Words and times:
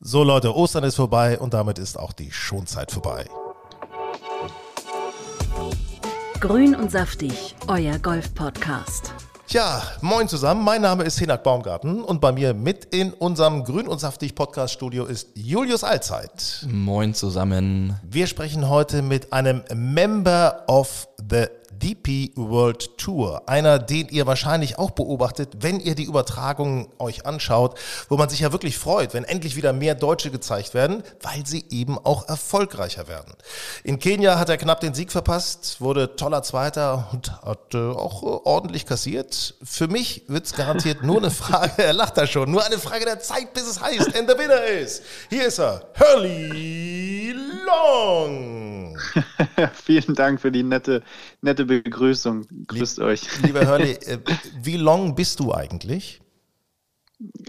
So 0.00 0.22
Leute, 0.22 0.54
Ostern 0.54 0.84
ist 0.84 0.96
vorbei 0.96 1.38
und 1.38 1.54
damit 1.54 1.78
ist 1.78 1.98
auch 1.98 2.12
die 2.12 2.30
Schonzeit 2.30 2.92
vorbei. 2.92 3.24
Grün 6.38 6.74
und 6.74 6.90
saftig, 6.90 7.56
euer 7.66 7.98
Golf-Podcast. 7.98 9.14
Ja, 9.48 9.82
moin 10.02 10.28
zusammen. 10.28 10.62
Mein 10.62 10.82
Name 10.82 11.04
ist 11.04 11.18
Hinak 11.18 11.42
Baumgarten 11.42 12.04
und 12.04 12.20
bei 12.20 12.30
mir 12.30 12.52
mit 12.52 12.84
in 12.86 13.14
unserem 13.14 13.64
Grün 13.64 13.88
und 13.88 13.98
Saftig 13.98 14.34
Podcast 14.34 14.74
Studio 14.74 15.06
ist 15.06 15.28
Julius 15.34 15.82
Allzeit. 15.82 16.66
Moin 16.68 17.14
zusammen. 17.14 17.98
Wir 18.02 18.26
sprechen 18.26 18.68
heute 18.68 19.00
mit 19.00 19.32
einem 19.32 19.64
Member 19.74 20.64
of 20.66 21.08
the 21.30 21.46
DP 21.78 22.32
World 22.36 22.98
Tour. 22.98 23.42
Einer, 23.48 23.78
den 23.78 24.08
ihr 24.08 24.26
wahrscheinlich 24.26 24.78
auch 24.78 24.90
beobachtet, 24.90 25.54
wenn 25.60 25.80
ihr 25.80 25.94
die 25.94 26.04
Übertragung 26.04 26.88
euch 26.98 27.26
anschaut, 27.26 27.78
wo 28.08 28.16
man 28.16 28.28
sich 28.28 28.40
ja 28.40 28.52
wirklich 28.52 28.78
freut, 28.78 29.14
wenn 29.14 29.24
endlich 29.24 29.56
wieder 29.56 29.72
mehr 29.72 29.94
Deutsche 29.94 30.30
gezeigt 30.30 30.74
werden, 30.74 31.02
weil 31.22 31.46
sie 31.46 31.64
eben 31.70 31.98
auch 31.98 32.28
erfolgreicher 32.28 33.08
werden. 33.08 33.32
In 33.84 33.98
Kenia 33.98 34.38
hat 34.38 34.48
er 34.48 34.56
knapp 34.56 34.80
den 34.80 34.94
Sieg 34.94 35.12
verpasst, 35.12 35.80
wurde 35.80 36.16
toller 36.16 36.42
Zweiter 36.42 37.08
und 37.12 37.32
hat 37.42 37.74
äh, 37.74 37.78
auch 37.78 38.22
äh, 38.22 38.26
ordentlich 38.44 38.86
kassiert. 38.86 39.54
Für 39.62 39.88
mich 39.88 40.24
wird 40.28 40.46
es 40.46 40.54
garantiert 40.54 41.02
nur 41.02 41.18
eine 41.18 41.30
Frage, 41.30 41.82
er 41.82 41.92
lacht 41.92 42.16
da 42.16 42.26
schon, 42.26 42.50
nur 42.50 42.64
eine 42.64 42.78
Frage 42.78 43.04
der 43.04 43.20
Zeit, 43.20 43.52
bis 43.54 43.66
es 43.66 43.80
heißt, 43.80 44.16
and 44.16 44.28
the 44.30 44.38
winner 44.38 44.64
is, 44.64 45.02
hier 45.28 45.46
ist 45.46 45.58
er, 45.58 45.82
Hurley 45.98 47.34
Long. 47.66 48.55
Vielen 49.74 50.14
Dank 50.14 50.40
für 50.40 50.52
die 50.52 50.62
nette, 50.62 51.02
nette 51.40 51.64
Begrüßung. 51.64 52.46
Grüßt 52.66 52.98
Lieb, 52.98 53.06
euch. 53.06 53.42
Lieber 53.42 53.66
Hurley, 53.66 53.92
äh, 54.06 54.18
wie 54.62 54.76
long 54.76 55.14
bist 55.14 55.40
du 55.40 55.52
eigentlich? 55.52 56.20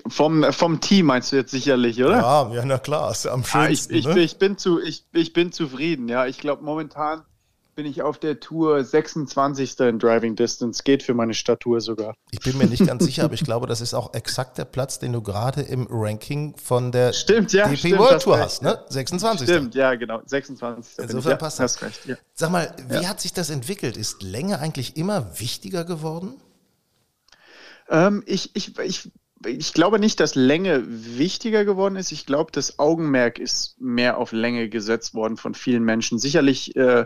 Vom, 0.08 0.46
vom 0.54 0.80
Team 0.80 1.08
meinst 1.08 1.32
du 1.32 1.36
jetzt 1.36 1.52
sicherlich, 1.52 2.02
oder? 2.02 2.18
Ja, 2.18 2.54
ja 2.54 2.66
na 2.66 2.78
klar, 2.78 3.12
ist 3.12 3.28
am 3.28 3.44
Ah, 3.52 3.68
ich, 3.70 3.82
schönsten. 3.82 3.96
ich, 3.96 4.06
ne? 4.06 4.20
ich, 4.20 4.38
bin 4.38 4.58
zu, 4.58 4.82
ich, 4.82 5.06
ich 5.12 5.34
bin 5.34 5.52
zufrieden, 5.52 6.08
ja. 6.08 6.26
Ich 6.26 6.38
glaube, 6.38 6.64
momentan 6.64 7.24
bin 7.78 7.86
ich 7.86 8.02
auf 8.02 8.18
der 8.18 8.40
Tour 8.40 8.84
26. 8.84 9.80
in 9.82 10.00
Driving 10.00 10.36
Distance. 10.36 10.82
Geht 10.84 11.04
für 11.04 11.14
meine 11.14 11.36
Statur 11.36 11.80
sogar. 11.80 12.16
Ich 12.32 12.40
bin 12.40 12.58
mir 12.58 12.66
nicht 12.66 12.86
ganz 12.88 13.06
sicher, 13.06 13.26
aber 13.26 13.36
ich 13.36 13.44
glaube, 13.44 13.68
das 13.68 13.82
ist 13.82 13.94
auch 13.94 14.16
exakt 14.16 14.58
der 14.58 14.66
Platz, 14.66 14.98
den 14.98 15.14
du 15.14 15.22
gerade 15.22 15.62
im 15.62 15.88
Ranking 15.88 16.58
von 16.58 16.92
der 16.92 17.14
Stimmt, 17.14 17.54
ja, 17.54 17.68
DP 17.68 17.78
stimmt, 17.78 18.00
World 18.00 18.14
hast 18.16 18.24
Tour 18.24 18.40
hast, 18.40 18.64
ne? 18.64 18.80
26. 18.90 19.48
Stimmt, 19.48 19.76
ja, 19.76 19.94
genau. 19.94 20.22
26. 20.26 20.96
bin 20.96 21.04
Insofern 21.04 21.20
ich. 21.20 21.34
ja, 21.34 21.36
passt 21.38 21.60
das. 21.60 21.82
Recht, 21.84 22.06
ja. 22.08 22.16
Sag 22.34 22.50
mal, 22.50 22.76
wie 22.90 23.08
hat 23.08 23.22
sich 23.22 23.34
das 23.34 23.52
entwickelt? 23.52 23.96
Ist 23.96 24.24
Länge 24.24 24.58
eigentlich 24.60 24.98
immer 24.98 25.40
wichtiger 25.40 25.86
geworden? 25.86 26.34
Ähm, 27.90 28.24
ich, 28.26 28.56
ich, 28.56 28.76
ich, 28.80 29.12
ich 29.46 29.74
glaube 29.74 30.00
nicht, 30.00 30.20
dass 30.20 30.34
Länge 30.34 30.84
wichtiger 30.88 31.64
geworden 31.64 31.96
ist. 31.96 32.12
Ich 32.12 32.26
glaube, 32.26 32.52
das 32.52 32.80
Augenmerk 32.80 33.38
ist 33.38 33.80
mehr 33.80 34.18
auf 34.18 34.32
Länge 34.32 34.68
gesetzt 34.68 35.14
worden 35.14 35.38
von 35.38 35.54
vielen 35.54 35.84
Menschen. 35.84 36.18
Sicherlich 36.18 36.76
äh, 36.76 37.06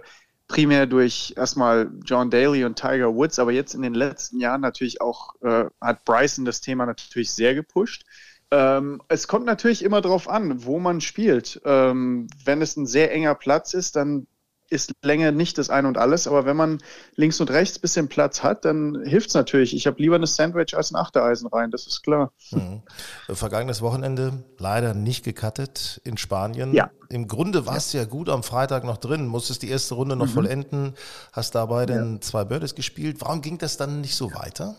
primär 0.52 0.86
durch 0.86 1.34
erstmal 1.38 1.90
John 2.04 2.30
Daly 2.30 2.66
und 2.66 2.76
Tiger 2.76 3.16
Woods, 3.16 3.40
aber 3.40 3.54
jetzt 3.54 3.74
in 3.74 3.82
den 3.82 3.94
letzten 3.94 4.38
Jahren 4.38 4.60
natürlich 4.60 5.00
auch 5.00 5.34
äh, 5.42 5.66
hat 5.80 6.04
Bryson 6.04 6.44
das 6.44 6.60
Thema 6.60 6.86
natürlich 6.86 7.32
sehr 7.32 7.56
gepusht. 7.56 8.04
Ähm, 8.52 9.02
es 9.08 9.30
kommt 9.30 9.46
natürlich 9.46 9.82
immer 9.82 10.02
darauf 10.02 10.28
an, 10.28 10.66
wo 10.66 10.78
man 10.78 11.00
spielt. 11.00 11.62
Ähm, 11.64 12.28
wenn 12.44 12.62
es 12.62 12.76
ein 12.76 12.86
sehr 12.86 13.14
enger 13.14 13.34
Platz 13.34 13.74
ist, 13.74 13.96
dann 13.96 14.28
ist 14.72 14.94
Länge 15.04 15.32
nicht 15.32 15.58
das 15.58 15.70
Ein 15.70 15.86
und 15.86 15.98
Alles, 15.98 16.28
aber 16.28 16.46
wenn 16.46 16.56
man 16.56 16.80
links 17.16 17.40
und 17.42 17.52
rechts 17.52 17.78
ein 17.78 17.82
bisschen 17.82 18.08
Platz 18.08 18.42
hat, 18.42 18.66
dann 18.66 19.04
hilft 19.04 19.28
es 19.30 19.34
natürlich. 19.36 19.76
Ich 19.76 19.86
habe 19.86 20.02
lieber 20.02 20.16
eine 20.16 20.28
Sandwich 20.28 20.76
als 20.76 20.92
ein 20.92 20.96
Achtereisen 20.96 21.48
rein, 21.48 21.72
das 21.72 21.88
ist 21.88 22.02
klar. 22.04 22.32
Mhm. 22.52 22.82
Vergangenes 23.30 23.82
Wochenende 23.82 24.44
leider 24.58 24.94
nicht 24.94 25.24
gecuttet 25.26 26.00
in 26.06 26.18
Spanien. 26.18 26.74
Ja. 26.74 26.90
Im 27.10 27.28
Grunde 27.28 27.66
warst 27.66 27.94
du 27.94 27.98
ja 27.98 28.06
gut 28.06 28.30
am 28.30 28.42
Freitag 28.44 28.86
noch 28.86 28.98
drin, 28.98 29.28
musstest 29.28 29.62
die 29.62 29.70
erste 29.70 29.96
Runde 29.96 30.16
Mhm. 30.16 30.22
noch 30.22 30.30
vollenden, 30.30 30.94
hast 31.34 31.54
dabei 31.56 31.86
dann 31.86 32.22
zwei 32.22 32.46
Birdies 32.46 32.74
gespielt. 32.76 33.18
Warum 33.20 33.42
ging 33.42 33.58
das 33.58 33.76
dann 33.78 34.00
nicht 34.02 34.16
so 34.16 34.34
weiter? 34.34 34.76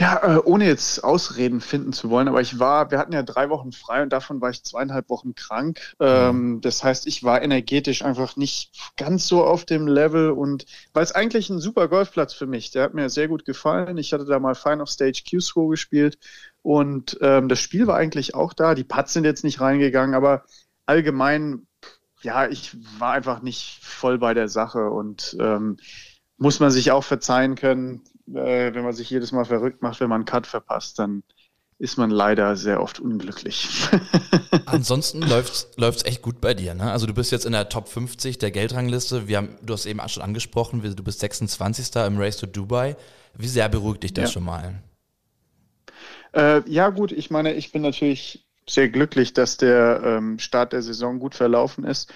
Ja, 0.00 0.36
äh, 0.36 0.40
ohne 0.42 0.64
jetzt 0.64 1.04
Ausreden 1.04 1.60
finden 1.60 1.92
zu 1.92 2.08
wollen, 2.08 2.26
aber 2.26 2.40
ich 2.40 2.58
war, 2.58 2.90
wir 2.90 2.96
hatten 2.96 3.12
ja 3.12 3.22
drei 3.22 3.50
Wochen 3.50 3.70
frei 3.70 4.02
und 4.02 4.10
davon 4.14 4.40
war 4.40 4.48
ich 4.48 4.64
zweieinhalb 4.64 5.10
Wochen 5.10 5.34
krank. 5.34 5.94
Ähm, 6.00 6.62
das 6.62 6.82
heißt, 6.82 7.06
ich 7.06 7.22
war 7.22 7.42
energetisch 7.42 8.02
einfach 8.02 8.34
nicht 8.34 8.72
ganz 8.96 9.26
so 9.26 9.44
auf 9.44 9.66
dem 9.66 9.86
Level 9.86 10.30
und 10.30 10.64
weil 10.94 11.04
es 11.04 11.12
eigentlich 11.12 11.50
ein 11.50 11.58
super 11.60 11.86
Golfplatz 11.86 12.32
für 12.32 12.46
mich, 12.46 12.70
der 12.70 12.84
hat 12.84 12.94
mir 12.94 13.10
sehr 13.10 13.28
gut 13.28 13.44
gefallen. 13.44 13.98
Ich 13.98 14.14
hatte 14.14 14.24
da 14.24 14.38
mal 14.38 14.54
Fine 14.54 14.80
of 14.80 14.88
Stage 14.88 15.22
Q-Score 15.30 15.68
gespielt 15.68 16.18
und 16.62 17.18
ähm, 17.20 17.50
das 17.50 17.60
Spiel 17.60 17.86
war 17.86 17.96
eigentlich 17.96 18.34
auch 18.34 18.54
da. 18.54 18.74
Die 18.74 18.84
Putts 18.84 19.12
sind 19.12 19.24
jetzt 19.24 19.44
nicht 19.44 19.60
reingegangen, 19.60 20.14
aber 20.14 20.44
allgemein, 20.86 21.66
ja, 22.22 22.48
ich 22.48 22.74
war 22.98 23.12
einfach 23.12 23.42
nicht 23.42 23.80
voll 23.82 24.16
bei 24.16 24.32
der 24.32 24.48
Sache 24.48 24.88
und 24.88 25.36
ähm, 25.38 25.76
muss 26.38 26.58
man 26.58 26.70
sich 26.70 26.90
auch 26.90 27.04
verzeihen 27.04 27.54
können, 27.54 28.00
äh, 28.34 28.74
wenn 28.74 28.84
man 28.84 28.92
sich 28.92 29.10
jedes 29.10 29.32
Mal 29.32 29.44
verrückt 29.44 29.82
macht, 29.82 30.00
wenn 30.00 30.08
man 30.08 30.20
einen 30.20 30.24
Cut 30.26 30.46
verpasst, 30.46 30.98
dann 30.98 31.22
ist 31.78 31.98
man 31.98 32.10
leider 32.10 32.56
sehr 32.56 32.82
oft 32.82 33.00
unglücklich. 33.00 33.68
Ansonsten 34.64 35.20
läuft's 35.26 35.68
läuft's 35.76 36.04
echt 36.04 36.22
gut 36.22 36.40
bei 36.40 36.54
dir, 36.54 36.72
ne? 36.74 36.90
Also 36.90 37.06
du 37.06 37.12
bist 37.14 37.30
jetzt 37.32 37.44
in 37.44 37.52
der 37.52 37.68
Top 37.68 37.88
50 37.88 38.38
der 38.38 38.50
Geldrangliste. 38.50 39.28
Wir 39.28 39.36
haben, 39.38 39.58
du 39.62 39.74
hast 39.74 39.84
eben 39.86 40.00
auch 40.00 40.08
schon 40.08 40.22
angesprochen, 40.22 40.80
du 40.82 41.02
bist 41.02 41.20
26. 41.20 42.06
im 42.06 42.18
Race 42.18 42.36
to 42.38 42.46
Dubai. 42.46 42.96
Wie 43.34 43.48
sehr 43.48 43.68
beruhigt 43.68 44.02
dich 44.02 44.14
das 44.14 44.30
Ja. 44.30 44.32
schon 44.32 44.44
mal? 44.44 44.82
äh, 46.32 46.62
ja, 46.70 46.90
gut, 46.90 47.12
ich 47.12 47.30
meine, 47.30 47.54
ich 47.54 47.72
bin 47.72 47.82
natürlich 47.82 48.46
sehr 48.68 48.88
glücklich, 48.88 49.32
dass 49.32 49.56
der 49.56 50.02
ähm, 50.04 50.38
Start 50.38 50.72
der 50.72 50.82
Saison 50.82 51.18
gut 51.18 51.34
verlaufen 51.34 51.84
ist. 51.84 52.12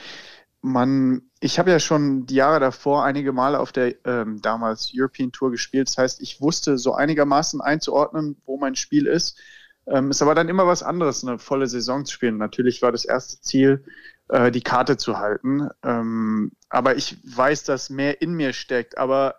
Man, 0.67 1.31
ich 1.41 1.59
habe 1.59 1.71
ja 1.71 1.79
schon 1.79 2.25
die 2.25 2.37
Jahre 2.37 2.59
davor 2.59 3.05
einige 3.05 3.35
Male 3.35 3.61
auf 3.61 3.71
der 3.71 4.03
ähm, 4.07 4.41
damals 4.41 4.93
European 4.95 5.31
Tour 5.31 5.51
gespielt. 5.51 5.89
Das 5.89 5.99
heißt, 5.99 6.23
ich 6.23 6.41
wusste 6.41 6.79
so 6.79 6.95
einigermaßen 6.95 7.61
einzuordnen, 7.61 8.41
wo 8.47 8.57
mein 8.57 8.75
Spiel 8.75 9.07
ist. 9.07 9.39
Ähm, 9.87 10.11
ist 10.11 10.23
aber 10.23 10.35
dann 10.35 10.49
immer 10.49 10.67
was 10.67 10.83
anderes, 10.83 11.23
eine 11.23 11.39
volle 11.39 11.67
Saison 11.67 12.07
zu 12.07 12.15
spielen. 12.15 12.39
Natürlich 12.39 12.81
war 12.81 12.93
das 12.93 13.05
erste 13.05 13.43
Ziel, 13.43 13.85
äh, 14.29 14.51
die 14.51 14.63
Karte 14.63 14.97
zu 14.97 15.19
halten. 15.19 15.69
Ähm, 15.83 16.53
aber 16.71 16.97
ich 16.97 17.19
weiß, 17.25 17.65
dass 17.65 17.91
mehr 17.91 18.23
in 18.23 18.33
mir 18.33 18.55
steckt. 18.55 18.97
Aber 18.97 19.35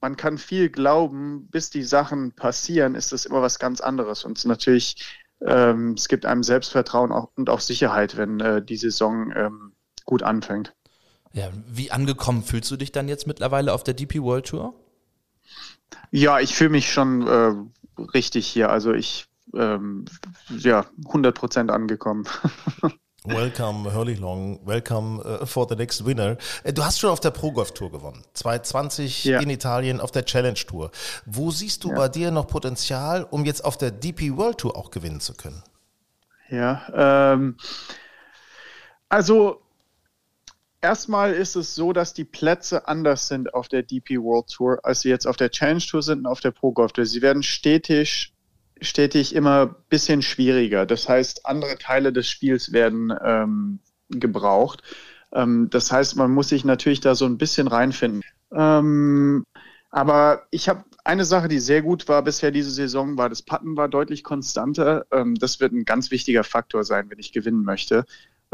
man 0.00 0.16
kann 0.16 0.38
viel 0.38 0.70
glauben, 0.70 1.46
bis 1.52 1.70
die 1.70 1.84
Sachen 1.84 2.32
passieren, 2.32 2.96
ist 2.96 3.12
das 3.12 3.26
immer 3.26 3.42
was 3.42 3.60
ganz 3.60 3.80
anderes. 3.80 4.24
Und 4.24 4.44
natürlich, 4.44 5.22
ähm, 5.40 5.92
es 5.96 6.08
gibt 6.08 6.26
einem 6.26 6.42
Selbstvertrauen 6.42 7.12
auch, 7.12 7.30
und 7.36 7.48
auch 7.48 7.60
Sicherheit, 7.60 8.16
wenn 8.16 8.40
äh, 8.40 8.60
die 8.60 8.76
Saison 8.76 9.32
ähm, 9.36 9.73
gut 10.04 10.22
anfängt. 10.22 10.74
Ja, 11.32 11.48
wie 11.66 11.90
angekommen 11.90 12.42
fühlst 12.44 12.70
du 12.70 12.76
dich 12.76 12.92
dann 12.92 13.08
jetzt 13.08 13.26
mittlerweile 13.26 13.72
auf 13.72 13.82
der 13.82 13.94
DP 13.94 14.22
World 14.22 14.46
Tour? 14.46 14.74
Ja, 16.10 16.38
ich 16.40 16.54
fühle 16.54 16.70
mich 16.70 16.92
schon 16.92 17.26
äh, 17.26 18.00
richtig 18.14 18.46
hier. 18.46 18.70
Also 18.70 18.92
ich, 18.92 19.26
ähm, 19.54 20.04
ja, 20.48 20.86
100 21.06 21.34
Prozent 21.34 21.70
angekommen. 21.70 22.24
Welcome, 23.26 23.92
Hurley 23.94 24.14
Long. 24.14 24.60
Welcome 24.66 25.18
uh, 25.24 25.46
for 25.46 25.66
the 25.66 25.74
next 25.74 26.04
winner. 26.04 26.36
Äh, 26.62 26.74
Du 26.74 26.84
hast 26.84 27.00
schon 27.00 27.08
auf 27.10 27.20
der 27.20 27.30
Pro 27.30 27.52
Golf 27.52 27.72
Tour 27.72 27.90
gewonnen. 27.90 28.22
2020 28.34 29.24
Ja. 29.24 29.40
in 29.40 29.48
Italien 29.48 30.00
auf 30.00 30.10
der 30.10 30.26
Challenge 30.26 30.54
Tour. 30.54 30.90
Wo 31.24 31.50
siehst 31.50 31.84
du 31.84 31.94
bei 31.94 32.08
dir 32.08 32.30
noch 32.30 32.46
Potenzial, 32.46 33.24
um 33.24 33.44
jetzt 33.46 33.64
auf 33.64 33.78
der 33.78 33.90
DP 33.92 34.36
World 34.36 34.58
Tour 34.58 34.76
auch 34.76 34.90
gewinnen 34.90 35.20
zu 35.20 35.34
können? 35.34 35.62
Ja, 36.50 37.32
ähm, 37.32 37.56
also 39.08 39.63
erstmal 40.84 41.32
ist 41.32 41.56
es 41.56 41.74
so, 41.74 41.94
dass 41.94 42.12
die 42.12 42.26
Plätze 42.26 42.86
anders 42.86 43.28
sind 43.28 43.54
auf 43.54 43.68
der 43.68 43.82
DP 43.82 44.18
World 44.20 44.48
Tour, 44.48 44.80
als 44.82 45.00
sie 45.00 45.08
jetzt 45.08 45.26
auf 45.26 45.38
der 45.38 45.50
Challenge 45.50 45.80
Tour 45.80 46.02
sind 46.02 46.20
und 46.20 46.26
auf 46.26 46.40
der 46.40 46.50
Pro 46.50 46.72
Golf 46.72 46.92
Tour. 46.92 47.06
Sie 47.06 47.22
werden 47.22 47.42
stetig, 47.42 48.34
stetig 48.82 49.34
immer 49.34 49.62
ein 49.62 49.74
bisschen 49.88 50.20
schwieriger. 50.20 50.84
Das 50.84 51.08
heißt, 51.08 51.46
andere 51.46 51.78
Teile 51.78 52.12
des 52.12 52.28
Spiels 52.28 52.72
werden 52.72 53.12
ähm, 53.24 53.78
gebraucht. 54.10 54.82
Ähm, 55.32 55.68
das 55.70 55.90
heißt, 55.90 56.16
man 56.16 56.30
muss 56.30 56.50
sich 56.50 56.66
natürlich 56.66 57.00
da 57.00 57.14
so 57.14 57.24
ein 57.24 57.38
bisschen 57.38 57.66
reinfinden. 57.66 58.20
Ähm, 58.52 59.46
aber 59.90 60.42
ich 60.50 60.68
habe 60.68 60.84
eine 61.02 61.24
Sache, 61.24 61.48
die 61.48 61.60
sehr 61.60 61.80
gut 61.80 62.08
war 62.08 62.22
bisher 62.22 62.50
diese 62.50 62.70
Saison, 62.70 63.16
war 63.16 63.30
das 63.30 63.42
Putten 63.42 63.76
war 63.76 63.88
deutlich 63.88 64.22
konstanter. 64.22 65.06
Ähm, 65.10 65.34
das 65.34 65.60
wird 65.60 65.72
ein 65.72 65.86
ganz 65.86 66.10
wichtiger 66.10 66.44
Faktor 66.44 66.84
sein, 66.84 67.08
wenn 67.08 67.18
ich 67.18 67.32
gewinnen 67.32 67.64
möchte. 67.64 68.04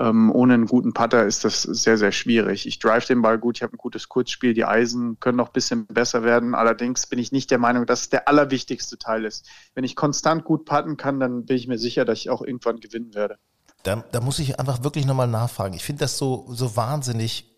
Ähm, 0.00 0.32
ohne 0.32 0.54
einen 0.54 0.66
guten 0.66 0.94
Putter 0.94 1.26
ist 1.26 1.44
das 1.44 1.62
sehr, 1.62 1.98
sehr 1.98 2.10
schwierig. 2.10 2.66
Ich 2.66 2.78
drive 2.78 3.04
den 3.04 3.20
Ball 3.20 3.38
gut, 3.38 3.58
ich 3.58 3.62
habe 3.62 3.74
ein 3.74 3.76
gutes 3.76 4.08
Kurzspiel, 4.08 4.54
die 4.54 4.64
Eisen 4.64 5.20
können 5.20 5.36
noch 5.36 5.48
ein 5.48 5.52
bisschen 5.52 5.86
besser 5.86 6.22
werden. 6.22 6.54
Allerdings 6.54 7.06
bin 7.06 7.18
ich 7.18 7.32
nicht 7.32 7.50
der 7.50 7.58
Meinung, 7.58 7.84
dass 7.84 8.02
es 8.02 8.08
der 8.08 8.26
allerwichtigste 8.26 8.96
Teil 8.96 9.26
ist. 9.26 9.46
Wenn 9.74 9.84
ich 9.84 9.96
konstant 9.96 10.44
gut 10.44 10.64
putten 10.64 10.96
kann, 10.96 11.20
dann 11.20 11.44
bin 11.44 11.56
ich 11.56 11.68
mir 11.68 11.76
sicher, 11.76 12.06
dass 12.06 12.18
ich 12.18 12.30
auch 12.30 12.40
irgendwann 12.40 12.80
gewinnen 12.80 13.14
werde. 13.14 13.36
Da, 13.82 14.02
da 14.10 14.20
muss 14.20 14.38
ich 14.38 14.58
einfach 14.58 14.82
wirklich 14.82 15.04
nochmal 15.04 15.28
nachfragen. 15.28 15.74
Ich 15.74 15.84
finde 15.84 16.00
das 16.00 16.16
so, 16.16 16.46
so 16.48 16.76
wahnsinnig 16.76 17.49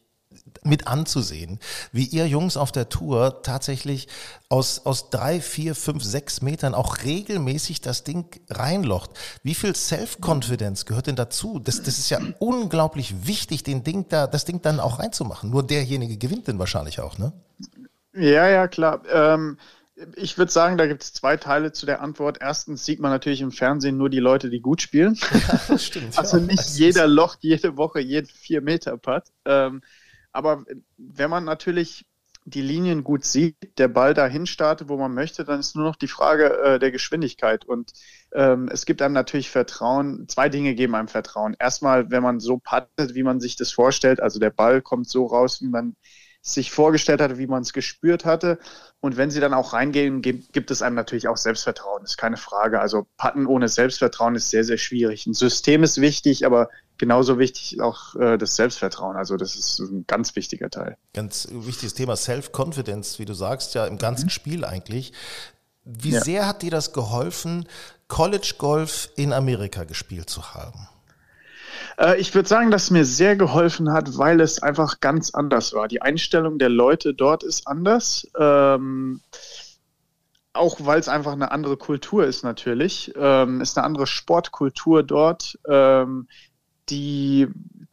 mit 0.64 0.86
anzusehen, 0.86 1.58
wie 1.92 2.04
ihr 2.04 2.26
Jungs 2.26 2.56
auf 2.56 2.72
der 2.72 2.88
Tour 2.88 3.42
tatsächlich 3.42 4.08
aus, 4.48 4.86
aus 4.86 5.10
drei, 5.10 5.40
vier, 5.40 5.74
fünf, 5.74 6.04
sechs 6.04 6.42
Metern 6.42 6.74
auch 6.74 7.02
regelmäßig 7.04 7.80
das 7.80 8.04
Ding 8.04 8.26
reinlocht. 8.50 9.10
Wie 9.42 9.54
viel 9.54 9.74
Self-Confidence 9.74 10.86
gehört 10.86 11.06
denn 11.06 11.16
dazu? 11.16 11.58
Das, 11.58 11.82
das 11.82 11.98
ist 11.98 12.10
ja 12.10 12.20
unglaublich 12.38 13.26
wichtig, 13.26 13.62
den 13.62 13.82
Ding 13.84 14.06
da, 14.08 14.26
das 14.26 14.44
Ding 14.44 14.62
dann 14.62 14.80
auch 14.80 14.98
reinzumachen. 14.98 15.50
Nur 15.50 15.62
derjenige 15.62 16.16
gewinnt 16.16 16.48
denn 16.48 16.58
wahrscheinlich 16.58 17.00
auch, 17.00 17.18
ne? 17.18 17.32
Ja, 18.14 18.48
ja, 18.48 18.68
klar. 18.68 19.02
Ähm 19.10 19.58
ich 20.16 20.38
würde 20.38 20.50
sagen, 20.50 20.78
da 20.78 20.86
gibt 20.86 21.02
es 21.02 21.12
zwei 21.12 21.36
Teile 21.36 21.72
zu 21.72 21.86
der 21.86 22.00
Antwort. 22.00 22.38
Erstens 22.40 22.84
sieht 22.84 23.00
man 23.00 23.10
natürlich 23.10 23.40
im 23.40 23.52
Fernsehen 23.52 23.96
nur 23.96 24.08
die 24.08 24.20
Leute, 24.20 24.50
die 24.50 24.60
gut 24.60 24.82
spielen. 24.82 25.18
Ja, 25.32 25.60
das 25.68 25.84
stimmt. 25.84 26.18
also 26.18 26.38
nicht 26.38 26.68
jeder 26.76 27.06
locht 27.06 27.38
jede 27.42 27.76
Woche 27.76 28.00
jeden 28.00 28.26
vier 28.26 28.60
Meter 28.60 28.96
Putt. 28.96 29.24
Ähm, 29.44 29.82
aber 30.32 30.64
wenn 30.96 31.30
man 31.30 31.44
natürlich 31.44 32.04
die 32.44 32.62
Linien 32.62 33.04
gut 33.04 33.24
sieht, 33.24 33.78
der 33.78 33.88
Ball 33.88 34.14
dahin 34.14 34.46
startet, 34.46 34.88
wo 34.88 34.96
man 34.96 35.14
möchte, 35.14 35.44
dann 35.44 35.60
ist 35.60 35.76
nur 35.76 35.84
noch 35.84 35.96
die 35.96 36.08
Frage 36.08 36.58
äh, 36.58 36.78
der 36.78 36.90
Geschwindigkeit. 36.90 37.64
Und 37.64 37.92
ähm, 38.32 38.68
es 38.72 38.84
gibt 38.84 39.00
einem 39.00 39.14
natürlich 39.14 39.48
Vertrauen. 39.50 40.26
Zwei 40.28 40.48
Dinge 40.48 40.74
geben 40.74 40.94
einem 40.94 41.08
Vertrauen. 41.08 41.54
Erstmal, 41.58 42.10
wenn 42.10 42.22
man 42.22 42.40
so 42.40 42.58
pattet, 42.58 43.14
wie 43.14 43.22
man 43.22 43.40
sich 43.40 43.56
das 43.56 43.70
vorstellt, 43.70 44.20
also 44.20 44.40
der 44.40 44.50
Ball 44.50 44.82
kommt 44.82 45.08
so 45.08 45.26
raus, 45.26 45.62
wie 45.62 45.68
man 45.68 45.94
sich 46.44 46.72
vorgestellt 46.72 47.20
hatte, 47.20 47.38
wie 47.38 47.46
man 47.46 47.62
es 47.62 47.72
gespürt 47.72 48.24
hatte. 48.24 48.58
Und 49.00 49.16
wenn 49.16 49.30
sie 49.30 49.38
dann 49.38 49.54
auch 49.54 49.72
reingehen, 49.72 50.22
gibt 50.22 50.70
es 50.72 50.82
einem 50.82 50.96
natürlich 50.96 51.28
auch 51.28 51.36
Selbstvertrauen, 51.36 52.02
ist 52.02 52.18
keine 52.18 52.36
Frage. 52.36 52.80
Also 52.80 53.06
Patten 53.16 53.46
ohne 53.46 53.68
Selbstvertrauen 53.68 54.34
ist 54.34 54.50
sehr, 54.50 54.64
sehr 54.64 54.78
schwierig. 54.78 55.26
Ein 55.26 55.34
System 55.34 55.84
ist 55.84 56.00
wichtig, 56.00 56.44
aber 56.44 56.68
genauso 57.02 57.40
wichtig 57.40 57.80
auch 57.80 58.14
äh, 58.14 58.38
das 58.38 58.54
Selbstvertrauen. 58.54 59.16
Also 59.16 59.36
das 59.36 59.56
ist 59.56 59.80
ein 59.80 60.04
ganz 60.06 60.36
wichtiger 60.36 60.70
Teil. 60.70 60.96
Ganz 61.12 61.48
wichtiges 61.50 61.94
Thema 61.94 62.14
Self-Confidence, 62.14 63.18
wie 63.18 63.24
du 63.24 63.34
sagst, 63.34 63.74
ja 63.74 63.86
im 63.86 63.98
ganzen 63.98 64.26
mhm. 64.26 64.30
Spiel 64.30 64.64
eigentlich. 64.64 65.12
Wie 65.84 66.10
ja. 66.10 66.20
sehr 66.20 66.46
hat 66.46 66.62
dir 66.62 66.70
das 66.70 66.92
geholfen, 66.92 67.68
College 68.06 68.54
Golf 68.56 69.08
in 69.16 69.32
Amerika 69.32 69.82
gespielt 69.82 70.30
zu 70.30 70.54
haben? 70.54 70.86
Äh, 71.98 72.20
ich 72.20 72.32
würde 72.36 72.48
sagen, 72.48 72.70
dass 72.70 72.84
es 72.84 72.90
mir 72.92 73.04
sehr 73.04 73.34
geholfen 73.34 73.92
hat, 73.92 74.16
weil 74.16 74.40
es 74.40 74.62
einfach 74.62 75.00
ganz 75.00 75.34
anders 75.34 75.72
war. 75.72 75.88
Die 75.88 76.02
Einstellung 76.02 76.60
der 76.60 76.68
Leute 76.68 77.14
dort 77.14 77.42
ist 77.42 77.66
anders. 77.66 78.28
Ähm, 78.38 79.22
auch 80.52 80.76
weil 80.80 81.00
es 81.00 81.08
einfach 81.08 81.32
eine 81.32 81.50
andere 81.50 81.76
Kultur 81.76 82.26
ist 82.26 82.44
natürlich. 82.44 83.12
Ähm, 83.16 83.60
ist 83.60 83.76
eine 83.76 83.86
andere 83.86 84.06
Sportkultur 84.06 85.02
dort. 85.02 85.58
Ähm, 85.68 86.28
die 86.88 87.48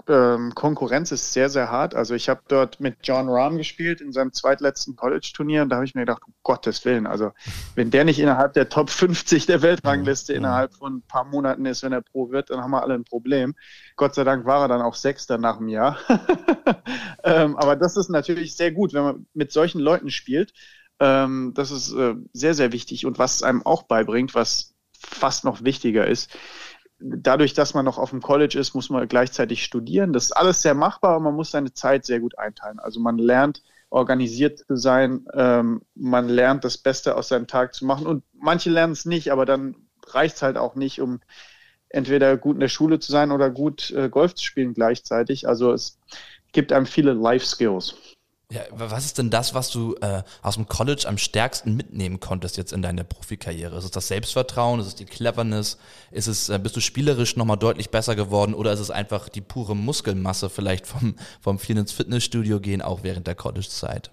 ähm, 0.10 0.56
Konkurrenz 0.56 1.12
ist 1.12 1.34
sehr, 1.34 1.50
sehr 1.50 1.70
hart. 1.70 1.94
Also 1.94 2.16
ich 2.16 2.30
habe 2.30 2.42
dort 2.48 2.80
mit 2.80 2.98
John 3.04 3.30
Rahm 3.30 3.58
gespielt 3.58 4.02
in 4.02 4.12
seinem 4.12 4.34
zweitletzten 4.34 4.96
College-Turnier 4.96 5.62
und 5.62 5.70
da 5.70 5.76
habe 5.76 5.86
ich 5.86 5.94
mir 5.94 6.02
gedacht, 6.02 6.24
um 6.26 6.34
Gottes 6.44 6.84
Willen, 6.84 7.06
also 7.06 7.32
wenn 7.76 7.92
der 7.92 8.06
nicht 8.06 8.20
innerhalb 8.20 8.54
der 8.54 8.70
Top 8.70 8.90
50 8.90 9.46
der 9.46 9.62
Weltrangliste 9.62 10.34
mhm. 10.34 10.38
innerhalb 10.40 10.74
von 10.74 10.98
ein 10.98 11.02
paar 11.04 11.26
Monaten 11.26 11.66
ist, 11.66 11.84
wenn 11.84 11.94
er 11.94 12.02
Pro 12.02 12.32
wird, 12.32 12.50
dann 12.50 12.62
haben 12.62 12.72
wir 12.72 12.82
alle 12.82 12.96
ein 12.96 13.06
Problem. 13.06 13.56
Gott 13.96 14.16
sei 14.16 14.24
Dank 14.24 14.46
war 14.46 14.62
er 14.62 14.68
dann 14.68 14.82
auch 14.82 14.96
Sechster 14.96 15.38
nach 15.38 15.58
einem 15.58 15.70
Jahr. 15.70 16.00
ähm, 17.24 17.56
aber 17.56 17.76
das 17.76 17.96
ist 17.96 18.10
natürlich 18.10 18.56
sehr 18.56 18.72
gut, 18.72 18.94
wenn 18.94 19.04
man 19.04 19.28
mit 19.34 19.52
solchen 19.52 19.80
Leuten 19.80 20.10
spielt. 20.10 20.54
Ähm, 21.00 21.54
das 21.56 21.72
ist 21.72 21.94
äh, 21.94 22.16
sehr, 22.34 22.56
sehr 22.56 22.72
wichtig 22.72 23.06
und 23.06 23.20
was 23.20 23.44
einem 23.44 23.66
auch 23.66 23.84
beibringt, 23.84 24.34
was 24.34 24.74
fast 25.00 25.46
noch 25.46 25.64
wichtiger 25.64 26.08
ist, 26.08 26.30
dadurch, 27.00 27.54
dass 27.54 27.74
man 27.74 27.86
noch 27.86 27.98
auf 27.98 28.10
dem 28.10 28.22
College 28.22 28.58
ist, 28.60 28.74
muss 28.74 28.90
man 28.90 29.08
gleichzeitig 29.08 29.64
studieren. 29.64 30.14
Das 30.14 30.26
ist 30.26 30.32
alles 30.32 30.62
sehr 30.62 30.74
machbar, 30.74 31.12
aber 31.16 31.26
man 31.26 31.36
muss 31.36 31.52
seine 31.52 31.74
Zeit 31.74 32.06
sehr 32.06 32.20
gut 32.20 32.38
einteilen. 32.38 32.80
Also 32.80 33.00
man 33.00 33.18
lernt 33.18 33.64
organisiert 33.90 34.60
zu 34.60 34.76
sein, 34.76 35.26
ähm, 35.34 35.82
man 35.96 36.30
lernt 36.30 36.64
das 36.64 36.78
Beste 36.78 37.16
aus 37.16 37.30
seinem 37.30 37.48
Tag 37.48 37.74
zu 37.74 37.86
machen 37.86 38.06
und 38.06 38.24
manche 38.34 38.70
lernen 38.70 38.94
es 38.94 39.06
nicht, 39.06 39.32
aber 39.32 39.46
dann 39.46 39.76
reicht 40.06 40.36
es 40.36 40.42
halt 40.42 40.58
auch 40.58 40.76
nicht, 40.76 41.02
um 41.02 41.22
entweder 41.90 42.38
gut 42.38 42.56
in 42.56 42.60
der 42.60 42.68
Schule 42.68 43.00
zu 43.00 43.12
sein 43.12 43.32
oder 43.32 43.50
gut 43.50 43.92
äh, 43.92 44.10
Golf 44.10 44.36
zu 44.36 44.46
spielen 44.46 44.74
gleichzeitig. 44.74 45.48
Also 45.48 45.74
es 45.74 45.98
gibt 46.52 46.72
einem 46.72 46.86
viele 46.86 47.14
Life 47.14 47.46
Skills. 47.46 47.96
Ja, 48.52 48.62
was 48.72 49.06
ist 49.06 49.20
denn 49.20 49.30
das, 49.30 49.54
was 49.54 49.70
du 49.70 49.94
äh, 50.02 50.24
aus 50.42 50.56
dem 50.56 50.68
College 50.68 51.06
am 51.08 51.20
stärksten 51.20 51.76
mitnehmen 51.76 52.20
konntest 52.20 52.58
jetzt 52.58 52.74
in 52.74 52.82
deiner 52.82 53.04
Profikarriere? 53.04 53.78
Ist 53.78 53.84
es 53.84 53.92
das 53.92 54.08
Selbstvertrauen? 54.08 54.80
Ist 54.80 54.88
es 54.88 54.96
die 54.96 55.06
Cleverness? 55.06 55.78
Ist 56.10 56.26
es, 56.26 56.50
äh, 56.50 56.58
bist 56.58 56.76
du 56.76 56.80
spielerisch 56.80 57.36
nochmal 57.36 57.58
deutlich 57.58 57.92
besser 57.92 58.16
geworden 58.16 58.56
oder 58.56 58.74
ist 58.74 58.80
es 58.80 58.90
einfach 58.90 59.30
die 59.30 59.42
pure 59.42 59.76
Muskelmasse 59.76 60.50
vielleicht 60.50 60.88
vom, 60.88 61.16
vom 61.42 61.60
vielen 61.60 61.78
ins 61.78 61.92
Fitnessstudio 61.92 62.60
gehen, 62.60 62.82
auch 62.82 63.04
während 63.04 63.28
der 63.28 63.36
College-Zeit? 63.36 64.10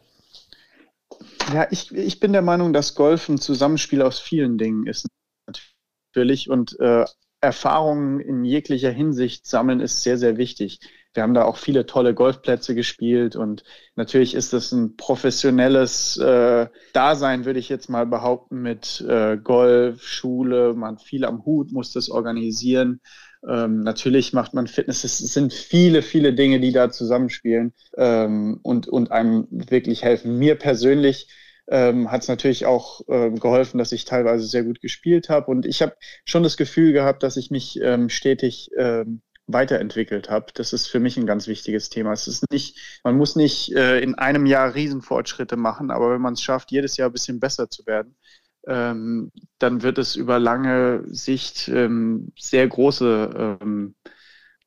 Ja, 1.54 1.66
ich, 1.70 1.90
ich 1.92 2.20
bin 2.20 2.34
der 2.34 2.42
Meinung, 2.42 2.74
dass 2.74 2.94
Golf 2.94 3.30
ein 3.30 3.38
Zusammenspiel 3.38 4.02
aus 4.02 4.18
vielen 4.18 4.58
Dingen 4.58 4.86
ist 4.86 5.06
natürlich 5.46 6.50
und 6.50 6.78
äh, 6.78 7.06
Erfahrungen 7.40 8.20
in 8.20 8.44
jeglicher 8.44 8.90
Hinsicht 8.90 9.46
sammeln 9.46 9.80
ist 9.80 10.02
sehr, 10.02 10.18
sehr 10.18 10.36
wichtig. 10.36 10.80
Wir 11.16 11.22
haben 11.22 11.34
da 11.34 11.44
auch 11.44 11.56
viele 11.56 11.86
tolle 11.86 12.14
Golfplätze 12.14 12.74
gespielt 12.74 13.36
und 13.36 13.64
natürlich 13.96 14.34
ist 14.34 14.52
das 14.52 14.70
ein 14.72 14.96
professionelles 14.96 16.18
äh, 16.18 16.66
Dasein, 16.92 17.44
würde 17.44 17.58
ich 17.58 17.68
jetzt 17.68 17.88
mal 17.88 18.06
behaupten, 18.06 18.60
mit 18.60 19.04
äh, 19.08 19.38
Golf, 19.38 20.02
Schule, 20.02 20.74
man 20.74 20.98
viel 20.98 21.24
am 21.24 21.44
Hut, 21.44 21.72
muss 21.72 21.92
das 21.92 22.10
organisieren. 22.10 23.00
Ähm, 23.48 23.80
natürlich 23.80 24.32
macht 24.32 24.54
man 24.54 24.66
Fitness. 24.66 25.04
Es 25.04 25.18
sind 25.18 25.52
viele, 25.52 26.02
viele 26.02 26.34
Dinge, 26.34 26.60
die 26.60 26.72
da 26.72 26.90
zusammenspielen 26.90 27.72
ähm, 27.96 28.60
und, 28.62 28.88
und 28.88 29.10
einem 29.10 29.46
wirklich 29.50 30.02
helfen. 30.02 30.38
Mir 30.38 30.56
persönlich 30.56 31.28
ähm, 31.68 32.10
hat 32.10 32.22
es 32.22 32.28
natürlich 32.28 32.66
auch 32.66 33.00
ähm, 33.08 33.38
geholfen, 33.38 33.78
dass 33.78 33.92
ich 33.92 34.04
teilweise 34.04 34.46
sehr 34.46 34.64
gut 34.64 34.80
gespielt 34.80 35.28
habe. 35.28 35.50
Und 35.50 35.66
ich 35.66 35.82
habe 35.82 35.96
schon 36.24 36.42
das 36.42 36.56
Gefühl 36.56 36.92
gehabt, 36.92 37.22
dass 37.22 37.36
ich 37.36 37.50
mich 37.50 37.80
ähm, 37.80 38.08
stetig 38.08 38.70
ähm, 38.76 39.22
weiterentwickelt 39.46 40.28
habe. 40.28 40.46
Das 40.54 40.72
ist 40.72 40.88
für 40.88 41.00
mich 41.00 41.16
ein 41.16 41.26
ganz 41.26 41.46
wichtiges 41.46 41.88
Thema. 41.88 42.12
Es 42.12 42.26
ist 42.26 42.50
nicht, 42.50 43.00
man 43.04 43.16
muss 43.16 43.36
nicht 43.36 43.72
äh, 43.74 44.00
in 44.00 44.14
einem 44.16 44.46
Jahr 44.46 44.74
Riesenfortschritte 44.74 45.56
machen, 45.56 45.90
aber 45.90 46.12
wenn 46.12 46.20
man 46.20 46.34
es 46.34 46.42
schafft, 46.42 46.72
jedes 46.72 46.96
Jahr 46.96 47.10
ein 47.10 47.12
bisschen 47.12 47.40
besser 47.40 47.70
zu 47.70 47.86
werden, 47.86 48.16
ähm, 48.66 49.30
dann 49.58 49.82
wird 49.82 49.98
es 49.98 50.16
über 50.16 50.38
lange 50.38 51.04
Sicht 51.06 51.68
ähm, 51.68 52.32
sehr 52.38 52.66
große, 52.66 53.58
ähm, 53.62 53.94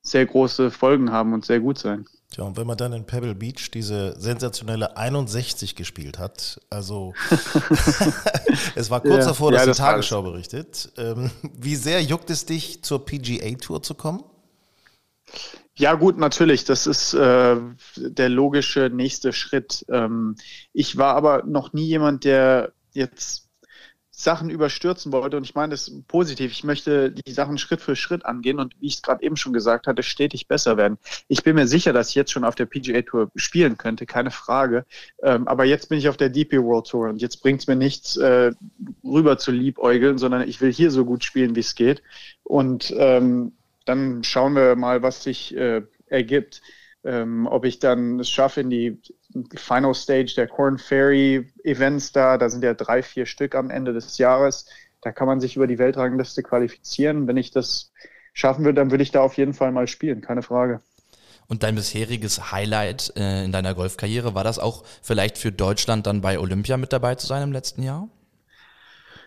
sehr 0.02 0.26
große 0.26 0.72
Folgen 0.72 1.12
haben 1.12 1.34
und 1.34 1.46
sehr 1.46 1.60
gut 1.60 1.78
sein. 1.78 2.06
Tja, 2.32 2.44
und 2.44 2.58
wenn 2.58 2.68
man 2.68 2.78
dann 2.78 2.94
in 2.94 3.06
Pebble 3.06 3.36
Beach 3.36 3.72
diese 3.72 4.16
sensationelle 4.20 4.96
61 4.96 5.76
gespielt 5.76 6.20
hat, 6.20 6.62
also 6.70 7.14
es 8.76 8.90
war 8.90 9.02
kurz 9.02 9.26
ja, 9.26 9.30
davor, 9.30 9.52
dass 9.52 9.62
ja, 9.62 9.68
das 9.68 9.78
die 9.78 9.84
Tagesschau 9.84 10.22
berichtet. 10.22 10.94
Ähm, 10.98 11.32
wie 11.58 11.76
sehr 11.76 12.02
juckt 12.02 12.30
es 12.30 12.46
dich, 12.46 12.84
zur 12.84 13.04
PGA 13.04 13.56
Tour 13.56 13.82
zu 13.82 13.96
kommen? 13.96 14.24
Ja, 15.76 15.94
gut, 15.94 16.18
natürlich. 16.18 16.66
Das 16.66 16.88
ist 16.88 17.14
äh, 17.14 17.56
der 17.96 18.30
logische 18.30 18.90
nächste 18.94 19.32
Schritt. 19.32 19.86
Ähm, 19.90 20.36
ich 20.74 20.98
war 20.98 21.16
aber 21.16 21.44
noch 21.46 21.72
nie 21.72 21.86
jemand, 21.86 22.26
der 22.26 22.74
jetzt 22.92 23.50
Sachen 24.20 24.50
überstürzen 24.50 25.14
wollte. 25.14 25.38
Und 25.38 25.46
ich 25.46 25.56
meine 25.56 25.72
das 25.72 25.90
positiv. 26.10 26.52
Ich 26.52 26.66
möchte 26.66 27.12
die 27.12 27.32
Sachen 27.32 27.58
Schritt 27.58 27.80
für 27.80 27.96
Schritt 27.96 28.26
angehen 28.26 28.60
und 28.60 28.76
wie 28.82 28.88
ich 28.88 28.96
es 28.96 29.02
gerade 29.02 29.24
eben 29.24 29.38
schon 29.38 29.54
gesagt 29.54 29.88
hatte, 29.88 30.04
stetig 30.04 30.50
besser 30.50 30.76
werden. 30.76 30.98
Ich 31.30 31.44
bin 31.44 31.56
mir 31.56 31.68
sicher, 31.68 31.94
dass 31.94 32.10
ich 32.10 32.16
jetzt 32.16 32.32
schon 32.32 32.44
auf 32.44 32.56
der 32.56 32.66
PGA 32.66 33.02
Tour 33.02 33.32
spielen 33.36 33.78
könnte, 33.78 34.06
keine 34.06 34.32
Frage. 34.32 34.86
Ähm, 35.24 35.48
aber 35.48 35.64
jetzt 35.64 35.88
bin 35.88 36.00
ich 36.00 36.10
auf 36.10 36.18
der 36.18 36.30
DP 36.30 36.62
World 36.62 36.88
Tour 36.88 37.08
und 37.08 37.22
jetzt 37.22 37.42
bringt 37.42 37.62
es 37.62 37.68
mir 37.68 37.78
nichts, 37.78 38.18
äh, 38.18 38.52
rüber 39.06 39.38
zu 39.38 39.52
liebäugeln, 39.52 40.18
sondern 40.18 40.48
ich 40.48 40.60
will 40.60 40.74
hier 40.74 40.92
so 40.92 41.06
gut 41.06 41.24
spielen, 41.24 41.56
wie 41.56 41.62
es 41.62 41.76
geht. 41.76 42.04
Und 42.44 42.94
ähm, 42.98 43.54
dann 43.90 44.24
schauen 44.24 44.56
wir 44.56 44.76
mal, 44.76 45.02
was 45.02 45.24
sich 45.24 45.56
äh, 45.56 45.82
ergibt. 46.08 46.62
Ähm, 47.04 47.48
ob 47.48 47.66
ich 47.66 47.80
dann 47.80 48.20
es 48.20 48.30
schaffe 48.30 48.62
in 48.62 48.70
die 48.70 49.02
Final 49.56 49.94
Stage 49.94 50.34
der 50.36 50.48
Corn 50.48 50.78
Ferry 50.78 51.52
Events 51.64 52.12
da, 52.12 52.38
da 52.38 52.50
sind 52.50 52.64
ja 52.64 52.74
drei, 52.74 53.02
vier 53.02 53.26
Stück 53.26 53.56
am 53.56 53.70
Ende 53.70 53.94
des 53.94 54.18
Jahres. 54.18 54.68
Da 55.02 55.12
kann 55.12 55.28
man 55.28 55.40
sich 55.40 55.56
über 55.56 55.66
die 55.66 55.80
Weltrangliste 55.80 56.44
qualifizieren. 56.44 57.28
Wenn 57.28 57.38
ich 57.38 57.52
das 57.52 57.92
schaffen 58.34 58.66
würde, 58.66 58.76
dann 58.76 58.92
würde 58.92 59.04
ich 59.04 59.12
da 59.12 59.22
auf 59.22 59.38
jeden 59.38 59.54
Fall 59.54 59.72
mal 59.72 59.88
spielen, 59.88 60.22
keine 60.22 60.44
Frage. 60.44 60.82
Und 61.48 61.64
dein 61.64 61.76
bisheriges 61.76 62.52
Highlight 62.52 63.14
äh, 63.16 63.44
in 63.44 63.52
deiner 63.52 63.74
Golfkarriere, 63.74 64.36
war 64.36 64.44
das 64.44 64.60
auch 64.60 64.84
vielleicht 65.02 65.38
für 65.38 65.52
Deutschland 65.52 66.06
dann 66.06 66.22
bei 66.22 66.38
Olympia 66.38 66.78
mit 66.78 66.94
dabei 66.94 67.16
zu 67.16 67.26
sein 67.26 67.42
im 67.42 67.52
letzten 67.52 67.82
Jahr? 67.82 68.08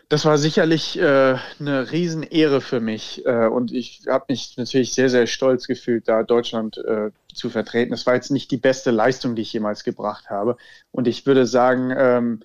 Das 0.09 0.25
war 0.25 0.37
sicherlich 0.37 0.99
äh, 0.99 1.37
eine 1.59 1.91
Riesenehre 1.91 2.61
für 2.61 2.79
mich 2.79 3.25
äh, 3.25 3.47
und 3.47 3.71
ich 3.71 4.03
habe 4.07 4.25
mich 4.29 4.55
natürlich 4.57 4.93
sehr, 4.93 5.09
sehr 5.09 5.25
stolz 5.25 5.65
gefühlt, 5.65 6.07
da 6.07 6.23
Deutschland 6.23 6.77
äh, 6.77 7.09
zu 7.33 7.49
vertreten. 7.49 7.93
Es 7.93 8.05
war 8.05 8.13
jetzt 8.13 8.29
nicht 8.29 8.51
die 8.51 8.57
beste 8.57 8.91
Leistung, 8.91 9.35
die 9.35 9.41
ich 9.41 9.53
jemals 9.53 9.83
gebracht 9.83 10.29
habe 10.29 10.57
und 10.91 11.07
ich 11.07 11.25
würde 11.25 11.47
sagen, 11.47 11.91
ähm, 11.97 12.43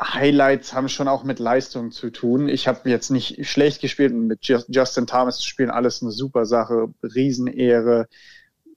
Highlights 0.00 0.72
haben 0.72 0.88
schon 0.88 1.08
auch 1.08 1.24
mit 1.24 1.38
Leistung 1.38 1.90
zu 1.92 2.10
tun. 2.10 2.48
Ich 2.48 2.66
habe 2.66 2.88
jetzt 2.88 3.10
nicht 3.10 3.46
schlecht 3.46 3.80
gespielt 3.80 4.12
und 4.12 4.26
mit 4.26 4.40
Justin 4.42 5.06
Thomas 5.06 5.38
zu 5.38 5.46
spielen, 5.46 5.70
alles 5.70 6.02
eine 6.02 6.10
super 6.10 6.46
Sache, 6.46 6.88
Riesenehre, 7.02 8.08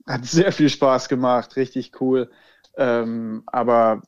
hat 0.05 0.25
sehr 0.25 0.51
viel 0.51 0.69
Spaß 0.69 1.09
gemacht, 1.09 1.55
richtig 1.55 1.99
cool. 2.01 2.29
Ähm, 2.77 3.43
aber 3.47 4.01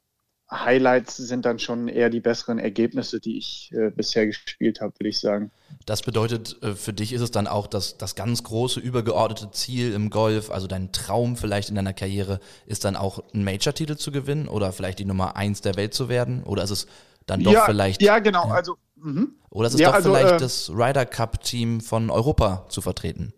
Highlights 0.49 1.17
sind 1.17 1.45
dann 1.45 1.59
schon 1.59 1.89
eher 1.89 2.09
die 2.09 2.21
besseren 2.21 2.57
Ergebnisse, 2.57 3.19
die 3.19 3.37
ich 3.37 3.71
äh, 3.73 3.89
bisher 3.89 4.25
gespielt 4.25 4.79
habe, 4.79 4.93
würde 4.97 5.09
ich 5.09 5.19
sagen. 5.19 5.51
Das 5.85 6.03
bedeutet, 6.03 6.61
äh, 6.63 6.73
für 6.73 6.93
dich 6.93 7.11
ist 7.11 7.21
es 7.21 7.31
dann 7.31 7.47
auch 7.47 7.67
das, 7.67 7.97
das 7.97 8.15
ganz 8.15 8.43
große, 8.43 8.79
übergeordnete 8.79 9.51
Ziel 9.51 9.93
im 9.93 10.09
Golf, 10.09 10.49
also 10.49 10.67
dein 10.67 10.93
Traum 10.93 11.35
vielleicht 11.35 11.67
in 11.67 11.75
deiner 11.75 11.93
Karriere, 11.93 12.39
ist 12.65 12.85
dann 12.85 12.95
auch 12.95 13.21
einen 13.33 13.43
Major-Titel 13.43 13.97
zu 13.97 14.11
gewinnen 14.11 14.47
oder 14.47 14.71
vielleicht 14.71 14.99
die 14.99 15.05
Nummer 15.05 15.35
eins 15.35 15.59
der 15.59 15.75
Welt 15.75 15.93
zu 15.93 16.07
werden? 16.07 16.43
Oder 16.43 16.63
ist 16.63 16.71
es 16.71 16.87
dann 17.25 17.43
doch 17.43 17.51
ja, 17.51 17.65
vielleicht. 17.65 18.01
Ja, 18.01 18.19
genau. 18.19 18.49
Also, 18.49 18.77
mh. 18.95 19.27
Oder 19.49 19.67
ist 19.67 19.73
es 19.73 19.81
ja, 19.81 19.89
doch 19.89 19.95
also, 19.95 20.13
vielleicht 20.13 20.35
äh, 20.35 20.37
das 20.37 20.69
Ryder 20.69 21.05
Cup-Team 21.05 21.81
von 21.81 22.09
Europa 22.09 22.65
zu 22.69 22.81
vertreten? 22.81 23.33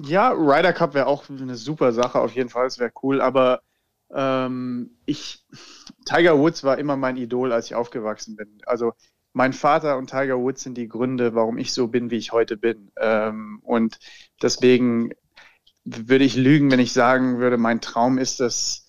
Ja, 0.00 0.30
Ryder 0.30 0.72
Cup 0.72 0.94
wäre 0.94 1.06
auch 1.06 1.28
eine 1.28 1.56
super 1.56 1.92
Sache, 1.92 2.18
auf 2.18 2.34
jeden 2.34 2.48
Fall, 2.48 2.66
es 2.66 2.78
wäre 2.78 2.92
cool, 3.02 3.20
aber 3.20 3.60
ähm, 4.14 4.98
ich, 5.06 5.44
Tiger 6.04 6.38
Woods 6.38 6.64
war 6.64 6.78
immer 6.78 6.96
mein 6.96 7.16
Idol, 7.16 7.52
als 7.52 7.66
ich 7.66 7.74
aufgewachsen 7.74 8.36
bin. 8.36 8.58
Also 8.66 8.92
mein 9.32 9.52
Vater 9.52 9.98
und 9.98 10.10
Tiger 10.10 10.38
Woods 10.38 10.62
sind 10.62 10.76
die 10.76 10.88
Gründe, 10.88 11.34
warum 11.34 11.58
ich 11.58 11.72
so 11.72 11.88
bin, 11.88 12.10
wie 12.10 12.16
ich 12.16 12.32
heute 12.32 12.56
bin. 12.56 12.90
Ähm, 12.98 13.60
und 13.62 13.98
deswegen 14.42 15.12
würde 15.84 16.24
ich 16.24 16.36
lügen, 16.36 16.70
wenn 16.70 16.80
ich 16.80 16.92
sagen 16.92 17.38
würde, 17.38 17.56
mein 17.56 17.80
Traum 17.80 18.18
ist 18.18 18.40
es, 18.40 18.88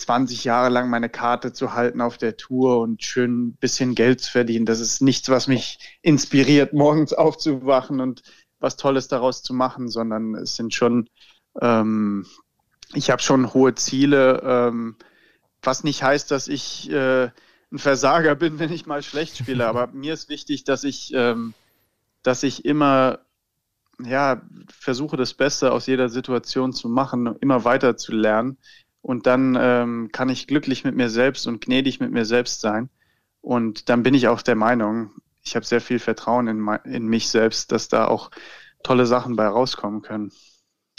20 0.00 0.44
Jahre 0.44 0.70
lang 0.70 0.88
meine 0.88 1.08
Karte 1.08 1.52
zu 1.52 1.74
halten 1.74 2.00
auf 2.00 2.16
der 2.18 2.36
Tour 2.36 2.80
und 2.80 3.04
schön 3.04 3.48
ein 3.48 3.56
bisschen 3.56 3.94
Geld 3.94 4.20
zu 4.20 4.30
verdienen. 4.30 4.66
Das 4.66 4.80
ist 4.80 5.02
nichts, 5.02 5.28
was 5.28 5.46
mich 5.46 5.98
inspiriert, 6.02 6.72
morgens 6.72 7.12
aufzuwachen 7.12 8.00
und 8.00 8.22
was 8.58 8.76
Tolles 8.76 9.08
daraus 9.08 9.42
zu 9.42 9.54
machen, 9.54 9.88
sondern 9.88 10.34
es 10.34 10.56
sind 10.56 10.74
schon 10.74 11.08
ähm, 11.60 12.26
ich 12.94 13.10
habe 13.10 13.22
schon 13.22 13.52
hohe 13.54 13.74
Ziele, 13.74 14.42
ähm, 14.44 14.96
was 15.62 15.84
nicht 15.84 16.02
heißt, 16.02 16.30
dass 16.30 16.48
ich 16.48 16.90
äh, 16.90 17.30
ein 17.72 17.78
Versager 17.78 18.34
bin, 18.36 18.58
wenn 18.58 18.72
ich 18.72 18.86
mal 18.86 19.02
schlecht 19.02 19.38
spiele. 19.38 19.66
Aber 19.66 19.86
mir 19.92 20.14
ist 20.14 20.28
wichtig, 20.28 20.64
dass 20.64 20.84
ich, 20.84 21.12
ähm, 21.14 21.54
dass 22.22 22.42
ich 22.42 22.64
immer 22.64 23.20
ja, 24.02 24.40
versuche, 24.72 25.16
das 25.16 25.34
Beste 25.34 25.72
aus 25.72 25.86
jeder 25.86 26.08
Situation 26.08 26.72
zu 26.72 26.88
machen, 26.88 27.36
immer 27.40 27.64
weiter 27.64 27.96
zu 27.96 28.12
lernen. 28.12 28.56
Und 29.02 29.26
dann 29.26 29.56
ähm, 29.58 30.10
kann 30.12 30.28
ich 30.28 30.46
glücklich 30.46 30.84
mit 30.84 30.94
mir 30.94 31.08
selbst 31.08 31.46
und 31.46 31.64
gnädig 31.64 32.00
mit 32.00 32.10
mir 32.12 32.24
selbst 32.24 32.60
sein. 32.60 32.90
Und 33.40 33.88
dann 33.88 34.02
bin 34.02 34.14
ich 34.14 34.28
auch 34.28 34.42
der 34.42 34.56
Meinung, 34.56 35.12
ich 35.42 35.56
habe 35.56 35.64
sehr 35.64 35.80
viel 35.80 35.98
Vertrauen 35.98 36.48
in, 36.48 36.68
in 36.84 37.06
mich 37.06 37.30
selbst, 37.30 37.72
dass 37.72 37.88
da 37.88 38.06
auch 38.06 38.30
tolle 38.82 39.06
Sachen 39.06 39.36
bei 39.36 39.46
rauskommen 39.46 40.02
können 40.02 40.32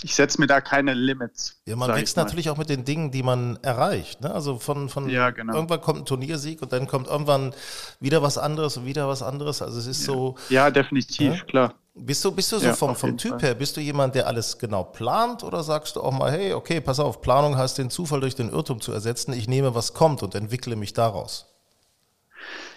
ich 0.04 0.16
setze 0.16 0.40
mir 0.40 0.48
da 0.48 0.62
keine 0.62 0.94
Limits. 0.94 1.62
Ja, 1.66 1.76
man 1.76 1.94
wächst 1.94 2.18
natürlich 2.18 2.50
auch 2.50 2.58
mit 2.58 2.70
den 2.70 2.86
Dingen, 2.86 3.12
die 3.12 3.22
man 3.22 3.60
erreicht. 3.62 4.22
Ne? 4.22 4.34
Also 4.34 4.58
von, 4.58 4.90
von 4.90 5.10
ja, 5.10 5.30
genau. 5.30 5.54
irgendwann 5.54 5.82
kommt 5.82 6.00
ein 6.00 6.06
Turniersieg 6.06 6.62
und 6.62 6.74
dann 6.74 6.88
kommt 6.88 7.08
irgendwann 7.08 7.54
wieder 8.00 8.24
was 8.24 8.38
anderes 8.38 8.78
und 8.78 8.86
wieder 8.86 9.08
was 9.08 9.22
anderes. 9.22 9.62
Also 9.62 9.78
es 9.78 9.88
ist 9.88 10.02
ja. 10.02 10.14
so. 10.14 10.36
Ja, 10.50 10.72
definitiv, 10.72 11.36
ja? 11.36 11.44
klar. 11.44 11.76
Bist 11.94 12.24
du, 12.24 12.32
bist 12.32 12.52
du 12.52 12.58
so 12.58 12.68
ja, 12.68 12.74
vom, 12.74 12.96
vom 12.96 13.18
Typ 13.18 13.32
Fall. 13.32 13.42
her, 13.42 13.54
bist 13.54 13.76
du 13.76 13.82
jemand, 13.82 14.16
der 14.16 14.26
alles 14.26 14.58
genau 14.58 14.84
plant 14.84 15.44
oder 15.44 15.62
sagst 15.62 15.98
du 15.98 16.02
auch 16.02 16.12
mal, 16.14 16.32
hey, 16.32 16.54
okay, 16.54 16.80
pass 16.80 17.02
auf, 17.02 17.22
Planung 17.22 17.58
heißt 17.58 17.78
den 17.78 17.90
Zufall 17.90 18.22
durch 18.22 18.34
den 18.34 18.50
Irrtum 18.50 18.80
zu 18.80 18.94
ersetzen, 18.94 19.34
ich 19.34 19.50
nehme, 19.50 19.76
was 19.76 19.94
kommt 19.94 20.24
und 20.24 20.34
entwickle 20.34 20.78
mich 20.78 20.94
daraus? 20.94 21.54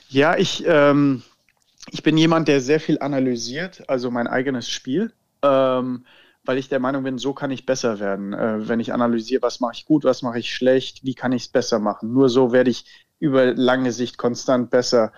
Ja, 0.08 0.36
ich, 0.36 0.64
ähm, 0.66 1.22
ich 1.92 2.02
bin 2.02 2.16
jemand, 2.16 2.48
der 2.48 2.60
sehr 2.60 2.80
viel 2.80 2.98
analysiert, 2.98 3.88
also 3.88 4.10
mein 4.10 4.26
eigenes 4.26 4.68
Spiel. 4.68 5.12
Ähm, 5.42 6.04
weil 6.44 6.58
ich 6.58 6.68
der 6.68 6.80
Meinung 6.80 7.04
bin, 7.04 7.18
so 7.18 7.32
kann 7.32 7.50
ich 7.50 7.66
besser 7.66 8.00
werden. 8.00 8.32
Äh, 8.32 8.68
wenn 8.68 8.80
ich 8.80 8.92
analysiere, 8.92 9.42
was 9.42 9.60
mache 9.60 9.74
ich 9.74 9.84
gut, 9.84 10.04
was 10.04 10.22
mache 10.22 10.38
ich 10.38 10.54
schlecht, 10.54 11.04
wie 11.04 11.14
kann 11.14 11.32
ich 11.32 11.44
es 11.44 11.48
besser 11.48 11.78
machen. 11.78 12.12
Nur 12.12 12.28
so 12.28 12.52
werde 12.52 12.70
ich 12.70 12.84
über 13.18 13.54
lange 13.54 13.92
Sicht 13.92 14.18
konstant 14.18 14.70
besser. 14.70 15.12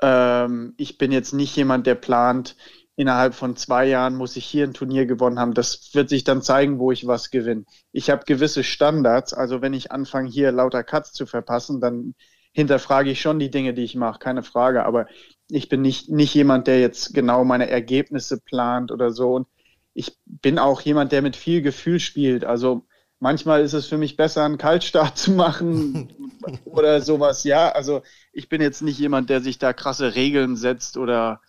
Ähm, 0.00 0.74
ich 0.76 0.98
bin 0.98 1.12
jetzt 1.12 1.32
nicht 1.32 1.54
jemand, 1.56 1.86
der 1.86 1.94
plant, 1.94 2.56
innerhalb 2.96 3.34
von 3.34 3.56
zwei 3.56 3.86
Jahren 3.86 4.16
muss 4.16 4.36
ich 4.36 4.44
hier 4.44 4.64
ein 4.66 4.74
Turnier 4.74 5.06
gewonnen 5.06 5.38
haben. 5.38 5.54
Das 5.54 5.94
wird 5.94 6.08
sich 6.08 6.24
dann 6.24 6.42
zeigen, 6.42 6.78
wo 6.78 6.92
ich 6.92 7.06
was 7.06 7.30
gewinne. 7.30 7.64
Ich 7.92 8.10
habe 8.10 8.24
gewisse 8.24 8.64
Standards. 8.64 9.32
Also 9.32 9.62
wenn 9.62 9.74
ich 9.74 9.92
anfange, 9.92 10.28
hier 10.30 10.52
lauter 10.52 10.84
Cuts 10.84 11.12
zu 11.12 11.26
verpassen, 11.26 11.80
dann 11.80 12.14
hinterfrage 12.52 13.10
ich 13.10 13.20
schon 13.20 13.38
die 13.38 13.50
Dinge, 13.50 13.74
die 13.74 13.84
ich 13.84 13.94
mache, 13.96 14.18
keine 14.18 14.42
Frage. 14.42 14.84
Aber 14.84 15.06
ich 15.48 15.68
bin 15.68 15.80
nicht, 15.82 16.10
nicht 16.10 16.34
jemand, 16.34 16.66
der 16.66 16.80
jetzt 16.80 17.14
genau 17.14 17.44
meine 17.44 17.70
Ergebnisse 17.70 18.40
plant 18.40 18.92
oder 18.92 19.10
so. 19.10 19.34
Und 19.34 19.46
ich 19.94 20.16
bin 20.24 20.58
auch 20.58 20.80
jemand, 20.80 21.12
der 21.12 21.22
mit 21.22 21.36
viel 21.36 21.62
Gefühl 21.62 22.00
spielt. 22.00 22.44
Also 22.44 22.86
manchmal 23.20 23.62
ist 23.62 23.72
es 23.72 23.86
für 23.86 23.98
mich 23.98 24.16
besser, 24.16 24.44
einen 24.44 24.58
Kaltstart 24.58 25.18
zu 25.18 25.32
machen 25.32 26.10
oder 26.64 27.00
sowas. 27.00 27.44
Ja, 27.44 27.70
also 27.70 28.02
ich 28.32 28.48
bin 28.48 28.60
jetzt 28.60 28.82
nicht 28.82 28.98
jemand, 28.98 29.30
der 29.30 29.40
sich 29.40 29.58
da 29.58 29.72
krasse 29.72 30.14
Regeln 30.14 30.56
setzt 30.56 30.96
oder 30.96 31.40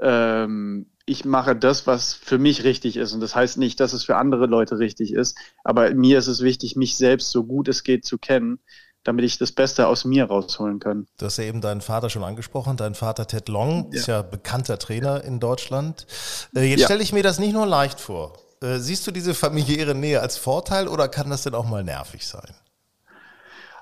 ähm, 0.00 0.86
ich 1.06 1.24
mache 1.24 1.56
das, 1.56 1.86
was 1.86 2.12
für 2.12 2.38
mich 2.38 2.64
richtig 2.64 2.96
ist. 2.98 3.14
Und 3.14 3.20
das 3.20 3.34
heißt 3.34 3.56
nicht, 3.56 3.80
dass 3.80 3.94
es 3.94 4.04
für 4.04 4.16
andere 4.16 4.46
Leute 4.46 4.78
richtig 4.78 5.14
ist. 5.14 5.38
Aber 5.64 5.92
mir 5.94 6.18
ist 6.18 6.26
es 6.26 6.42
wichtig, 6.42 6.76
mich 6.76 6.96
selbst 6.96 7.30
so 7.30 7.44
gut 7.44 7.68
es 7.68 7.82
geht 7.82 8.04
zu 8.04 8.18
kennen 8.18 8.60
damit 9.04 9.24
ich 9.24 9.38
das 9.38 9.52
Beste 9.52 9.86
aus 9.86 10.04
mir 10.04 10.24
rausholen 10.24 10.80
kann. 10.80 11.06
Du 11.18 11.26
hast 11.26 11.38
ja 11.38 11.44
eben 11.44 11.60
deinen 11.60 11.80
Vater 11.80 12.10
schon 12.10 12.24
angesprochen. 12.24 12.76
Dein 12.76 12.94
Vater 12.94 13.26
Ted 13.26 13.48
Long 13.48 13.90
ja. 13.90 13.98
ist 13.98 14.06
ja 14.06 14.22
bekannter 14.22 14.78
Trainer 14.78 15.24
in 15.24 15.40
Deutschland. 15.40 16.06
Äh, 16.54 16.64
jetzt 16.64 16.80
ja. 16.80 16.86
stelle 16.86 17.02
ich 17.02 17.12
mir 17.12 17.22
das 17.22 17.38
nicht 17.38 17.52
nur 17.52 17.66
leicht 17.66 18.00
vor. 18.00 18.38
Äh, 18.60 18.78
siehst 18.78 19.06
du 19.06 19.10
diese 19.10 19.34
familiäre 19.34 19.94
Nähe 19.94 20.20
als 20.20 20.36
Vorteil 20.36 20.88
oder 20.88 21.08
kann 21.08 21.30
das 21.30 21.42
denn 21.44 21.54
auch 21.54 21.66
mal 21.66 21.84
nervig 21.84 22.26
sein? 22.26 22.54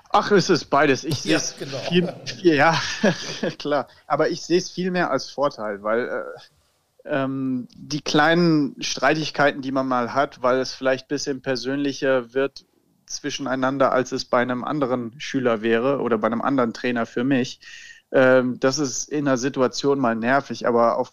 Ach, 0.09 0.31
es 0.31 0.49
ist 0.49 0.65
beides. 0.65 1.03
Ich 1.03 1.21
sehe 1.21 1.35
es 1.35 1.55
genau. 1.57 1.77
viel, 1.79 2.13
viel, 2.25 2.55
ja, 2.55 2.79
klar. 3.59 3.87
Aber 4.05 4.29
ich 4.29 4.41
sehe 4.41 4.57
es 4.57 4.69
viel 4.69 4.91
mehr 4.91 5.11
als 5.11 5.29
Vorteil, 5.29 5.83
weil 5.83 6.07
äh, 6.07 6.23
ähm, 7.05 7.67
die 7.75 8.01
kleinen 8.01 8.81
Streitigkeiten, 8.81 9.61
die 9.61 9.71
man 9.71 9.87
mal 9.87 10.13
hat, 10.13 10.41
weil 10.41 10.59
es 10.59 10.73
vielleicht 10.73 11.05
ein 11.05 11.09
bisschen 11.09 11.41
persönlicher 11.41 12.33
wird, 12.33 12.65
zwischeneinander, 13.07 13.91
als 13.91 14.11
es 14.11 14.25
bei 14.25 14.41
einem 14.41 14.63
anderen 14.63 15.19
Schüler 15.19 15.61
wäre 15.61 16.01
oder 16.01 16.17
bei 16.17 16.27
einem 16.27 16.41
anderen 16.41 16.73
Trainer 16.73 17.05
für 17.05 17.23
mich. 17.23 17.59
Ähm, 18.11 18.59
das 18.59 18.79
ist 18.79 19.09
in 19.09 19.25
der 19.25 19.37
Situation 19.37 19.99
mal 19.99 20.15
nervig, 20.15 20.67
aber 20.67 20.97
auf 20.97 21.11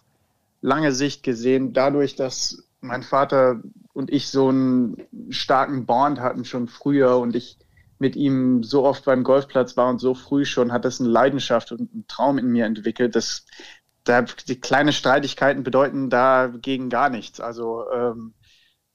lange 0.60 0.92
Sicht 0.92 1.22
gesehen, 1.22 1.72
dadurch, 1.72 2.16
dass 2.16 2.64
mein 2.80 3.02
Vater 3.02 3.60
und 3.92 4.10
ich 4.10 4.28
so 4.28 4.48
einen 4.48 4.96
starken 5.30 5.86
Bond 5.86 6.20
hatten 6.20 6.44
schon 6.44 6.68
früher 6.68 7.18
und 7.18 7.34
ich 7.34 7.58
mit 7.98 8.16
ihm 8.16 8.62
so 8.62 8.84
oft 8.84 9.04
beim 9.04 9.24
Golfplatz 9.24 9.76
war 9.76 9.88
und 9.88 9.98
so 9.98 10.14
früh 10.14 10.44
schon, 10.44 10.72
hat 10.72 10.84
das 10.84 11.00
eine 11.00 11.08
Leidenschaft 11.08 11.72
und 11.72 11.92
einen 11.92 12.06
Traum 12.08 12.38
in 12.38 12.48
mir 12.48 12.66
entwickelt. 12.66 13.14
Das, 13.14 13.46
da, 14.02 14.22
die 14.22 14.60
kleine 14.60 14.92
Streitigkeiten 14.92 15.62
bedeuten 15.62 16.10
dagegen 16.10 16.90
gar 16.90 17.08
nichts. 17.08 17.40
Also 17.40 17.84
ähm, 17.90 18.34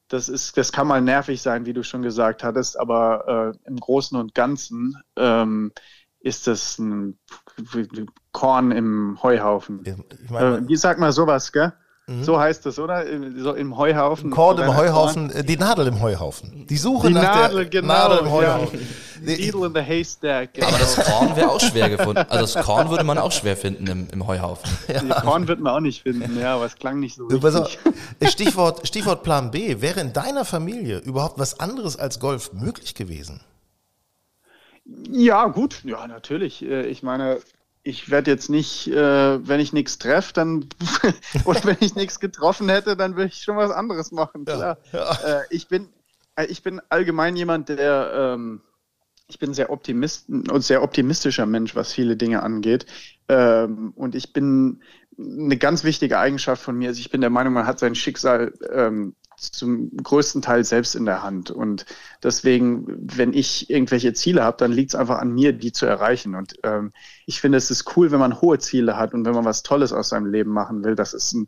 das 0.09 0.27
ist, 0.27 0.57
das 0.57 0.71
kann 0.71 0.87
mal 0.87 1.01
nervig 1.01 1.41
sein, 1.41 1.65
wie 1.65 1.73
du 1.73 1.83
schon 1.83 2.01
gesagt 2.01 2.43
hattest, 2.43 2.79
aber 2.79 3.53
äh, 3.55 3.67
im 3.67 3.77
Großen 3.77 4.17
und 4.17 4.35
Ganzen 4.35 4.97
ähm, 5.15 5.71
ist 6.19 6.47
das 6.47 6.77
ein 6.79 7.17
Korn 8.31 8.71
im 8.71 9.21
Heuhaufen. 9.23 9.81
Ich 10.23 10.29
mein, 10.29 10.65
äh, 10.65 10.67
wie 10.67 10.75
sagt 10.75 10.99
man 10.99 11.11
sowas, 11.11 11.51
gell? 11.51 11.73
Mhm. 12.09 12.23
So 12.23 12.39
heißt 12.39 12.65
es, 12.65 12.79
oder? 12.79 13.05
So 13.37 13.53
im 13.53 13.77
Heuhaufen. 13.77 14.31
Korn 14.31 14.57
im 14.57 14.75
Heuhaufen, 14.75 15.27
Korn. 15.27 15.41
Äh, 15.41 15.43
die 15.43 15.57
Nadel 15.57 15.87
im 15.87 16.01
Heuhaufen. 16.01 16.65
Die 16.67 16.77
Suche 16.77 17.09
die 17.09 17.13
nach 17.13 17.21
Nadel, 17.21 17.57
der 17.57 17.81
genau, 17.81 17.93
Nadel 17.93 18.17
im 18.19 18.31
Heuhaufen. 18.31 18.79
Ja. 18.79 19.35
Needle 19.37 19.67
in 19.67 19.73
the 19.75 19.81
haystack. 19.81 20.55
Genau. 20.55 20.67
Aber 20.69 20.77
das 20.79 20.95
Korn 20.95 21.35
wäre 21.35 21.49
auch 21.51 21.59
schwer 21.59 21.89
gefunden. 21.89 22.25
Also 22.29 22.55
das 22.55 22.65
Korn 22.65 22.89
würde 22.89 23.03
man 23.03 23.19
auch 23.19 23.31
schwer 23.31 23.55
finden 23.55 23.85
im, 23.85 24.07
im 24.11 24.25
Heuhaufen. 24.25 24.69
Ja. 24.87 25.01
Die 25.01 25.09
Korn 25.09 25.47
wird 25.47 25.59
man 25.59 25.75
auch 25.75 25.79
nicht 25.81 26.01
finden, 26.01 26.39
ja, 26.39 26.55
aber 26.55 26.65
es 26.65 26.75
klang 26.75 26.99
nicht 26.99 27.15
so 27.15 27.27
richtig. 27.27 27.77
Stichwort, 28.27 28.87
Stichwort 28.87 29.21
Plan 29.21 29.51
B. 29.51 29.81
Wäre 29.81 29.99
in 29.99 30.11
deiner 30.11 30.45
Familie 30.45 30.97
überhaupt 30.99 31.37
was 31.37 31.59
anderes 31.59 31.95
als 31.95 32.19
Golf 32.19 32.53
möglich 32.53 32.95
gewesen? 32.95 33.41
Ja, 35.11 35.45
gut, 35.47 35.83
ja, 35.83 36.07
natürlich. 36.07 36.63
Äh, 36.63 36.87
ich 36.87 37.03
meine, 37.03 37.37
ich 37.83 38.09
werde 38.09 38.31
jetzt 38.31 38.50
nicht, 38.50 38.88
äh, 38.88 39.48
wenn 39.48 39.59
ich 39.59 39.74
nichts 39.74 39.98
treffe, 39.98 40.33
dann 40.33 40.67
oder 41.45 41.63
wenn 41.63 41.77
ich 41.79 41.95
nichts 41.95 42.19
getroffen 42.19 42.69
hätte, 42.69 42.98
dann 42.98 43.15
würde 43.15 43.27
ich 43.27 43.41
schon 43.41 43.57
was 43.57 43.71
anderes 43.71 44.12
machen. 44.12 44.45
Klar. 44.45 44.77
Ja, 44.91 45.00
ja. 45.00 45.39
Äh, 45.39 45.43
ich 45.50 45.67
bin, 45.67 45.89
äh, 46.36 46.45
ich 46.45 46.62
bin 46.62 46.81
allgemein 46.89 47.36
jemand, 47.36 47.69
der 47.69 48.12
ähm, 48.13 48.62
ich 49.27 49.38
bin 49.38 49.53
sehr 49.53 49.69
optimist 49.69 50.27
und 50.27 50.63
sehr 50.63 50.81
optimistischer 50.81 51.45
Mensch, 51.45 51.75
was 51.75 51.93
viele 51.93 52.17
Dinge 52.17 52.41
angeht. 52.41 52.88
Ähm, 53.27 53.93
und 53.95 54.15
ich 54.15 54.33
bin 54.33 54.81
eine 55.17 55.57
ganz 55.57 55.83
wichtige 55.83 56.17
Eigenschaft 56.17 56.63
von 56.63 56.75
mir 56.77 56.89
ist, 56.89 57.00
ich 57.00 57.12
bin 57.12 57.21
der 57.21 57.29
Meinung, 57.29 57.53
man 57.53 57.67
hat 57.67 57.79
sein 57.79 57.93
Schicksal 57.93 58.53
ähm, 58.71 59.15
zum 59.39 59.96
größten 59.98 60.41
Teil 60.41 60.63
selbst 60.63 60.96
in 60.96 61.05
der 61.05 61.24
Hand. 61.24 61.51
Und 61.51 61.86
deswegen, 62.24 62.86
wenn 62.88 63.34
ich 63.34 63.69
irgendwelche 63.69 64.13
Ziele 64.13 64.43
habe, 64.43 64.58
dann 64.58 64.72
liegt 64.72 64.91
es 64.91 65.00
einfach 65.00 65.19
an 65.19 65.31
mir, 65.31 65.53
die 65.53 65.72
zu 65.72 65.86
erreichen. 65.86 66.36
Und 66.36 66.55
ähm, 66.63 66.91
ich 67.25 67.41
finde, 67.41 67.58
es 67.58 67.72
ist 67.72 67.96
cool, 67.96 68.12
wenn 68.12 68.19
man 68.19 68.41
hohe 68.41 68.60
Ziele 68.60 68.98
hat 68.98 69.13
und 69.13 69.25
wenn 69.25 69.34
man 69.34 69.46
was 69.46 69.63
Tolles 69.63 69.93
aus 69.93 70.10
seinem 70.10 70.27
Leben 70.27 70.51
machen 70.51 70.84
will. 70.84 70.96
Das 70.96 71.13
ist 71.13 71.34
ein, 71.34 71.48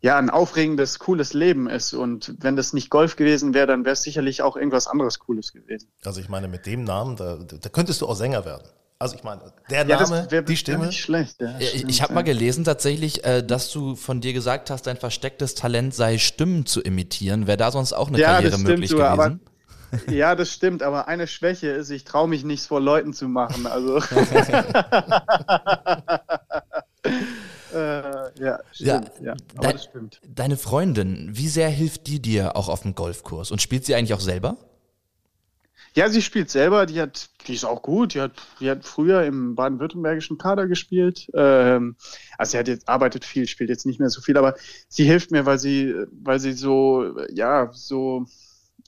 ja, 0.00 0.18
ein 0.18 0.30
aufregendes, 0.30 0.98
cooles 0.98 1.32
Leben 1.32 1.68
ist. 1.68 1.92
Und 1.92 2.34
wenn 2.38 2.56
das 2.56 2.72
nicht 2.72 2.90
Golf 2.90 3.16
gewesen 3.16 3.54
wäre, 3.54 3.66
dann 3.66 3.84
wäre 3.84 3.94
es 3.94 4.02
sicherlich 4.02 4.42
auch 4.42 4.56
irgendwas 4.56 4.86
anderes 4.86 5.18
Cooles 5.18 5.52
gewesen. 5.52 5.90
Also 6.04 6.20
ich 6.20 6.28
meine, 6.28 6.48
mit 6.48 6.66
dem 6.66 6.84
Namen, 6.84 7.16
da, 7.16 7.36
da 7.36 7.68
könntest 7.68 8.00
du 8.00 8.06
auch 8.06 8.16
Sänger 8.16 8.44
werden. 8.44 8.68
Also 9.00 9.14
ich 9.14 9.22
meine, 9.22 9.52
der 9.70 9.84
Name, 9.84 10.26
ja, 10.28 10.42
die 10.42 10.56
Stimme. 10.56 10.86
Nicht 10.86 10.98
schlecht, 11.00 11.40
ja, 11.40 11.56
ich 11.60 11.84
ich 11.84 12.02
habe 12.02 12.14
mal 12.14 12.24
gelesen 12.24 12.64
tatsächlich, 12.64 13.24
äh, 13.24 13.44
dass 13.44 13.70
du 13.70 13.94
von 13.94 14.20
dir 14.20 14.32
gesagt 14.32 14.70
hast, 14.70 14.88
dein 14.88 14.96
verstecktes 14.96 15.54
Talent 15.54 15.94
sei 15.94 16.18
Stimmen 16.18 16.66
zu 16.66 16.80
imitieren. 16.80 17.46
Wäre 17.46 17.58
da 17.58 17.70
sonst 17.70 17.92
auch 17.92 18.08
eine 18.08 18.18
ja, 18.18 18.32
Karriere 18.32 18.58
möglich 18.58 18.90
gewesen? 18.90 19.06
Aber, 19.06 19.38
ja, 20.10 20.34
das 20.34 20.52
stimmt, 20.52 20.82
aber 20.82 21.06
eine 21.06 21.28
Schwäche 21.28 21.68
ist, 21.68 21.90
ich 21.90 22.02
traue 22.02 22.26
mich 22.26 22.42
nichts 22.42 22.66
vor 22.66 22.80
Leuten 22.80 23.12
zu 23.12 23.28
machen. 23.28 23.68
Also. 23.68 23.98
äh, 27.72 28.42
ja, 28.42 28.58
stimmt, 28.72 29.12
ja, 29.22 29.34
aber 29.56 29.68
de 29.68 29.72
das 29.74 29.84
stimmt. 29.84 30.20
Deine 30.26 30.56
Freundin, 30.56 31.28
wie 31.30 31.48
sehr 31.48 31.68
hilft 31.68 32.08
die 32.08 32.20
dir 32.20 32.56
auch 32.56 32.68
auf 32.68 32.80
dem 32.82 32.96
Golfkurs? 32.96 33.52
Und 33.52 33.62
spielt 33.62 33.86
sie 33.86 33.94
eigentlich 33.94 34.14
auch 34.14 34.20
selber? 34.20 34.56
Ja, 35.98 36.08
sie 36.08 36.22
spielt 36.22 36.48
selber, 36.48 36.86
die 36.86 37.00
hat, 37.00 37.28
die 37.48 37.54
ist 37.54 37.64
auch 37.64 37.82
gut, 37.82 38.14
die 38.14 38.20
hat, 38.20 38.30
die 38.60 38.70
hat 38.70 38.84
früher 38.84 39.24
im 39.24 39.56
baden-württembergischen 39.56 40.38
Kader 40.38 40.68
gespielt. 40.68 41.28
Ähm, 41.34 41.96
also 42.38 42.52
sie 42.52 42.58
hat 42.58 42.68
jetzt, 42.68 42.88
arbeitet 42.88 43.24
viel, 43.24 43.48
spielt 43.48 43.68
jetzt 43.68 43.84
nicht 43.84 43.98
mehr 43.98 44.08
so 44.08 44.20
viel, 44.20 44.36
aber 44.36 44.54
sie 44.86 45.02
hilft 45.02 45.32
mir, 45.32 45.44
weil 45.44 45.58
sie, 45.58 45.92
weil 46.12 46.38
sie 46.38 46.52
so, 46.52 47.18
ja, 47.32 47.70
so 47.72 48.26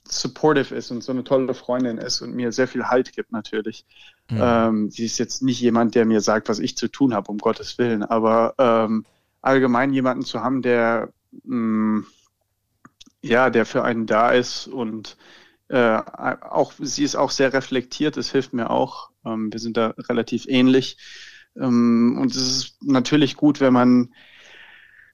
supportive 0.07 0.73
ist 0.73 0.89
und 0.91 1.03
so 1.03 1.11
eine 1.11 1.25
tolle 1.25 1.53
Freundin 1.53 1.97
ist 1.97 2.21
und 2.21 2.33
mir 2.33 2.53
sehr 2.53 2.69
viel 2.69 2.85
Halt 2.85 3.11
gibt 3.11 3.33
natürlich. 3.33 3.85
Mhm. 4.29 4.39
Ähm, 4.41 4.89
sie 4.89 5.03
ist 5.03 5.17
jetzt 5.17 5.41
nicht 5.41 5.59
jemand, 5.59 5.95
der 5.95 6.05
mir 6.05 6.21
sagt, 6.21 6.47
was 6.47 6.59
ich 6.59 6.77
zu 6.77 6.87
tun 6.87 7.13
habe, 7.13 7.29
um 7.29 7.39
Gottes 7.39 7.77
Willen, 7.77 8.03
aber 8.03 8.53
ähm, 8.57 9.05
allgemein 9.41 9.91
jemanden 9.91 10.23
zu 10.23 10.41
haben, 10.41 10.61
der 10.61 11.09
mh, 11.43 11.57
mm, 11.57 12.05
ja, 13.21 13.49
der 13.49 13.65
für 13.65 13.83
einen 13.83 14.05
da 14.05 14.31
ist 14.31 14.67
und 14.67 15.17
äh, 15.71 16.01
auch 16.41 16.73
sie 16.79 17.03
ist 17.03 17.15
auch 17.15 17.31
sehr 17.31 17.53
reflektiert, 17.53 18.17
das 18.17 18.29
hilft 18.31 18.51
mir 18.51 18.69
auch. 18.69 19.09
Ähm, 19.25 19.53
wir 19.53 19.59
sind 19.59 19.77
da 19.77 19.93
relativ 20.09 20.45
ähnlich. 20.47 20.97
Ähm, 21.55 22.17
und 22.19 22.35
es 22.35 22.41
ist 22.41 22.83
natürlich 22.83 23.37
gut, 23.37 23.61
wenn 23.61 23.71
man, 23.71 24.13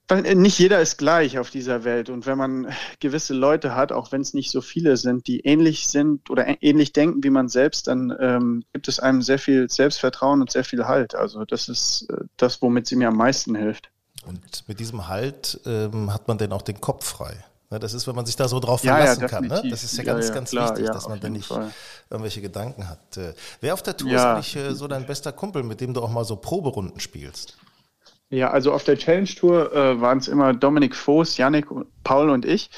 weil 0.08 0.34
nicht 0.34 0.58
jeder 0.58 0.82
ist 0.82 0.98
gleich 0.98 1.38
auf 1.38 1.52
dieser 1.52 1.84
Welt. 1.84 2.10
Und 2.10 2.26
wenn 2.26 2.40
man 2.40 2.74
gewisse 3.00 3.36
Leute 3.36 3.76
hat, 3.76 3.92
auch 3.92 4.12
wenn 4.12 4.22
es 4.22 4.34
nicht 4.34 4.50
so 4.50 4.62
viele 4.62 4.98
sind, 4.98 5.28
die 5.28 5.42
ähnlich 5.42 5.88
sind 5.90 6.32
oder 6.32 6.64
ähnlich 6.64 6.92
denken 6.92 7.24
wie 7.24 7.30
man 7.30 7.50
selbst, 7.50 7.88
dann 7.88 8.12
ähm, 8.20 8.64
gibt 8.74 8.88
es 8.88 9.00
einem 9.00 9.22
sehr 9.22 9.38
viel 9.38 9.70
Selbstvertrauen 9.70 10.42
und 10.42 10.52
sehr 10.52 10.64
viel 10.64 10.86
Halt. 10.86 11.14
Also 11.14 11.46
das 11.46 11.70
ist 11.70 12.08
äh, 12.10 12.24
das, 12.38 12.64
womit 12.64 12.88
sie 12.88 12.96
mir 12.96 13.10
am 13.10 13.18
meisten 13.18 13.54
hilft. 13.54 13.92
Und 14.26 14.68
mit 14.68 14.80
diesem 14.80 15.08
Halt 15.08 15.60
ähm, 15.68 16.12
hat 16.12 16.28
man 16.28 16.40
denn 16.40 16.52
auch 16.52 16.64
den 16.64 16.82
Kopf 16.82 17.06
frei? 17.06 17.46
Ne, 17.70 17.80
das 17.80 17.94
ist, 17.94 18.08
wenn 18.08 18.16
man 18.16 18.26
sich 18.26 18.38
da 18.38 18.48
so 18.48 18.62
drauf 18.62 18.82
verlassen 18.82 19.22
ja, 19.22 19.28
ja, 19.28 19.28
kann. 19.28 19.48
Ne? 19.48 19.62
Das 19.70 19.84
ist 19.84 19.98
ja 19.98 20.04
ganz, 20.04 20.30
ja, 20.30 20.34
ganz 20.34 20.52
klar, 20.52 20.70
wichtig, 20.70 20.88
dass 20.88 21.10
man 21.10 21.20
da 21.20 21.28
nicht 21.28 21.48
Fall. 21.48 21.72
irgendwelche 22.10 22.42
Gedanken 22.42 22.88
hat. 22.88 23.18
Äh, 23.18 23.34
wer 23.60 23.74
auf 23.74 23.84
der 23.84 23.98
Tour 23.98 24.14
ist 24.14 24.22
eigentlich 24.22 24.56
äh, 24.56 24.74
so 24.74 24.88
dein 24.88 25.06
bester 25.06 25.34
Kumpel, 25.34 25.64
mit 25.64 25.82
dem 25.82 25.94
du 25.94 26.02
auch 26.02 26.10
mal 26.10 26.24
so 26.24 26.38
Proberunden 26.38 27.02
spielst? 27.02 27.58
Ja, 28.30 28.52
also 28.52 28.74
auf 28.74 28.84
der 28.86 28.98
Challenge 28.98 29.28
Tour 29.28 29.74
äh, 29.74 30.00
waren 30.00 30.18
es 30.18 30.30
immer 30.30 30.54
Dominik 30.54 30.96
Voß, 30.96 31.38
Yannick, 31.38 31.68
Paul 32.04 32.30
und 32.30 32.46
ich. 32.46 32.70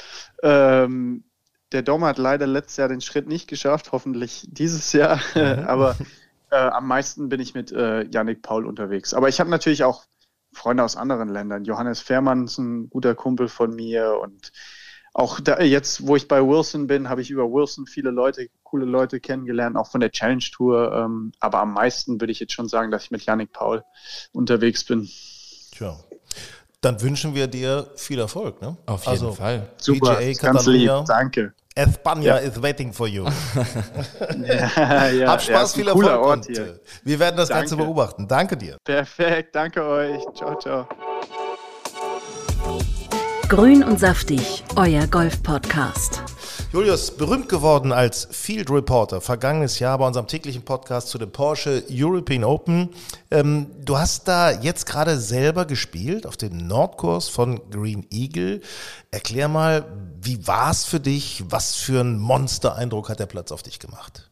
Ähm, 0.42 1.24
der 1.72 1.84
Dom 1.84 2.04
hat 2.04 2.18
leider 2.18 2.48
letztes 2.48 2.78
Jahr 2.78 2.88
den 2.88 3.02
Schritt 3.02 3.28
nicht 3.28 3.48
geschafft, 3.48 3.92
hoffentlich 3.92 4.48
dieses 4.50 4.94
Jahr. 4.94 5.20
Mhm. 5.36 5.68
Aber 5.68 5.96
äh, 6.52 6.56
am 6.56 6.88
meisten 6.88 7.30
bin 7.30 7.40
ich 7.40 7.54
mit 7.54 7.72
äh, 7.72 8.04
Yannick 8.06 8.42
Paul 8.42 8.66
unterwegs. 8.66 9.14
Aber 9.14 9.30
ich 9.30 9.40
habe 9.40 9.52
natürlich 9.52 9.84
auch 9.84 10.06
Freunde 10.52 10.84
aus 10.84 10.96
anderen 10.96 11.30
Ländern. 11.30 11.64
Johannes 11.64 12.00
Fährmann 12.00 12.46
ist 12.46 12.58
ein 12.58 12.90
guter 12.90 13.14
Kumpel 13.14 13.48
von 13.48 13.76
mir 13.76 14.20
und 14.20 14.52
auch 15.14 15.40
da, 15.40 15.62
jetzt, 15.62 16.06
wo 16.08 16.16
ich 16.16 16.28
bei 16.28 16.42
Wilson 16.46 16.88
bin, 16.88 17.10
habe 17.10 17.22
ich 17.22 17.30
über 17.30 17.52
Wilson 17.52 17.88
viele 17.88 18.12
Leute, 18.12 18.48
coole 18.64 18.86
Leute 18.86 19.20
kennengelernt, 19.20 19.76
auch 19.76 19.90
von 19.90 20.02
der 20.02 20.12
Challenge 20.12 20.44
Tour. 20.52 20.94
Ähm, 20.94 21.32
aber 21.40 21.60
am 21.60 21.74
meisten 21.74 22.22
würde 22.22 22.32
ich 22.32 22.40
jetzt 22.40 22.54
schon 22.54 22.68
sagen, 22.68 22.92
dass 22.92 23.06
ich 23.06 23.12
mit 23.12 23.26
Yannick 23.26 23.52
Paul 23.52 23.84
unterwegs 24.32 24.84
bin. 24.84 25.10
Tja. 25.72 25.98
Dann 26.82 27.02
wünschen 27.02 27.36
wir 27.36 27.48
dir 27.48 27.92
viel 27.96 28.20
Erfolg, 28.20 28.62
ne? 28.62 28.78
Auf 28.86 29.02
jeden 29.02 29.12
also, 29.12 29.34
Fall. 29.34 29.68
Super, 29.78 30.16
PGA 30.16 30.52
ganz 30.52 30.66
lieb, 30.66 30.92
danke. 31.08 31.54
España 31.76 32.24
ja. 32.24 32.38
is 32.38 32.62
waiting 32.62 32.94
for 32.94 33.08
you. 33.08 33.26
ja, 34.46 35.10
ja, 35.10 35.28
Hab 35.28 35.42
Spaß, 35.42 35.76
viel 35.76 35.88
Erfolg 35.88 36.08
Ort 36.08 36.48
und 36.48 36.56
hier. 36.56 36.68
Äh, 36.68 36.80
wir 37.04 37.20
werden 37.20 37.38
das 37.38 37.50
danke. 37.50 37.62
Ganze 37.62 37.78
beobachten. 37.78 38.28
Danke 38.28 38.58
dir. 38.58 38.78
Perfekt, 38.84 39.56
danke 39.56 39.84
euch. 39.84 40.22
Ciao, 40.36 40.58
ciao. 40.58 40.88
Grün 43.50 43.84
und 43.84 44.00
saftig, 44.00 44.64
euer 44.76 45.08
Golf-Podcast. 45.08 46.22
Julius, 46.72 47.10
berühmt 47.10 47.50
geworden 47.50 47.92
als 47.92 48.28
Field 48.30 48.70
Reporter, 48.70 49.22
vergangenes 49.22 49.80
Jahr 49.80 49.98
bei 49.98 50.06
unserem 50.06 50.28
täglichen 50.28 50.62
Podcast 50.62 51.08
zu 51.08 51.18
dem 51.18 51.32
Porsche 51.32 51.84
European 51.90 52.44
Open. 52.44 52.90
Ähm, 53.32 53.72
du 53.84 53.98
hast 53.98 54.28
da 54.28 54.52
jetzt 54.52 54.86
gerade 54.86 55.18
selber 55.18 55.66
gespielt 55.66 56.28
auf 56.28 56.38
dem 56.38 56.58
Nordkurs 56.68 57.28
von 57.28 57.60
Green 57.72 58.06
Eagle. 58.12 58.62
Erklär 59.10 59.48
mal, 59.48 59.84
wie 60.22 60.46
war 60.46 60.70
es 60.70 60.86
für 60.86 61.00
dich? 61.00 61.44
Was 61.50 61.74
für 61.74 62.02
einen 62.02 62.20
Monster-Eindruck 62.20 63.10
hat 63.10 63.20
der 63.20 63.26
Platz 63.26 63.52
auf 63.52 63.64
dich 63.64 63.80
gemacht? 63.80 64.30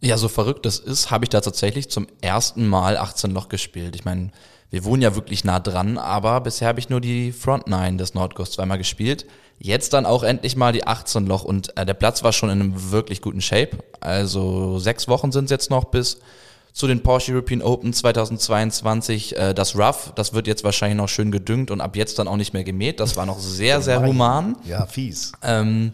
Ja, 0.00 0.16
so 0.16 0.28
verrückt 0.28 0.64
das 0.64 0.78
ist, 0.78 1.10
habe 1.10 1.24
ich 1.24 1.28
da 1.28 1.40
tatsächlich 1.40 1.90
zum 1.90 2.06
ersten 2.20 2.68
Mal 2.68 2.96
18 2.96 3.32
Loch 3.32 3.48
gespielt. 3.48 3.96
Ich 3.96 4.04
meine, 4.04 4.30
wir 4.70 4.84
wohnen 4.84 5.02
ja 5.02 5.14
wirklich 5.16 5.44
nah 5.44 5.58
dran, 5.58 5.98
aber 5.98 6.40
bisher 6.40 6.68
habe 6.68 6.78
ich 6.78 6.88
nur 6.88 7.00
die 7.00 7.32
Front 7.32 7.66
Nine 7.66 7.96
des 7.96 8.14
Nordkurs 8.14 8.52
zweimal 8.52 8.78
gespielt. 8.78 9.26
Jetzt 9.58 9.92
dann 9.92 10.06
auch 10.06 10.22
endlich 10.22 10.56
mal 10.56 10.72
die 10.72 10.86
18 10.86 11.26
Loch 11.26 11.44
und 11.44 11.76
äh, 11.76 11.84
der 11.84 11.94
Platz 11.94 12.22
war 12.22 12.32
schon 12.32 12.50
in 12.50 12.60
einem 12.60 12.90
wirklich 12.92 13.20
guten 13.20 13.40
Shape. 13.40 13.78
Also 14.00 14.78
sechs 14.78 15.08
Wochen 15.08 15.32
sind 15.32 15.46
es 15.46 15.50
jetzt 15.50 15.70
noch 15.70 15.84
bis 15.86 16.18
zu 16.72 16.86
den 16.86 17.02
Porsche 17.02 17.32
European 17.32 17.62
Open 17.62 17.92
2022. 17.92 19.36
Äh, 19.36 19.54
das 19.54 19.76
Rough, 19.76 20.12
das 20.14 20.32
wird 20.32 20.46
jetzt 20.46 20.64
wahrscheinlich 20.64 20.96
noch 20.96 21.08
schön 21.08 21.30
gedüngt 21.30 21.70
und 21.70 21.80
ab 21.80 21.96
jetzt 21.96 22.18
dann 22.18 22.28
auch 22.28 22.36
nicht 22.36 22.54
mehr 22.54 22.64
gemäht. 22.64 23.00
Das 23.00 23.16
war 23.16 23.26
noch 23.26 23.38
sehr, 23.38 23.82
sehr 23.82 24.02
human. 24.02 24.56
Ja, 24.64 24.86
fies. 24.86 25.32
Ähm, 25.42 25.92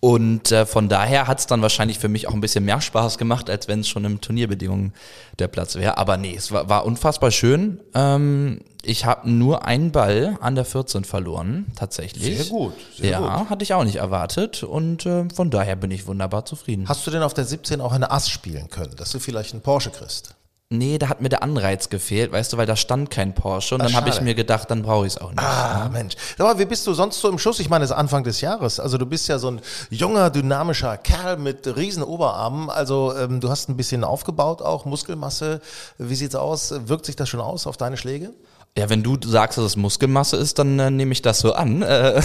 und 0.00 0.52
äh, 0.52 0.66
von 0.66 0.88
daher 0.88 1.26
hat 1.26 1.38
es 1.38 1.46
dann 1.46 1.62
wahrscheinlich 1.62 1.98
für 1.98 2.08
mich 2.08 2.28
auch 2.28 2.34
ein 2.34 2.40
bisschen 2.40 2.64
mehr 2.64 2.80
Spaß 2.80 3.16
gemacht, 3.16 3.48
als 3.48 3.66
wenn 3.66 3.80
es 3.80 3.88
schon 3.88 4.04
im 4.04 4.20
Turnierbedingungen 4.20 4.92
der 5.38 5.48
Platz 5.48 5.74
wäre. 5.74 5.96
Aber 5.96 6.16
nee, 6.18 6.34
es 6.36 6.52
war, 6.52 6.68
war 6.68 6.84
unfassbar 6.84 7.30
schön. 7.30 7.80
Ähm, 7.94 8.60
ich 8.82 9.04
habe 9.04 9.28
nur 9.28 9.64
einen 9.64 9.90
Ball 9.92 10.36
an 10.40 10.54
der 10.54 10.64
14 10.64 11.04
verloren, 11.04 11.66
tatsächlich. 11.76 12.36
Sehr 12.36 12.46
gut. 12.46 12.74
Sehr 12.96 13.10
ja, 13.10 13.38
gut. 13.38 13.50
hatte 13.50 13.64
ich 13.64 13.72
auch 13.74 13.84
nicht 13.84 13.96
erwartet. 13.96 14.62
Und 14.62 15.06
äh, 15.06 15.28
von 15.34 15.50
daher 15.50 15.76
bin 15.76 15.90
ich 15.90 16.06
wunderbar 16.06 16.44
zufrieden. 16.44 16.88
Hast 16.88 17.04
du 17.06 17.10
denn 17.10 17.22
auf 17.22 17.34
der 17.34 17.46
17 17.46 17.80
auch 17.80 17.92
eine 17.92 18.10
Ass 18.10 18.28
spielen 18.28 18.68
können, 18.68 18.94
dass 18.96 19.10
du 19.10 19.18
vielleicht 19.18 19.54
einen 19.54 19.62
Porsche 19.62 19.90
kriegst? 19.90 20.35
Nee, 20.68 20.98
da 20.98 21.08
hat 21.08 21.20
mir 21.20 21.28
der 21.28 21.44
Anreiz 21.44 21.90
gefehlt, 21.90 22.32
weißt 22.32 22.52
du, 22.52 22.56
weil 22.56 22.66
da 22.66 22.74
stand 22.74 23.08
kein 23.08 23.36
Porsche 23.36 23.76
und 23.76 23.82
Ach, 23.82 23.86
dann 23.86 23.94
habe 23.94 24.08
ich 24.08 24.20
mir 24.20 24.34
gedacht, 24.34 24.68
dann 24.68 24.82
brauche 24.82 25.06
ich 25.06 25.12
es 25.12 25.20
auch 25.20 25.30
nicht. 25.30 25.38
Ah, 25.38 25.84
ja. 25.84 25.88
Mensch. 25.88 26.16
Aber 26.38 26.58
wie 26.58 26.64
bist 26.64 26.84
du 26.88 26.92
sonst 26.92 27.20
so 27.20 27.28
im 27.28 27.38
Schuss? 27.38 27.60
Ich 27.60 27.70
meine, 27.70 27.84
es 27.84 27.92
ist 27.92 27.96
Anfang 27.96 28.24
des 28.24 28.40
Jahres. 28.40 28.80
Also 28.80 28.98
du 28.98 29.06
bist 29.06 29.28
ja 29.28 29.38
so 29.38 29.48
ein 29.48 29.60
junger, 29.90 30.28
dynamischer 30.28 30.96
Kerl 30.96 31.36
mit 31.36 31.76
riesen 31.76 32.02
Oberarmen. 32.02 32.68
Also 32.68 33.14
ähm, 33.16 33.40
du 33.40 33.48
hast 33.48 33.68
ein 33.68 33.76
bisschen 33.76 34.02
aufgebaut 34.02 34.60
auch, 34.60 34.86
Muskelmasse. 34.86 35.60
Wie 35.98 36.16
sieht's 36.16 36.34
aus? 36.34 36.74
Wirkt 36.86 37.06
sich 37.06 37.14
das 37.14 37.28
schon 37.28 37.40
aus 37.40 37.68
auf 37.68 37.76
deine 37.76 37.96
Schläge? 37.96 38.32
Ja, 38.76 38.90
wenn 38.90 39.04
du 39.04 39.16
sagst, 39.24 39.58
dass 39.58 39.64
es 39.64 39.76
Muskelmasse 39.76 40.36
ist, 40.36 40.58
dann 40.58 40.80
äh, 40.80 40.90
nehme 40.90 41.12
ich 41.12 41.22
das 41.22 41.38
so 41.38 41.52
an. 41.52 41.82
Äh, 41.82 42.20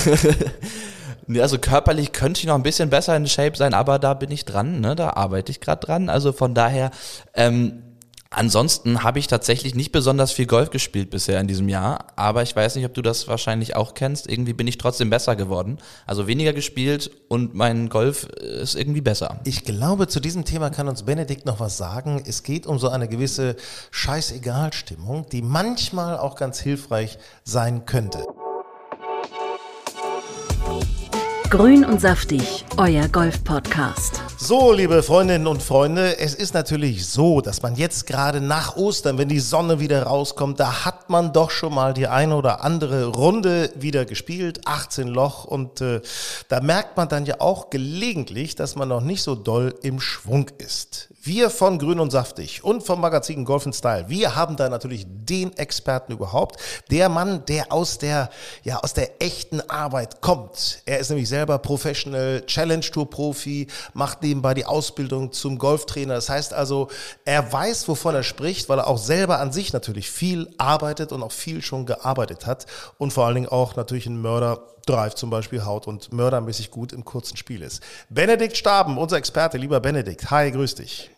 also 1.40 1.60
körperlich 1.60 2.12
könnte 2.12 2.40
ich 2.40 2.48
noch 2.48 2.56
ein 2.56 2.64
bisschen 2.64 2.90
besser 2.90 3.16
in 3.16 3.28
Shape 3.28 3.56
sein, 3.56 3.76
aber 3.76 4.00
da 4.00 4.16
bin 4.16 4.32
ich 4.32 4.46
dran, 4.46 4.82
ne? 4.82 4.96
da 4.96 5.12
arbeite 5.12 5.52
ich 5.52 5.62
gerade 5.62 5.86
dran. 5.86 6.10
Also 6.10 6.34
von 6.34 6.56
daher, 6.56 6.90
ähm, 7.36 7.84
Ansonsten 8.34 9.04
habe 9.04 9.20
ich 9.20 9.28
tatsächlich 9.28 9.76
nicht 9.76 9.92
besonders 9.92 10.32
viel 10.32 10.46
Golf 10.46 10.70
gespielt 10.70 11.10
bisher 11.10 11.42
in 11.42 11.48
diesem 11.48 11.68
Jahr, 11.68 12.08
aber 12.16 12.44
ich 12.44 12.56
weiß 12.56 12.78
nicht, 12.78 12.86
ob 12.86 12.94
du 12.94 13.02
das 13.02 13.28
wahrscheinlich 13.28 13.76
auch 13.76 13.94
kennst. 13.94 14.26
Irgendwie 14.30 14.54
bin 14.54 14.68
ich 14.68 14.78
trotzdem 14.78 15.10
besser 15.10 15.36
geworden. 15.36 15.80
Also 16.06 16.28
weniger 16.28 16.54
gespielt 16.54 17.12
und 17.28 17.56
mein 17.56 17.90
Golf 17.90 18.24
ist 18.24 18.76
irgendwie 18.76 19.02
besser. 19.02 19.42
Ich 19.44 19.66
glaube, 19.66 20.08
zu 20.08 20.22
diesem 20.22 20.46
Thema 20.46 20.70
kann 20.70 20.88
uns 20.88 21.04
Benedikt 21.04 21.46
noch 21.46 21.60
was 21.60 21.76
sagen. 21.76 22.24
Es 22.26 22.44
geht 22.44 22.66
um 22.68 22.80
so 22.80 22.88
eine 22.88 23.10
gewisse 23.10 23.58
Scheißegal-Stimmung, 23.92 25.26
die 25.30 25.42
manchmal 25.42 26.18
auch 26.18 26.38
ganz 26.38 26.58
hilfreich 26.58 27.18
sein 27.44 27.86
könnte. 27.86 28.26
Grün 31.52 31.84
und 31.84 32.00
saftig, 32.00 32.64
euer 32.78 33.10
Golf-Podcast. 33.10 34.22
So, 34.38 34.72
liebe 34.72 35.04
Freundinnen 35.04 35.48
und 35.48 35.62
Freunde, 35.62 36.18
es 36.18 36.34
ist 36.34 36.54
natürlich 36.54 37.06
so, 37.06 37.42
dass 37.42 37.62
man 37.62 37.76
jetzt 37.76 38.08
gerade 38.08 38.40
nach 38.40 38.78
Ostern, 38.78 39.18
wenn 39.18 39.28
die 39.28 39.42
Sonne 39.42 39.82
wieder 39.82 40.04
rauskommt, 40.04 40.62
da 40.62 40.86
hat 40.86 41.10
man 41.10 41.34
doch 41.34 41.52
schon 41.52 41.74
mal 41.74 41.94
die 41.94 42.08
eine 42.08 42.38
oder 42.38 42.64
andere 42.64 43.08
Runde 43.08 43.70
wieder 43.76 44.06
gespielt, 44.06 44.62
18 44.66 45.10
Loch 45.10 45.44
und 45.44 45.82
äh, 45.82 46.00
da 46.48 46.62
merkt 46.62 46.96
man 46.96 47.10
dann 47.10 47.26
ja 47.26 47.42
auch 47.42 47.70
gelegentlich, 47.70 48.56
dass 48.56 48.78
man 48.78 48.88
noch 48.88 49.02
nicht 49.02 49.22
so 49.22 49.36
doll 49.36 49.76
im 49.82 50.00
Schwung 50.00 50.50
ist. 50.58 51.10
Wir 51.24 51.52
von 51.52 51.78
Grün 51.78 52.00
und 52.00 52.10
Saftig 52.10 52.64
und 52.64 52.82
vom 52.82 53.00
Magazin 53.00 53.46
Golf 53.46 53.68
Style, 53.76 54.06
wir 54.08 54.36
haben 54.36 54.56
da 54.56 54.70
natürlich 54.70 55.06
den 55.08 55.56
Experten 55.56 56.14
überhaupt, 56.14 56.60
der 56.90 57.10
Mann, 57.10 57.46
der 57.46 57.72
aus 57.72 58.00
der, 58.00 58.32
ja, 58.64 58.80
aus 58.80 58.96
der 58.96 59.22
echten 59.22 59.62
Arbeit 59.70 60.22
kommt. 60.22 60.82
Er 60.88 60.98
ist 60.98 61.10
nämlich 61.10 61.30
selber 61.30 61.60
Professional 61.60 62.44
Challenge 62.48 62.82
Tour 62.82 63.08
Profi, 63.08 63.68
macht 63.94 64.24
nebenbei 64.24 64.56
die 64.56 64.66
Ausbildung 64.66 65.32
zum 65.32 65.60
Golftrainer. 65.60 66.16
Das 66.16 66.28
heißt 66.28 66.56
also, 66.56 66.88
er 67.24 67.54
weiß, 67.54 67.88
wovon 67.88 68.16
er 68.16 68.24
spricht, 68.24 68.68
weil 68.68 68.80
er 68.80 68.88
auch 68.88 68.98
selber 68.98 69.38
an 69.38 69.52
sich 69.52 69.74
natürlich 69.74 70.10
viel 70.10 70.52
arbeitet 70.58 71.12
und 71.12 71.22
auch 71.22 71.32
viel 71.32 71.62
schon 71.62 71.86
gearbeitet 71.86 72.48
hat 72.48 72.66
und 72.98 73.14
vor 73.14 73.28
allen 73.28 73.36
Dingen 73.36 73.50
auch 73.50 73.76
natürlich 73.76 74.08
ein 74.08 74.20
Mörder 74.20 74.72
Drive 74.86 75.16
zum 75.16 75.30
Beispiel 75.30 75.66
haut 75.66 75.88
und 75.88 76.12
mördermäßig 76.14 76.72
gut 76.72 76.94
im 76.94 77.06
kurzen 77.06 77.38
Spiel 77.38 77.62
ist. 77.62 77.84
Benedikt 78.10 78.58
Staben, 78.58 78.98
unser 78.98 79.18
Experte, 79.18 79.58
lieber 79.58 79.80
Benedikt. 79.80 80.32
Hi, 80.32 80.52
grüß 80.52 80.76
dich. 80.76 81.12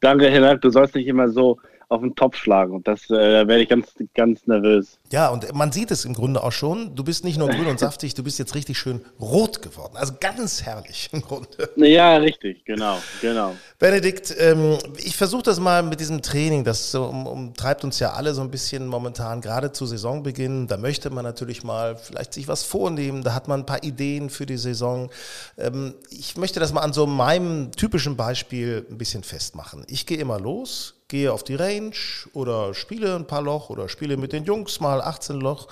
Danke, 0.00 0.30
Herr 0.30 0.56
Du 0.56 0.70
sollst 0.70 0.94
nicht 0.94 1.06
immer 1.06 1.28
so 1.28 1.58
auf 1.94 2.02
den 2.02 2.14
Topf 2.14 2.36
schlagen 2.36 2.74
und 2.74 2.86
das, 2.86 3.08
äh, 3.10 3.14
da 3.14 3.48
werde 3.48 3.62
ich 3.62 3.68
ganz, 3.68 3.94
ganz 4.14 4.46
nervös. 4.46 4.98
Ja, 5.10 5.28
und 5.28 5.54
man 5.54 5.72
sieht 5.72 5.90
es 5.90 6.04
im 6.04 6.14
Grunde 6.14 6.42
auch 6.42 6.52
schon. 6.52 6.94
Du 6.94 7.04
bist 7.04 7.24
nicht 7.24 7.38
nur 7.38 7.48
grün 7.48 7.66
und 7.66 7.78
saftig, 7.78 8.14
du 8.14 8.22
bist 8.22 8.38
jetzt 8.38 8.54
richtig 8.54 8.78
schön 8.78 9.00
rot 9.20 9.62
geworden. 9.62 9.96
Also 9.96 10.14
ganz 10.18 10.62
herrlich 10.62 11.10
im 11.12 11.22
Grunde. 11.22 11.48
Ja, 11.76 12.16
richtig, 12.16 12.64
genau, 12.64 12.98
genau. 13.20 13.54
Benedikt, 13.78 14.34
ähm, 14.38 14.78
ich 14.96 15.16
versuche 15.16 15.42
das 15.42 15.60
mal 15.60 15.82
mit 15.82 16.00
diesem 16.00 16.22
Training. 16.22 16.64
Das 16.64 16.90
so, 16.90 17.04
um, 17.04 17.26
umtreibt 17.26 17.84
uns 17.84 17.98
ja 17.98 18.12
alle 18.12 18.34
so 18.34 18.40
ein 18.40 18.50
bisschen 18.50 18.86
momentan, 18.86 19.40
gerade 19.40 19.72
zu 19.72 19.86
Saisonbeginn. 19.86 20.66
Da 20.66 20.76
möchte 20.76 21.10
man 21.10 21.24
natürlich 21.24 21.64
mal 21.64 21.96
vielleicht 21.96 22.32
sich 22.32 22.48
was 22.48 22.62
vornehmen. 22.62 23.22
Da 23.22 23.34
hat 23.34 23.48
man 23.48 23.60
ein 23.60 23.66
paar 23.66 23.82
Ideen 23.84 24.30
für 24.30 24.46
die 24.46 24.56
Saison. 24.56 25.10
Ähm, 25.58 25.94
ich 26.10 26.36
möchte 26.36 26.60
das 26.60 26.72
mal 26.72 26.80
an 26.80 26.92
so 26.92 27.06
meinem 27.06 27.72
typischen 27.72 28.16
Beispiel 28.16 28.86
ein 28.90 28.98
bisschen 28.98 29.22
festmachen. 29.22 29.84
Ich 29.88 30.06
gehe 30.06 30.18
immer 30.18 30.40
los, 30.40 30.93
gehe 31.08 31.32
auf 31.32 31.44
die 31.44 31.54
Range 31.54 31.94
oder 32.32 32.74
spiele 32.74 33.14
ein 33.14 33.26
paar 33.26 33.42
Loch 33.42 33.70
oder 33.70 33.88
spiele 33.88 34.16
mit 34.16 34.32
den 34.32 34.44
Jungs 34.44 34.80
mal 34.80 35.00
18 35.00 35.40
Loch 35.40 35.68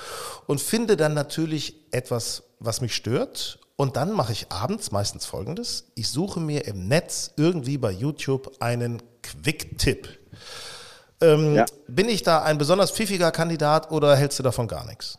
und 0.47 0.61
finde 0.61 0.97
dann 0.97 1.15
natürlich 1.15 1.77
etwas, 1.91 2.45
was 2.59 2.81
mich 2.81 2.95
stört. 2.95 3.59
Und 3.77 3.97
dann 3.97 4.13
mache 4.13 4.33
ich 4.33 4.53
abends 4.53 4.93
meistens 4.93 5.27
folgendes. 5.27 5.91
Ich 5.95 6.09
suche 6.09 6.41
mir 6.41 6.67
im 6.67 6.87
Netz 6.87 7.33
irgendwie 7.37 7.79
bei 7.79 7.91
YouTube 7.91 8.53
einen 8.61 9.03
Quick-Tipp. 9.23 10.09
Ähm, 11.21 11.55
ja. 11.55 11.65
Bin 11.89 12.09
ich 12.09 12.23
da 12.23 12.43
ein 12.43 12.59
besonders 12.59 12.91
pfiffiger 12.91 13.31
Kandidat 13.31 13.91
oder 13.91 14.15
hältst 14.15 14.39
du 14.39 14.43
davon 14.43 14.69
gar 14.69 14.87
nichts? 14.87 15.19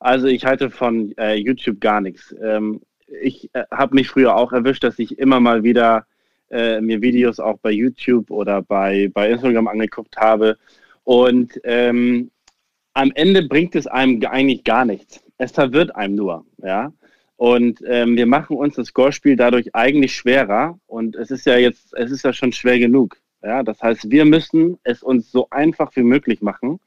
Also 0.00 0.26
ich 0.26 0.44
halte 0.44 0.70
von 0.70 1.16
äh, 1.18 1.34
YouTube 1.34 1.80
gar 1.80 2.00
nichts. 2.00 2.34
Ähm, 2.42 2.80
ich 3.06 3.50
äh, 3.54 3.64
habe 3.70 3.94
mich 3.94 4.08
früher 4.08 4.36
auch 4.36 4.52
erwischt, 4.52 4.84
dass 4.84 4.98
ich 4.98 5.18
immer 5.18 5.40
mal 5.40 5.62
wieder 5.62 6.06
äh, 6.50 6.80
mir 6.80 7.00
Videos 7.02 7.40
auch 7.40 7.58
bei 7.58 7.70
YouTube 7.70 8.30
oder 8.30 8.62
bei, 8.62 9.10
bei 9.12 9.30
Instagram 9.30 9.68
angeguckt 9.68 10.16
habe. 10.16 10.56
Und 11.04 11.60
ähm, 11.64 12.30
am 12.94 13.12
Ende 13.14 13.42
bringt 13.42 13.74
es 13.74 13.86
einem 13.86 14.24
eigentlich 14.24 14.64
gar 14.64 14.84
nichts. 14.84 15.22
Es 15.36 15.52
verwirrt 15.52 15.94
einem 15.96 16.14
nur, 16.14 16.46
ja. 16.62 16.92
Und 17.36 17.82
ähm, 17.86 18.16
wir 18.16 18.26
machen 18.26 18.56
uns 18.56 18.76
das 18.76 18.94
Golfspiel 18.94 19.36
dadurch 19.36 19.74
eigentlich 19.74 20.14
schwerer. 20.14 20.78
Und 20.86 21.16
es 21.16 21.30
ist 21.30 21.46
ja 21.46 21.56
jetzt, 21.56 21.92
es 21.94 22.12
ist 22.12 22.24
ja 22.24 22.32
schon 22.32 22.52
schwer 22.52 22.78
genug. 22.78 23.16
Ja, 23.42 23.62
das 23.62 23.82
heißt, 23.82 24.10
wir 24.10 24.24
müssen 24.24 24.78
es 24.84 25.02
uns 25.02 25.30
so 25.30 25.48
einfach 25.50 25.94
wie 25.96 26.04
möglich 26.04 26.40
machen. 26.40 26.78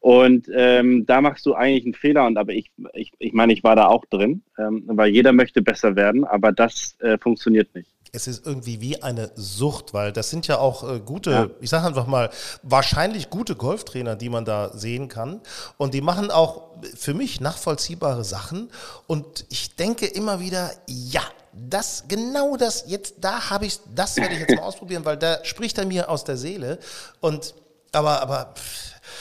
Und 0.00 0.50
ähm, 0.54 1.04
da 1.04 1.20
machst 1.20 1.44
du 1.44 1.54
eigentlich 1.54 1.84
einen 1.84 1.94
Fehler. 1.94 2.26
Und 2.26 2.38
aber 2.38 2.54
ich, 2.54 2.70
ich, 2.94 3.12
ich 3.18 3.34
meine, 3.34 3.52
ich 3.52 3.62
war 3.62 3.76
da 3.76 3.86
auch 3.86 4.06
drin, 4.06 4.42
ähm, 4.58 4.84
weil 4.86 5.10
jeder 5.10 5.32
möchte 5.32 5.60
besser 5.60 5.94
werden, 5.94 6.24
aber 6.24 6.52
das 6.52 6.96
äh, 7.00 7.18
funktioniert 7.18 7.74
nicht 7.74 7.90
es 8.12 8.26
ist 8.26 8.46
irgendwie 8.46 8.80
wie 8.80 9.02
eine 9.02 9.30
Sucht, 9.34 9.94
weil 9.94 10.12
das 10.12 10.30
sind 10.30 10.46
ja 10.46 10.58
auch 10.58 10.88
äh, 10.88 11.00
gute, 11.00 11.30
ja. 11.30 11.46
ich 11.60 11.70
sage 11.70 11.86
einfach 11.86 12.06
mal, 12.06 12.30
wahrscheinlich 12.62 13.30
gute 13.30 13.54
Golftrainer, 13.54 14.16
die 14.16 14.28
man 14.28 14.44
da 14.44 14.70
sehen 14.72 15.08
kann. 15.08 15.40
Und 15.76 15.94
die 15.94 16.00
machen 16.00 16.30
auch 16.30 16.70
für 16.96 17.14
mich 17.14 17.40
nachvollziehbare 17.40 18.24
Sachen. 18.24 18.70
Und 19.06 19.46
ich 19.48 19.76
denke 19.76 20.06
immer 20.06 20.40
wieder, 20.40 20.70
ja, 20.86 21.22
das, 21.52 22.04
genau 22.08 22.56
das, 22.56 22.84
jetzt, 22.88 23.16
da 23.20 23.50
habe 23.50 23.66
ich, 23.66 23.80
das 23.94 24.16
werde 24.16 24.34
ich 24.34 24.40
jetzt 24.40 24.56
mal 24.56 24.62
ausprobieren, 24.64 25.04
weil 25.04 25.16
da 25.16 25.44
spricht 25.44 25.78
er 25.78 25.86
mir 25.86 26.08
aus 26.08 26.24
der 26.24 26.36
Seele. 26.36 26.78
Und, 27.20 27.54
aber, 27.92 28.22
aber, 28.22 28.54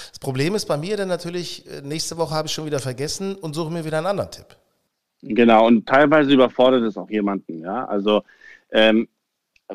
das 0.10 0.20
Problem 0.20 0.54
ist 0.56 0.66
bei 0.66 0.78
mir 0.78 0.98
dann 0.98 1.08
natürlich, 1.08 1.66
äh, 1.68 1.82
nächste 1.82 2.18
Woche 2.18 2.36
habe 2.36 2.48
ich 2.48 2.54
schon 2.54 2.66
wieder 2.66 2.80
vergessen 2.80 3.36
und 3.36 3.56
suche 3.56 3.72
mir 3.72 3.86
wieder 3.86 3.98
einen 3.98 4.08
anderen 4.08 4.32
Tipp. 4.32 4.46
Genau, 5.22 5.68
und 5.68 5.86
teilweise 5.86 6.32
überfordert 6.32 6.84
es 6.84 6.96
auch 6.96 7.10
jemanden, 7.10 7.62
ja. 7.62 7.86
Also 7.86 8.24
ähm, 8.72 9.08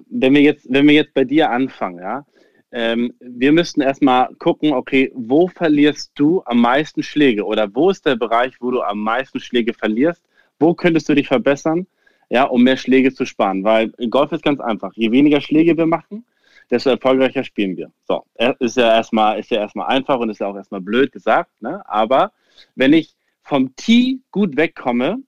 wenn 0.09 0.35
wir 0.35 0.43
jetzt, 0.43 0.67
wenn 0.69 0.89
wir 0.89 0.95
jetzt 0.95 1.15
bei 1.15 1.25
dir 1.25 1.51
anfangen, 1.51 1.99
ja, 1.99 2.27
ähm, 2.73 3.15
wir 3.21 3.53
müssten 3.53 3.81
erstmal 3.81 4.35
gucken, 4.35 4.73
okay, 4.73 5.13
wo 5.15 5.47
verlierst 5.47 6.11
du 6.17 6.43
am 6.45 6.61
meisten 6.61 7.05
Schläge 7.05 7.45
oder 7.45 7.73
wo 7.73 7.91
ist 7.91 8.05
der 8.05 8.17
Bereich, 8.17 8.55
wo 8.61 8.73
du 8.73 8.83
am 8.83 8.99
meisten 8.99 9.39
Schläge 9.39 9.73
verlierst? 9.73 10.23
Wo 10.59 10.75
könntest 10.75 11.09
du 11.09 11.15
dich 11.15 11.29
verbessern, 11.29 11.87
ja, 12.31 12.45
um 12.45 12.65
mehr 12.65 12.77
Schläge 12.77 13.15
zu 13.15 13.27
sparen? 13.27 13.63
Weil 13.63 13.91
Golf 14.11 14.33
ist 14.33 14.43
ganz 14.43 14.61
einfach. 14.61 14.93
Je 14.95 15.13
weniger 15.13 15.41
Schläge 15.41 15.77
wir 15.77 15.87
machen, 15.87 16.27
desto 16.69 16.91
erfolgreicher 16.91 17.45
spielen 17.45 17.77
wir. 17.77 17.93
So, 18.09 18.25
ist 18.59 18.77
ja 18.77 18.93
erstmal, 18.97 19.39
ist 19.39 19.51
ja 19.53 19.61
erstmal 19.61 19.87
einfach 19.87 20.19
und 20.19 20.31
ist 20.31 20.41
ja 20.41 20.49
auch 20.49 20.57
erstmal 20.57 20.81
blöd 20.81 21.13
gesagt, 21.13 21.51
ne? 21.63 21.89
Aber 21.89 22.33
wenn 22.75 22.93
ich 22.93 23.15
vom 23.43 23.77
Tee 23.77 24.21
gut 24.33 24.57
wegkomme, 24.57 25.19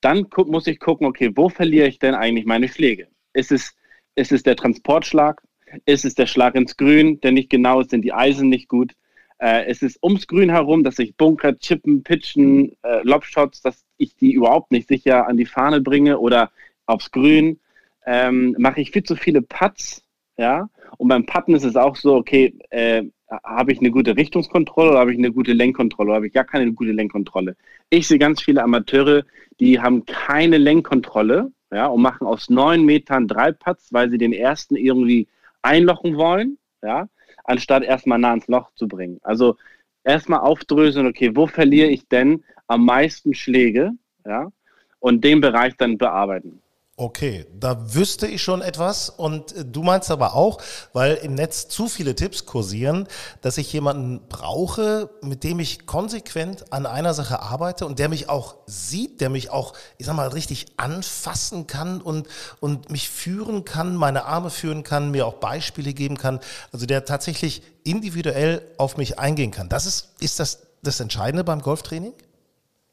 dann 0.00 0.26
muss 0.46 0.66
ich 0.66 0.78
gucken, 0.80 1.06
okay, 1.06 1.30
wo 1.34 1.50
verliere 1.50 1.88
ich 1.88 1.98
denn 1.98 2.14
eigentlich 2.14 2.46
meine 2.46 2.68
Schläge? 2.68 3.08
Ist 3.34 3.52
es, 3.52 3.74
ist 4.14 4.32
es 4.32 4.42
der 4.42 4.56
Transportschlag? 4.56 5.42
Ist 5.84 6.04
es 6.04 6.14
der 6.14 6.26
Schlag 6.26 6.54
ins 6.54 6.76
Grün, 6.76 7.20
der 7.20 7.32
nicht 7.32 7.50
genau 7.50 7.80
ist? 7.80 7.90
Sind 7.90 8.02
die 8.02 8.12
Eisen 8.12 8.48
nicht 8.48 8.68
gut? 8.68 8.92
Äh, 9.38 9.70
ist 9.70 9.82
es 9.82 9.98
ums 10.02 10.26
Grün 10.26 10.50
herum, 10.50 10.84
dass 10.84 10.98
ich 10.98 11.16
Bunker, 11.16 11.58
Chippen, 11.58 12.02
Pitchen, 12.02 12.76
äh, 12.82 13.02
Lobshots, 13.02 13.60
dass 13.60 13.84
ich 13.98 14.16
die 14.16 14.32
überhaupt 14.32 14.70
nicht 14.70 14.88
sicher 14.88 15.26
an 15.26 15.36
die 15.36 15.46
Fahne 15.46 15.80
bringe 15.80 16.18
oder 16.18 16.50
aufs 16.86 17.10
Grün? 17.10 17.58
Ähm, 18.06 18.54
mache 18.58 18.80
ich 18.80 18.92
viel 18.92 19.02
zu 19.02 19.16
viele 19.16 19.42
Putts? 19.42 20.02
Ja, 20.36 20.68
und 20.98 21.08
beim 21.08 21.26
Putten 21.26 21.54
ist 21.54 21.64
es 21.64 21.76
auch 21.76 21.94
so, 21.94 22.16
okay, 22.16 22.54
äh, 22.70 23.04
habe 23.44 23.72
ich 23.72 23.78
eine 23.78 23.90
gute 23.90 24.16
Richtungskontrolle 24.16 24.90
oder 24.90 24.98
habe 24.98 25.12
ich 25.12 25.18
eine 25.18 25.32
gute 25.32 25.52
Lenkkontrolle 25.52 26.08
oder 26.08 26.16
habe 26.16 26.26
ich 26.26 26.32
gar 26.32 26.44
keine 26.44 26.72
gute 26.72 26.92
Lenkkontrolle? 26.92 27.56
Ich 27.90 28.08
sehe 28.08 28.18
ganz 28.18 28.42
viele 28.42 28.62
Amateure, 28.62 29.24
die 29.60 29.80
haben 29.80 30.04
keine 30.06 30.58
Lenkkontrolle 30.58 31.52
ja, 31.74 31.86
und 31.86 32.02
machen 32.02 32.26
aus 32.26 32.48
neun 32.48 32.84
Metern 32.84 33.26
drei 33.26 33.52
Putts, 33.52 33.92
weil 33.92 34.08
sie 34.10 34.18
den 34.18 34.32
ersten 34.32 34.76
irgendwie 34.76 35.28
einlochen 35.62 36.16
wollen, 36.16 36.58
ja, 36.82 37.08
anstatt 37.44 37.82
erstmal 37.82 38.18
nah 38.18 38.34
ins 38.34 38.46
Loch 38.48 38.70
zu 38.74 38.86
bringen. 38.86 39.18
Also 39.22 39.56
erstmal 40.04 40.40
aufdröseln, 40.40 41.06
okay, 41.06 41.34
wo 41.34 41.46
verliere 41.46 41.88
ich 41.88 42.08
denn 42.08 42.44
am 42.68 42.84
meisten 42.84 43.34
Schläge, 43.34 43.92
ja, 44.24 44.52
und 45.00 45.24
den 45.24 45.40
Bereich 45.40 45.76
dann 45.76 45.98
bearbeiten. 45.98 46.62
Okay, 46.96 47.44
da 47.58 47.92
wüsste 47.92 48.28
ich 48.28 48.40
schon 48.40 48.62
etwas 48.62 49.08
und 49.10 49.50
äh, 49.56 49.64
du 49.64 49.82
meinst 49.82 50.12
aber 50.12 50.34
auch, 50.34 50.62
weil 50.92 51.14
im 51.14 51.34
Netz 51.34 51.66
zu 51.66 51.88
viele 51.88 52.14
Tipps 52.14 52.46
kursieren, 52.46 53.08
dass 53.40 53.58
ich 53.58 53.72
jemanden 53.72 54.20
brauche, 54.28 55.10
mit 55.20 55.42
dem 55.42 55.58
ich 55.58 55.86
konsequent 55.86 56.72
an 56.72 56.86
einer 56.86 57.12
Sache 57.12 57.40
arbeite 57.40 57.84
und 57.84 57.98
der 57.98 58.08
mich 58.08 58.28
auch 58.28 58.54
sieht, 58.66 59.20
der 59.20 59.28
mich 59.28 59.50
auch, 59.50 59.72
ich 59.98 60.06
sag 60.06 60.14
mal, 60.14 60.28
richtig 60.28 60.66
anfassen 60.76 61.66
kann 61.66 62.00
und, 62.00 62.28
und 62.60 62.90
mich 62.92 63.10
führen 63.10 63.64
kann, 63.64 63.96
meine 63.96 64.26
Arme 64.26 64.50
führen 64.50 64.84
kann, 64.84 65.10
mir 65.10 65.26
auch 65.26 65.34
Beispiele 65.34 65.94
geben 65.94 66.16
kann, 66.16 66.38
also 66.70 66.86
der 66.86 67.04
tatsächlich 67.04 67.62
individuell 67.82 68.62
auf 68.78 68.98
mich 68.98 69.18
eingehen 69.18 69.50
kann. 69.50 69.68
Das 69.68 69.86
ist, 69.86 70.10
ist 70.20 70.38
das 70.38 70.60
das 70.84 71.00
Entscheidende 71.00 71.44
beim 71.44 71.60
Golftraining? 71.60 72.12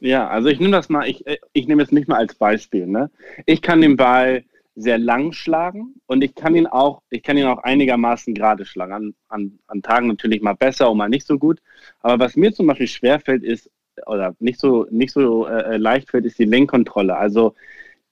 Ja, 0.01 0.27
also 0.27 0.49
ich 0.49 0.59
nehme 0.59 0.71
das 0.71 0.89
mal, 0.89 1.07
ich, 1.07 1.25
äh, 1.27 1.37
ich 1.53 1.67
nehme 1.67 1.83
es 1.83 1.91
nicht 1.91 2.07
mal 2.07 2.17
als 2.17 2.33
Beispiel. 2.35 2.87
Ne? 2.87 3.11
Ich 3.45 3.61
kann 3.61 3.81
den 3.81 3.95
Ball 3.97 4.43
sehr 4.75 4.97
lang 4.97 5.31
schlagen 5.31 5.95
und 6.07 6.23
ich 6.23 6.33
kann 6.33 6.55
ihn 6.55 6.65
auch, 6.65 7.03
ich 7.11 7.21
kann 7.21 7.37
ihn 7.37 7.45
auch 7.45 7.59
einigermaßen 7.59 8.33
gerade 8.33 8.65
schlagen. 8.65 8.93
An, 8.93 9.13
an, 9.27 9.59
an 9.67 9.81
Tagen 9.83 10.07
natürlich 10.07 10.41
mal 10.41 10.53
besser 10.53 10.89
und 10.89 10.97
mal 10.97 11.07
nicht 11.09 11.27
so 11.27 11.37
gut. 11.37 11.61
Aber 11.99 12.23
was 12.23 12.35
mir 12.35 12.51
zum 12.51 12.67
Beispiel 12.67 12.87
schwerfällt, 12.87 13.43
ist, 13.43 13.69
oder 14.07 14.35
nicht 14.39 14.59
so, 14.59 14.87
nicht 14.89 15.11
so 15.13 15.45
äh, 15.45 15.77
leicht 15.77 16.09
fällt, 16.09 16.25
ist 16.25 16.39
die 16.39 16.45
Lenkkontrolle. 16.45 17.15
Also 17.15 17.53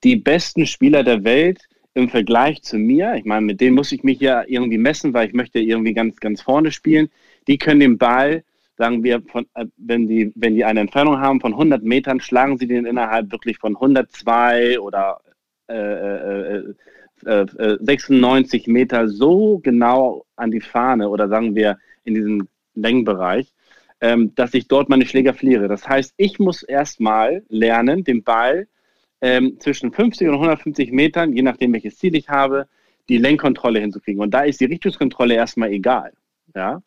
die 0.04 0.16
besten 0.16 0.66
Spieler 0.66 1.02
der 1.02 1.24
Welt 1.24 1.68
im 1.94 2.08
Vergleich 2.08 2.62
zu 2.62 2.78
mir, 2.78 3.14
ich 3.16 3.24
meine, 3.24 3.44
mit 3.46 3.60
denen 3.60 3.74
muss 3.74 3.90
ich 3.90 4.04
mich 4.04 4.20
ja 4.20 4.44
irgendwie 4.46 4.78
messen, 4.78 5.12
weil 5.12 5.26
ich 5.28 5.34
möchte 5.34 5.58
irgendwie 5.58 5.92
ganz, 5.92 6.20
ganz 6.20 6.40
vorne 6.40 6.70
spielen. 6.70 7.10
Die 7.48 7.58
können 7.58 7.80
den 7.80 7.98
Ball, 7.98 8.44
sagen 8.80 9.04
wir, 9.04 9.20
von, 9.30 9.46
äh, 9.54 9.66
wenn, 9.76 10.08
die, 10.08 10.32
wenn 10.36 10.54
die 10.54 10.64
eine 10.64 10.80
Entfernung 10.80 11.20
haben 11.20 11.38
von 11.38 11.52
100 11.52 11.82
Metern, 11.82 12.18
schlagen 12.18 12.56
sie 12.56 12.66
den 12.66 12.86
innerhalb 12.86 13.30
wirklich 13.30 13.58
von 13.58 13.76
102 13.76 14.80
oder 14.80 15.20
äh, 15.68 16.62
äh, 17.26 17.78
96 17.80 18.66
äh, 18.66 18.70
Meter 18.70 19.06
so 19.08 19.58
genau 19.58 20.24
an 20.36 20.50
die 20.50 20.62
Fahne 20.62 21.10
oder 21.10 21.28
sagen 21.28 21.54
wir 21.54 21.76
in 22.04 22.14
diesem 22.14 22.48
Längenbereich, 22.74 23.52
ähm, 24.00 24.34
dass 24.34 24.54
ich 24.54 24.66
dort 24.66 24.88
meine 24.88 25.04
Schläger 25.04 25.34
verliere. 25.34 25.68
Das 25.68 25.86
heißt, 25.86 26.14
ich 26.16 26.38
muss 26.38 26.62
erstmal 26.62 27.42
lernen, 27.50 28.02
den 28.02 28.22
Ball 28.22 28.66
ähm, 29.20 29.60
zwischen 29.60 29.92
50 29.92 30.28
und 30.28 30.34
150 30.36 30.90
Metern, 30.90 31.34
je 31.34 31.42
nachdem 31.42 31.74
welches 31.74 31.98
Ziel 31.98 32.14
ich 32.14 32.30
habe, 32.30 32.66
die 33.10 33.18
Lenkkontrolle 33.18 33.78
hinzukriegen. 33.80 34.22
Und 34.22 34.32
da 34.32 34.40
ist 34.40 34.58
die 34.62 34.64
Richtungskontrolle 34.64 35.34
erstmal 35.34 35.70
egal. 35.70 36.14
Ja? 36.54 36.80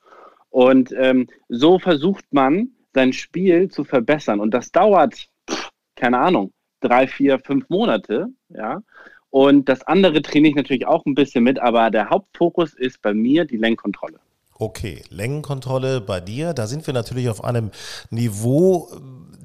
Und 0.53 0.93
ähm, 0.95 1.27
so 1.49 1.79
versucht 1.79 2.25
man, 2.31 2.69
sein 2.93 3.11
Spiel 3.11 3.69
zu 3.69 3.83
verbessern. 3.83 4.39
Und 4.39 4.53
das 4.53 4.71
dauert, 4.71 5.15
pff, 5.49 5.71
keine 5.95 6.19
Ahnung, 6.19 6.53
drei, 6.79 7.07
vier, 7.07 7.39
fünf 7.39 7.67
Monate. 7.69 8.27
Ja? 8.49 8.83
Und 9.31 9.67
das 9.67 9.81
andere 9.87 10.21
trainiere 10.21 10.51
ich 10.51 10.55
natürlich 10.55 10.85
auch 10.85 11.07
ein 11.07 11.15
bisschen 11.15 11.43
mit, 11.43 11.57
aber 11.57 11.89
der 11.89 12.11
Hauptfokus 12.11 12.75
ist 12.75 13.01
bei 13.01 13.15
mir 13.15 13.45
die 13.45 13.57
Lenkkontrolle. 13.57 14.19
Okay, 14.57 15.03
Längenkontrolle 15.09 16.01
bei 16.01 16.21
dir, 16.21 16.53
da 16.53 16.67
sind 16.67 16.85
wir 16.85 16.93
natürlich 16.93 17.29
auf 17.29 17.43
einem 17.43 17.71
Niveau, 18.09 18.89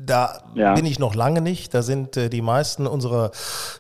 da 0.09 0.43
ja. 0.55 0.75
bin 0.75 0.87
ich 0.87 0.99
noch 0.99 1.15
lange 1.15 1.41
nicht. 1.41 1.75
Da 1.75 1.83
sind 1.83 2.17
äh, 2.17 2.31
die 2.31 2.43
meisten 2.43 2.87
unserer 2.87 3.31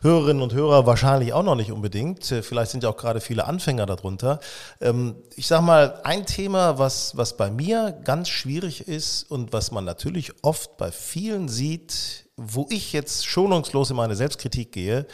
Hörerinnen 0.02 0.42
und 0.42 0.52
Hörer 0.52 0.86
wahrscheinlich 0.86 1.32
auch 1.32 1.42
noch 1.42 1.54
nicht 1.54 1.72
unbedingt. 1.72 2.30
Äh, 2.30 2.42
vielleicht 2.42 2.70
sind 2.70 2.82
ja 2.82 2.90
auch 2.90 2.96
gerade 2.96 3.20
viele 3.20 3.46
Anfänger 3.46 3.86
darunter. 3.86 4.38
Ähm, 4.80 5.16
ich 5.36 5.46
sag 5.46 5.62
mal, 5.62 6.00
ein 6.04 6.26
Thema, 6.26 6.78
was, 6.78 7.16
was 7.16 7.36
bei 7.36 7.50
mir 7.50 7.98
ganz 8.04 8.28
schwierig 8.28 8.86
ist 8.86 9.24
und 9.30 9.52
was 9.52 9.70
man 9.70 9.84
natürlich 9.84 10.32
oft 10.42 10.76
bei 10.76 10.92
vielen 10.92 11.48
sieht, 11.48 12.26
wo 12.36 12.66
ich 12.70 12.92
jetzt 12.92 13.26
schonungslos 13.26 13.90
in 13.90 13.96
meine 13.96 14.14
Selbstkritik 14.14 14.72
gehe, 14.72 15.06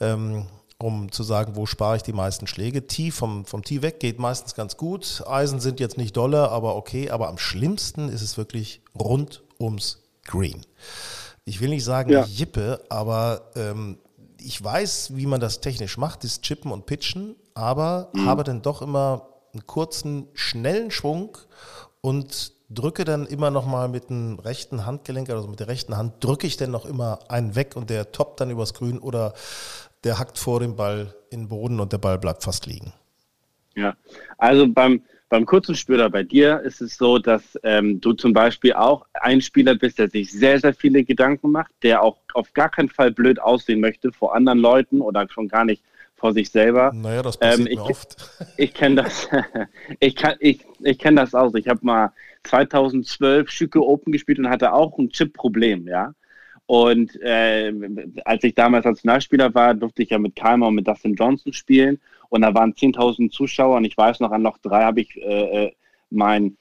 ähm, 0.00 0.46
um 0.80 1.10
zu 1.10 1.24
sagen, 1.24 1.56
wo 1.56 1.66
spare 1.66 1.96
ich 1.96 2.02
die 2.02 2.12
meisten 2.12 2.46
Schläge. 2.46 2.86
Tee 2.86 3.10
vom, 3.10 3.44
vom 3.44 3.64
Tee 3.64 3.82
weg 3.82 3.98
geht 3.98 4.18
meistens 4.18 4.54
ganz 4.54 4.76
gut. 4.76 5.24
Eisen 5.26 5.60
sind 5.60 5.80
jetzt 5.80 5.98
nicht 5.98 6.16
dolle, 6.16 6.50
aber 6.50 6.76
okay. 6.76 7.10
Aber 7.10 7.28
am 7.28 7.38
schlimmsten 7.38 8.08
ist 8.08 8.22
es 8.22 8.38
wirklich 8.38 8.82
rund 8.98 9.42
ums 9.60 10.02
Green. 10.24 10.64
Ich 11.44 11.60
will 11.60 11.70
nicht 11.70 11.84
sagen 11.84 12.10
ja. 12.10 12.24
Jippe, 12.24 12.84
aber 12.90 13.50
ähm, 13.56 13.98
ich 14.40 14.62
weiß, 14.62 15.16
wie 15.16 15.26
man 15.26 15.40
das 15.40 15.60
technisch 15.60 15.96
macht, 15.96 16.22
das 16.22 16.42
Chippen 16.42 16.70
und 16.70 16.86
Pitchen, 16.86 17.34
aber 17.54 18.10
mhm. 18.12 18.26
habe 18.26 18.44
dann 18.44 18.62
doch 18.62 18.82
immer 18.82 19.28
einen 19.52 19.66
kurzen, 19.66 20.28
schnellen 20.34 20.90
Schwung 20.90 21.38
und 22.00 22.52
drücke 22.70 23.04
dann 23.04 23.26
immer 23.26 23.50
noch 23.50 23.66
mal 23.66 23.88
mit 23.88 24.10
dem 24.10 24.38
rechten 24.38 24.84
Handgelenk, 24.84 25.30
also 25.30 25.48
mit 25.48 25.58
der 25.58 25.68
rechten 25.68 25.96
Hand, 25.96 26.22
drücke 26.22 26.46
ich 26.46 26.56
dann 26.56 26.70
noch 26.70 26.84
immer 26.84 27.18
einen 27.28 27.54
weg 27.54 27.74
und 27.76 27.90
der 27.90 28.12
toppt 28.12 28.40
dann 28.40 28.50
übers 28.50 28.74
Grün 28.74 28.98
oder 28.98 29.32
der 30.08 30.18
hackt 30.18 30.38
vor 30.38 30.60
dem 30.60 30.74
Ball 30.74 31.14
in 31.28 31.40
den 31.40 31.48
Boden 31.48 31.80
und 31.80 31.92
der 31.92 31.98
Ball 31.98 32.18
bleibt 32.18 32.42
fast 32.42 32.64
liegen. 32.64 32.94
Ja, 33.76 33.94
also 34.38 34.66
beim, 34.66 35.02
beim 35.28 35.44
kurzen 35.44 35.74
Spieler 35.74 36.08
bei 36.08 36.22
dir 36.22 36.60
ist 36.62 36.80
es 36.80 36.96
so, 36.96 37.18
dass 37.18 37.58
ähm, 37.62 38.00
du 38.00 38.14
zum 38.14 38.32
Beispiel 38.32 38.72
auch 38.72 39.04
ein 39.12 39.42
Spieler 39.42 39.74
bist, 39.74 39.98
der 39.98 40.08
sich 40.08 40.32
sehr, 40.32 40.58
sehr 40.60 40.72
viele 40.72 41.04
Gedanken 41.04 41.50
macht, 41.50 41.72
der 41.82 42.02
auch 42.02 42.16
auf 42.32 42.54
gar 42.54 42.70
keinen 42.70 42.88
Fall 42.88 43.10
blöd 43.10 43.38
aussehen 43.38 43.80
möchte 43.80 44.10
vor 44.10 44.34
anderen 44.34 44.60
Leuten 44.60 45.02
oder 45.02 45.28
schon 45.28 45.46
gar 45.46 45.66
nicht 45.66 45.82
vor 46.16 46.32
sich 46.32 46.50
selber. 46.50 46.90
Naja, 46.94 47.20
das 47.20 47.36
passiert 47.36 47.68
ähm, 47.68 47.72
ich, 47.72 47.78
mir 47.78 47.84
oft. 47.84 48.16
Ich 48.56 48.72
kenne 48.72 49.02
das, 49.02 49.28
ich 50.00 50.16
kann, 50.16 50.36
ich, 50.40 50.64
ich 50.80 50.98
kenne 50.98 51.20
das 51.20 51.34
auch. 51.34 51.54
Ich 51.54 51.68
habe 51.68 51.80
mal 51.82 52.12
2012 52.44 53.50
Schücke 53.50 53.84
Open 53.84 54.10
gespielt 54.10 54.38
und 54.38 54.48
hatte 54.48 54.72
auch 54.72 54.96
ein 54.96 55.10
Chip-Problem, 55.10 55.86
ja. 55.86 56.14
Und 56.68 57.18
äh, 57.22 57.72
als 58.26 58.44
ich 58.44 58.54
damals 58.54 58.84
Nationalspieler 58.84 59.54
war, 59.54 59.72
durfte 59.72 60.02
ich 60.02 60.10
ja 60.10 60.18
mit 60.18 60.36
Kalmer 60.36 60.66
und 60.66 60.74
mit 60.74 60.86
Dustin 60.86 61.14
Johnson 61.14 61.54
spielen. 61.54 61.98
Und 62.28 62.42
da 62.42 62.52
waren 62.52 62.74
10.000 62.74 63.30
Zuschauer. 63.30 63.78
Und 63.78 63.86
ich 63.86 63.96
weiß 63.96 64.20
noch, 64.20 64.32
an 64.32 64.42
Loch 64.42 64.58
3 64.58 64.82
habe 64.82 65.00
ich 65.00 65.16
äh, 65.16 65.64
äh 65.64 65.72
mein, 66.10 66.58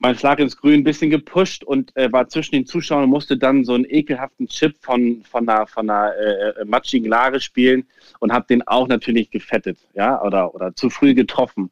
mein 0.00 0.16
Schlag 0.16 0.40
ins 0.40 0.56
Grün 0.56 0.80
ein 0.80 0.84
bisschen 0.84 1.10
gepusht 1.10 1.62
und 1.62 1.96
äh, 1.96 2.12
war 2.12 2.28
zwischen 2.28 2.56
den 2.56 2.66
Zuschauern 2.66 3.04
und 3.04 3.10
musste 3.10 3.36
dann 3.36 3.64
so 3.64 3.74
einen 3.74 3.86
ekelhaften 3.88 4.48
Chip 4.48 4.74
von, 4.80 5.22
von 5.22 5.48
einer, 5.48 5.68
von 5.68 5.88
einer 5.88 6.16
äh, 6.16 6.60
äh 6.60 6.64
matschigen 6.64 7.06
Lage 7.06 7.38
spielen 7.38 7.86
und 8.18 8.32
habe 8.32 8.46
den 8.48 8.66
auch 8.66 8.88
natürlich 8.88 9.30
gefettet, 9.30 9.78
ja, 9.94 10.20
oder, 10.20 10.52
oder 10.52 10.74
zu 10.74 10.90
früh 10.90 11.14
getroffen. 11.14 11.70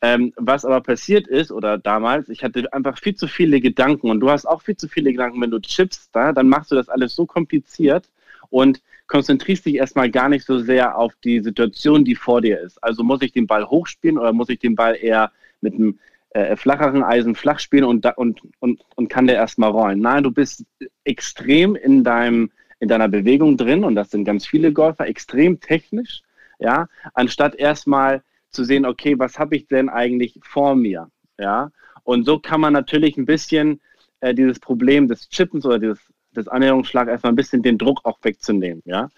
Ähm, 0.00 0.32
was 0.36 0.64
aber 0.64 0.80
passiert 0.80 1.26
ist, 1.26 1.50
oder 1.50 1.76
damals, 1.76 2.28
ich 2.28 2.44
hatte 2.44 2.72
einfach 2.72 2.98
viel 2.98 3.16
zu 3.16 3.26
viele 3.26 3.60
Gedanken 3.60 4.10
und 4.10 4.20
du 4.20 4.30
hast 4.30 4.46
auch 4.46 4.62
viel 4.62 4.76
zu 4.76 4.88
viele 4.88 5.10
Gedanken, 5.10 5.40
wenn 5.40 5.50
du 5.50 5.58
chippst, 5.58 6.10
da, 6.12 6.32
dann 6.32 6.48
machst 6.48 6.70
du 6.70 6.76
das 6.76 6.88
alles 6.88 7.16
so 7.16 7.26
kompliziert 7.26 8.08
und 8.50 8.80
konzentrierst 9.08 9.66
dich 9.66 9.74
erstmal 9.74 10.10
gar 10.10 10.28
nicht 10.28 10.44
so 10.46 10.58
sehr 10.60 10.96
auf 10.96 11.14
die 11.24 11.40
Situation, 11.40 12.04
die 12.04 12.14
vor 12.14 12.40
dir 12.40 12.60
ist. 12.60 12.82
Also 12.82 13.02
muss 13.02 13.22
ich 13.22 13.32
den 13.32 13.46
Ball 13.46 13.64
hochspielen 13.64 14.18
oder 14.18 14.32
muss 14.32 14.50
ich 14.50 14.60
den 14.60 14.76
Ball 14.76 14.96
eher 15.00 15.32
mit 15.60 15.74
einem 15.74 15.98
äh, 16.30 16.54
flacheren 16.54 17.02
Eisen 17.02 17.34
flach 17.34 17.58
spielen 17.58 17.84
und, 17.84 18.06
und, 18.16 18.42
und, 18.60 18.80
und 18.94 19.08
kann 19.08 19.26
der 19.26 19.36
erstmal 19.36 19.70
rollen? 19.70 20.00
Nein, 20.00 20.22
du 20.22 20.30
bist 20.30 20.64
extrem 21.04 21.74
in 21.74 22.04
deinem 22.04 22.50
in 22.80 22.88
deiner 22.88 23.08
Bewegung 23.08 23.56
drin 23.56 23.84
und 23.84 23.94
das 23.94 24.10
sind 24.10 24.24
ganz 24.24 24.46
viele 24.46 24.72
Golfer, 24.72 25.06
extrem 25.06 25.60
technisch, 25.60 26.22
ja, 26.58 26.88
anstatt 27.14 27.54
erstmal 27.56 28.22
zu 28.50 28.64
sehen, 28.64 28.86
okay, 28.86 29.18
was 29.18 29.38
habe 29.38 29.56
ich 29.56 29.66
denn 29.66 29.88
eigentlich 29.88 30.38
vor 30.42 30.74
mir? 30.74 31.10
Ja, 31.38 31.70
und 32.04 32.24
so 32.24 32.38
kann 32.38 32.60
man 32.60 32.72
natürlich 32.72 33.16
ein 33.16 33.26
bisschen 33.26 33.80
äh, 34.20 34.34
dieses 34.34 34.58
Problem 34.58 35.08
des 35.08 35.28
Chippens 35.28 35.64
oder 35.64 35.78
dieses, 35.78 36.00
des 36.34 36.48
Annäherungsschlags 36.48 37.10
erstmal 37.10 37.32
ein 37.32 37.36
bisschen 37.36 37.62
den 37.62 37.78
Druck 37.78 38.00
auch 38.04 38.18
wegzunehmen. 38.22 38.82
Ja, 38.86 39.08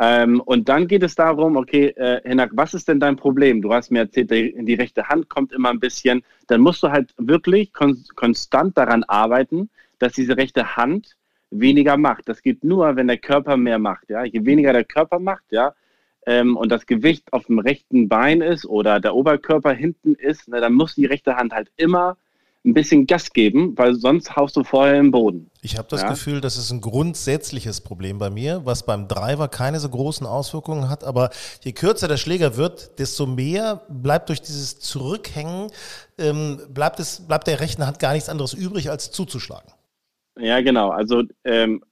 ähm, 0.00 0.40
und 0.40 0.68
dann 0.68 0.86
geht 0.86 1.02
es 1.02 1.16
darum, 1.16 1.56
okay, 1.56 1.88
äh, 1.88 2.48
was 2.52 2.74
ist 2.74 2.88
denn 2.88 3.00
dein 3.00 3.16
Problem? 3.16 3.60
Du 3.62 3.72
hast 3.72 3.90
mir 3.90 4.00
erzählt, 4.00 4.30
die, 4.30 4.54
die 4.64 4.74
rechte 4.74 5.08
Hand 5.08 5.28
kommt 5.28 5.52
immer 5.52 5.70
ein 5.70 5.80
bisschen. 5.80 6.22
Dann 6.46 6.60
musst 6.60 6.82
du 6.82 6.90
halt 6.90 7.12
wirklich 7.18 7.72
kon 7.72 8.04
konstant 8.14 8.78
daran 8.78 9.02
arbeiten, 9.04 9.70
dass 9.98 10.12
diese 10.12 10.36
rechte 10.36 10.76
Hand 10.76 11.16
weniger 11.50 11.96
macht. 11.96 12.28
Das 12.28 12.42
geht 12.42 12.62
nur, 12.62 12.94
wenn 12.96 13.08
der 13.08 13.18
Körper 13.18 13.56
mehr 13.56 13.78
macht. 13.78 14.08
Ja? 14.10 14.24
Je 14.24 14.44
weniger 14.44 14.72
der 14.72 14.84
Körper 14.84 15.18
macht, 15.18 15.44
ja, 15.50 15.74
ähm, 16.28 16.58
und 16.58 16.68
das 16.68 16.84
Gewicht 16.84 17.32
auf 17.32 17.46
dem 17.46 17.58
rechten 17.58 18.06
Bein 18.06 18.42
ist 18.42 18.66
oder 18.66 19.00
der 19.00 19.14
Oberkörper 19.14 19.72
hinten 19.72 20.14
ist, 20.14 20.46
ne, 20.46 20.60
dann 20.60 20.74
muss 20.74 20.94
die 20.94 21.06
rechte 21.06 21.36
Hand 21.36 21.54
halt 21.54 21.70
immer 21.76 22.18
ein 22.66 22.74
bisschen 22.74 23.06
Gas 23.06 23.32
geben, 23.32 23.72
weil 23.78 23.94
sonst 23.94 24.36
haust 24.36 24.54
du 24.56 24.62
vorher 24.62 24.98
im 24.98 25.10
Boden. 25.10 25.50
Ich 25.62 25.78
habe 25.78 25.88
das 25.88 26.02
ja? 26.02 26.10
Gefühl, 26.10 26.42
das 26.42 26.58
ist 26.58 26.70
ein 26.70 26.82
grundsätzliches 26.82 27.80
Problem 27.80 28.18
bei 28.18 28.28
mir, 28.28 28.60
was 28.66 28.84
beim 28.84 29.08
Driver 29.08 29.48
keine 29.48 29.80
so 29.80 29.88
großen 29.88 30.26
Auswirkungen 30.26 30.90
hat. 30.90 31.02
Aber 31.02 31.30
je 31.62 31.72
kürzer 31.72 32.08
der 32.08 32.18
Schläger 32.18 32.58
wird, 32.58 32.98
desto 32.98 33.24
mehr 33.24 33.80
bleibt 33.88 34.28
durch 34.28 34.42
dieses 34.42 34.80
Zurückhängen, 34.80 35.70
ähm, 36.18 36.60
bleibt, 36.68 37.00
es, 37.00 37.26
bleibt 37.26 37.46
der 37.46 37.60
rechten 37.60 37.86
Hand 37.86 38.00
gar 38.00 38.12
nichts 38.12 38.28
anderes 38.28 38.52
übrig, 38.52 38.90
als 38.90 39.12
zuzuschlagen. 39.12 39.72
Ja, 40.38 40.60
genau. 40.60 40.90
Also 40.90 41.22
ähm, 41.44 41.82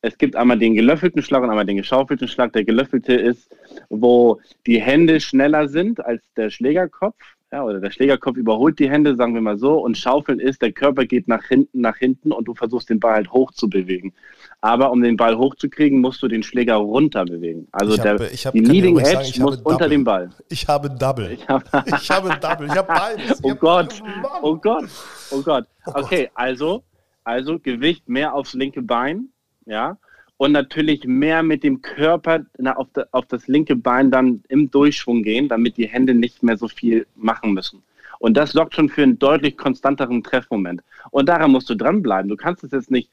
es 0.00 0.16
gibt 0.16 0.36
einmal 0.36 0.58
den 0.58 0.74
gelöffelten 0.74 1.22
Schlag 1.22 1.42
und 1.42 1.50
einmal 1.50 1.66
den 1.66 1.76
geschaufelten 1.76 2.28
Schlag. 2.28 2.52
Der 2.52 2.64
gelöffelte 2.64 3.14
ist, 3.14 3.50
wo 3.88 4.40
die 4.66 4.80
Hände 4.80 5.20
schneller 5.20 5.68
sind 5.68 6.04
als 6.04 6.22
der 6.36 6.50
Schlägerkopf. 6.50 7.16
Ja, 7.50 7.64
oder 7.64 7.80
der 7.80 7.90
Schlägerkopf 7.90 8.36
überholt 8.36 8.78
die 8.78 8.90
Hände, 8.90 9.16
sagen 9.16 9.32
wir 9.32 9.40
mal 9.40 9.56
so. 9.56 9.78
Und 9.78 9.96
Schaufeln 9.96 10.38
ist, 10.38 10.60
der 10.60 10.70
Körper 10.70 11.06
geht 11.06 11.28
nach 11.28 11.44
hinten, 11.44 11.80
nach 11.80 11.96
hinten 11.96 12.30
und 12.30 12.46
du 12.46 12.54
versuchst 12.54 12.90
den 12.90 13.00
Ball 13.00 13.14
halt 13.14 13.32
hoch 13.32 13.52
zu 13.52 13.70
bewegen. 13.70 14.12
Aber 14.60 14.92
um 14.92 15.00
den 15.00 15.16
Ball 15.16 15.36
hochzukriegen, 15.36 16.00
musst 16.00 16.22
du 16.22 16.28
den 16.28 16.42
Schläger 16.42 16.74
runter 16.74 17.24
bewegen. 17.24 17.66
Also 17.72 17.94
ich 17.94 18.00
der, 18.02 18.18
hab, 18.18 18.52
die 18.52 18.60
Leading 18.60 18.98
Edge 18.98 19.24
sagen, 19.24 19.42
muss 19.42 19.56
unter 19.62 19.88
dem 19.88 20.04
Ball. 20.04 20.28
Ich 20.50 20.68
habe 20.68 20.90
Double. 20.90 21.32
Ich 21.32 21.48
habe, 21.48 21.64
ich 21.86 22.10
habe 22.10 22.38
Double. 22.38 22.66
Ich 22.66 22.76
habe 22.76 22.88
beides. 22.88 23.40
Oh 23.42 23.54
Gott. 23.54 24.02
Oh 24.42 24.56
Gott. 24.56 24.84
Oh 25.30 25.40
Gott. 25.40 25.64
Okay, 25.86 26.30
also, 26.34 26.84
also 27.24 27.58
Gewicht 27.58 28.08
mehr 28.10 28.34
aufs 28.34 28.52
linke 28.52 28.82
Bein 28.82 29.30
ja, 29.68 29.96
und 30.38 30.52
natürlich 30.52 31.04
mehr 31.04 31.42
mit 31.42 31.62
dem 31.64 31.82
Körper 31.82 32.44
na, 32.58 32.76
auf, 32.76 32.88
de, 32.92 33.04
auf 33.10 33.26
das 33.26 33.48
linke 33.48 33.76
Bein 33.76 34.10
dann 34.10 34.42
im 34.48 34.70
Durchschwung 34.70 35.22
gehen, 35.22 35.48
damit 35.48 35.76
die 35.76 35.88
Hände 35.88 36.14
nicht 36.14 36.42
mehr 36.42 36.56
so 36.56 36.68
viel 36.68 37.06
machen 37.16 37.52
müssen. 37.52 37.82
Und 38.20 38.36
das 38.36 38.52
sorgt 38.52 38.74
schon 38.74 38.88
für 38.88 39.02
einen 39.02 39.18
deutlich 39.18 39.56
konstanteren 39.56 40.22
Treffmoment. 40.22 40.82
Und 41.10 41.28
daran 41.28 41.50
musst 41.52 41.68
du 41.70 41.74
dranbleiben. 41.74 42.28
Du 42.28 42.36
kannst 42.36 42.64
es 42.64 42.72
jetzt 42.72 42.90
nicht 42.90 43.10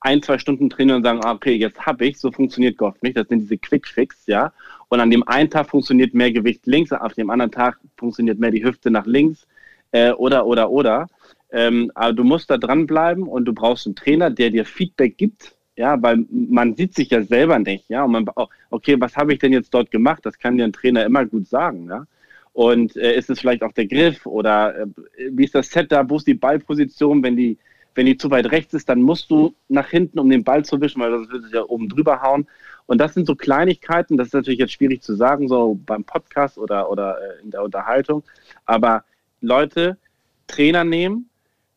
ein, 0.00 0.22
zwei 0.22 0.38
Stunden 0.38 0.70
trainieren 0.70 0.98
und 0.98 1.02
sagen, 1.02 1.20
ah, 1.24 1.32
okay, 1.32 1.54
jetzt 1.54 1.84
habe 1.84 2.06
ich, 2.06 2.18
so 2.18 2.30
funktioniert 2.30 2.78
Golf 2.78 3.00
nicht. 3.02 3.16
Das 3.16 3.28
sind 3.28 3.40
diese 3.40 3.58
Quick-Fix, 3.58 4.26
ja. 4.26 4.52
Und 4.88 5.00
an 5.00 5.10
dem 5.10 5.26
einen 5.26 5.50
Tag 5.50 5.68
funktioniert 5.70 6.14
mehr 6.14 6.32
Gewicht 6.32 6.66
links, 6.66 6.92
auf 6.92 7.14
dem 7.14 7.30
anderen 7.30 7.52
Tag 7.52 7.78
funktioniert 7.96 8.38
mehr 8.38 8.50
die 8.52 8.64
Hüfte 8.64 8.90
nach 8.90 9.06
links 9.06 9.46
äh, 9.90 10.12
oder, 10.12 10.46
oder, 10.46 10.70
oder. 10.70 11.06
Ähm, 11.50 11.90
aber 11.94 12.12
du 12.12 12.24
musst 12.24 12.50
da 12.50 12.56
dranbleiben 12.56 13.24
und 13.24 13.46
du 13.46 13.52
brauchst 13.52 13.86
einen 13.86 13.96
Trainer, 13.96 14.30
der 14.30 14.50
dir 14.50 14.64
Feedback 14.64 15.16
gibt, 15.18 15.56
ja, 15.78 16.00
weil 16.02 16.26
man 16.30 16.74
sieht 16.74 16.94
sich 16.94 17.10
ja 17.10 17.22
selber 17.22 17.58
nicht, 17.60 17.88
ja. 17.88 18.02
Und 18.04 18.12
man, 18.12 18.26
okay, 18.70 18.96
was 18.98 19.16
habe 19.16 19.32
ich 19.32 19.38
denn 19.38 19.52
jetzt 19.52 19.72
dort 19.72 19.90
gemacht? 19.92 20.26
Das 20.26 20.38
kann 20.38 20.56
dir 20.56 20.64
ein 20.64 20.72
Trainer 20.72 21.04
immer 21.04 21.24
gut 21.24 21.46
sagen, 21.46 21.86
ja. 21.88 22.04
Und 22.52 22.96
äh, 22.96 23.16
ist 23.16 23.30
es 23.30 23.38
vielleicht 23.38 23.62
auch 23.62 23.72
der 23.72 23.86
Griff 23.86 24.26
oder 24.26 24.76
äh, 24.76 24.86
wie 25.30 25.44
ist 25.44 25.54
das 25.54 25.70
Setup, 25.70 26.10
wo 26.10 26.16
ist 26.16 26.26
die 26.26 26.34
Ballposition, 26.34 27.22
wenn 27.22 27.36
die 27.36 27.56
wenn 27.94 28.06
die 28.06 28.16
zu 28.16 28.30
weit 28.30 28.50
rechts 28.52 28.74
ist, 28.74 28.88
dann 28.88 29.02
musst 29.02 29.28
du 29.28 29.54
nach 29.68 29.88
hinten, 29.88 30.20
um 30.20 30.30
den 30.30 30.44
Ball 30.44 30.64
zu 30.64 30.80
wischen, 30.80 31.00
weil 31.00 31.10
das 31.10 31.28
wird 31.30 31.44
sich 31.44 31.52
ja 31.52 31.64
oben 31.64 31.88
drüber 31.88 32.22
hauen. 32.22 32.46
Und 32.86 32.98
das 32.98 33.14
sind 33.14 33.26
so 33.26 33.34
Kleinigkeiten, 33.34 34.16
das 34.16 34.28
ist 34.28 34.34
natürlich 34.34 34.60
jetzt 34.60 34.72
schwierig 34.72 35.02
zu 35.02 35.16
sagen, 35.16 35.48
so 35.48 35.78
beim 35.84 36.04
Podcast 36.04 36.58
oder, 36.58 36.90
oder 36.90 37.18
äh, 37.20 37.42
in 37.42 37.50
der 37.50 37.64
Unterhaltung. 37.64 38.22
Aber 38.66 39.04
Leute, 39.40 39.96
Trainer 40.46 40.84
nehmen, 40.84 41.28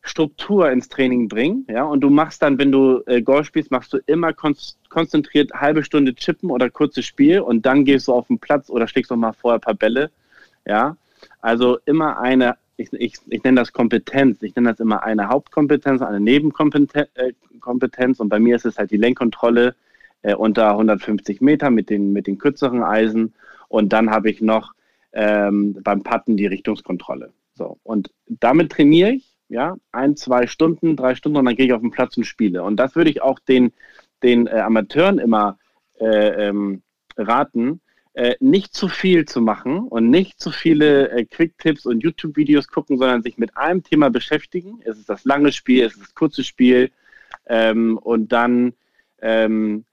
Struktur 0.02 0.70
ins 0.70 0.88
Training 0.88 1.28
bringen, 1.28 1.64
ja, 1.68 1.84
und 1.84 2.00
du 2.00 2.10
machst 2.10 2.42
dann, 2.42 2.58
wenn 2.58 2.72
du 2.72 3.02
äh, 3.06 3.22
Golf 3.22 3.46
spielst, 3.46 3.70
machst 3.70 3.92
du 3.92 3.98
immer 4.06 4.32
kon 4.32 4.56
konzentriert 4.88 5.52
halbe 5.54 5.84
Stunde 5.84 6.14
Chippen 6.14 6.50
oder 6.50 6.68
kurzes 6.68 7.06
Spiel 7.06 7.40
und 7.40 7.64
dann 7.64 7.84
gehst 7.84 8.08
du 8.08 8.12
auf 8.12 8.26
den 8.26 8.38
Platz 8.38 8.68
oder 8.68 8.88
schlägst 8.88 9.10
noch 9.10 9.16
mal 9.16 9.32
vorher 9.32 9.58
ein 9.58 9.62
paar 9.62 9.74
Bälle, 9.74 10.10
ja. 10.66 10.96
Also 11.40 11.78
immer 11.86 12.18
eine 12.18 12.56
ich, 12.76 12.92
ich, 12.92 13.14
ich 13.28 13.44
nenne 13.44 13.60
das 13.60 13.72
Kompetenz. 13.72 14.42
Ich 14.42 14.54
nenne 14.54 14.70
das 14.70 14.80
immer 14.80 15.02
eine 15.02 15.28
Hauptkompetenz, 15.28 16.02
eine 16.02 16.20
Nebenkompetenz. 16.20 17.10
Äh, 17.14 17.32
und 18.18 18.28
bei 18.28 18.40
mir 18.40 18.56
ist 18.56 18.66
es 18.66 18.78
halt 18.78 18.90
die 18.90 18.96
Lenkkontrolle 18.96 19.74
äh, 20.22 20.34
unter 20.34 20.70
150 20.70 21.40
Meter 21.40 21.70
mit 21.70 21.90
den, 21.90 22.12
mit 22.12 22.26
den 22.26 22.38
kürzeren 22.38 22.82
Eisen. 22.82 23.34
Und 23.68 23.92
dann 23.92 24.10
habe 24.10 24.30
ich 24.30 24.40
noch 24.40 24.72
ähm, 25.12 25.78
beim 25.82 26.02
Putten 26.02 26.36
die 26.36 26.46
Richtungskontrolle. 26.46 27.32
So. 27.54 27.78
Und 27.82 28.10
damit 28.26 28.72
trainiere 28.72 29.10
ich, 29.10 29.31
ja, 29.52 29.76
ein, 29.92 30.16
zwei 30.16 30.46
Stunden, 30.46 30.96
drei 30.96 31.14
Stunden 31.14 31.36
und 31.36 31.44
dann 31.44 31.54
gehe 31.54 31.66
ich 31.66 31.74
auf 31.74 31.82
den 31.82 31.90
Platz 31.90 32.16
und 32.16 32.24
spiele. 32.24 32.62
Und 32.62 32.76
das 32.76 32.96
würde 32.96 33.10
ich 33.10 33.20
auch 33.20 33.38
den, 33.38 33.72
den 34.22 34.46
äh, 34.46 34.60
Amateuren 34.60 35.18
immer 35.18 35.58
äh, 36.00 36.48
ähm, 36.48 36.82
raten, 37.18 37.82
äh, 38.14 38.34
nicht 38.40 38.74
zu 38.74 38.88
viel 38.88 39.26
zu 39.26 39.42
machen 39.42 39.80
und 39.80 40.08
nicht 40.08 40.40
zu 40.40 40.50
viele 40.50 41.10
äh, 41.10 41.26
Quick-Tipps 41.26 41.84
und 41.84 42.02
YouTube-Videos 42.02 42.68
gucken, 42.68 42.96
sondern 42.96 43.22
sich 43.22 43.36
mit 43.36 43.54
einem 43.56 43.82
Thema 43.82 44.08
beschäftigen. 44.08 44.80
Es 44.84 44.98
ist 44.98 45.10
das 45.10 45.24
lange 45.26 45.52
Spiel, 45.52 45.84
es 45.84 45.92
ist 45.92 46.02
das 46.02 46.14
kurze 46.14 46.44
Spiel 46.44 46.90
ähm, 47.46 47.98
und 47.98 48.32
dann 48.32 48.72
ähm, 49.20 49.84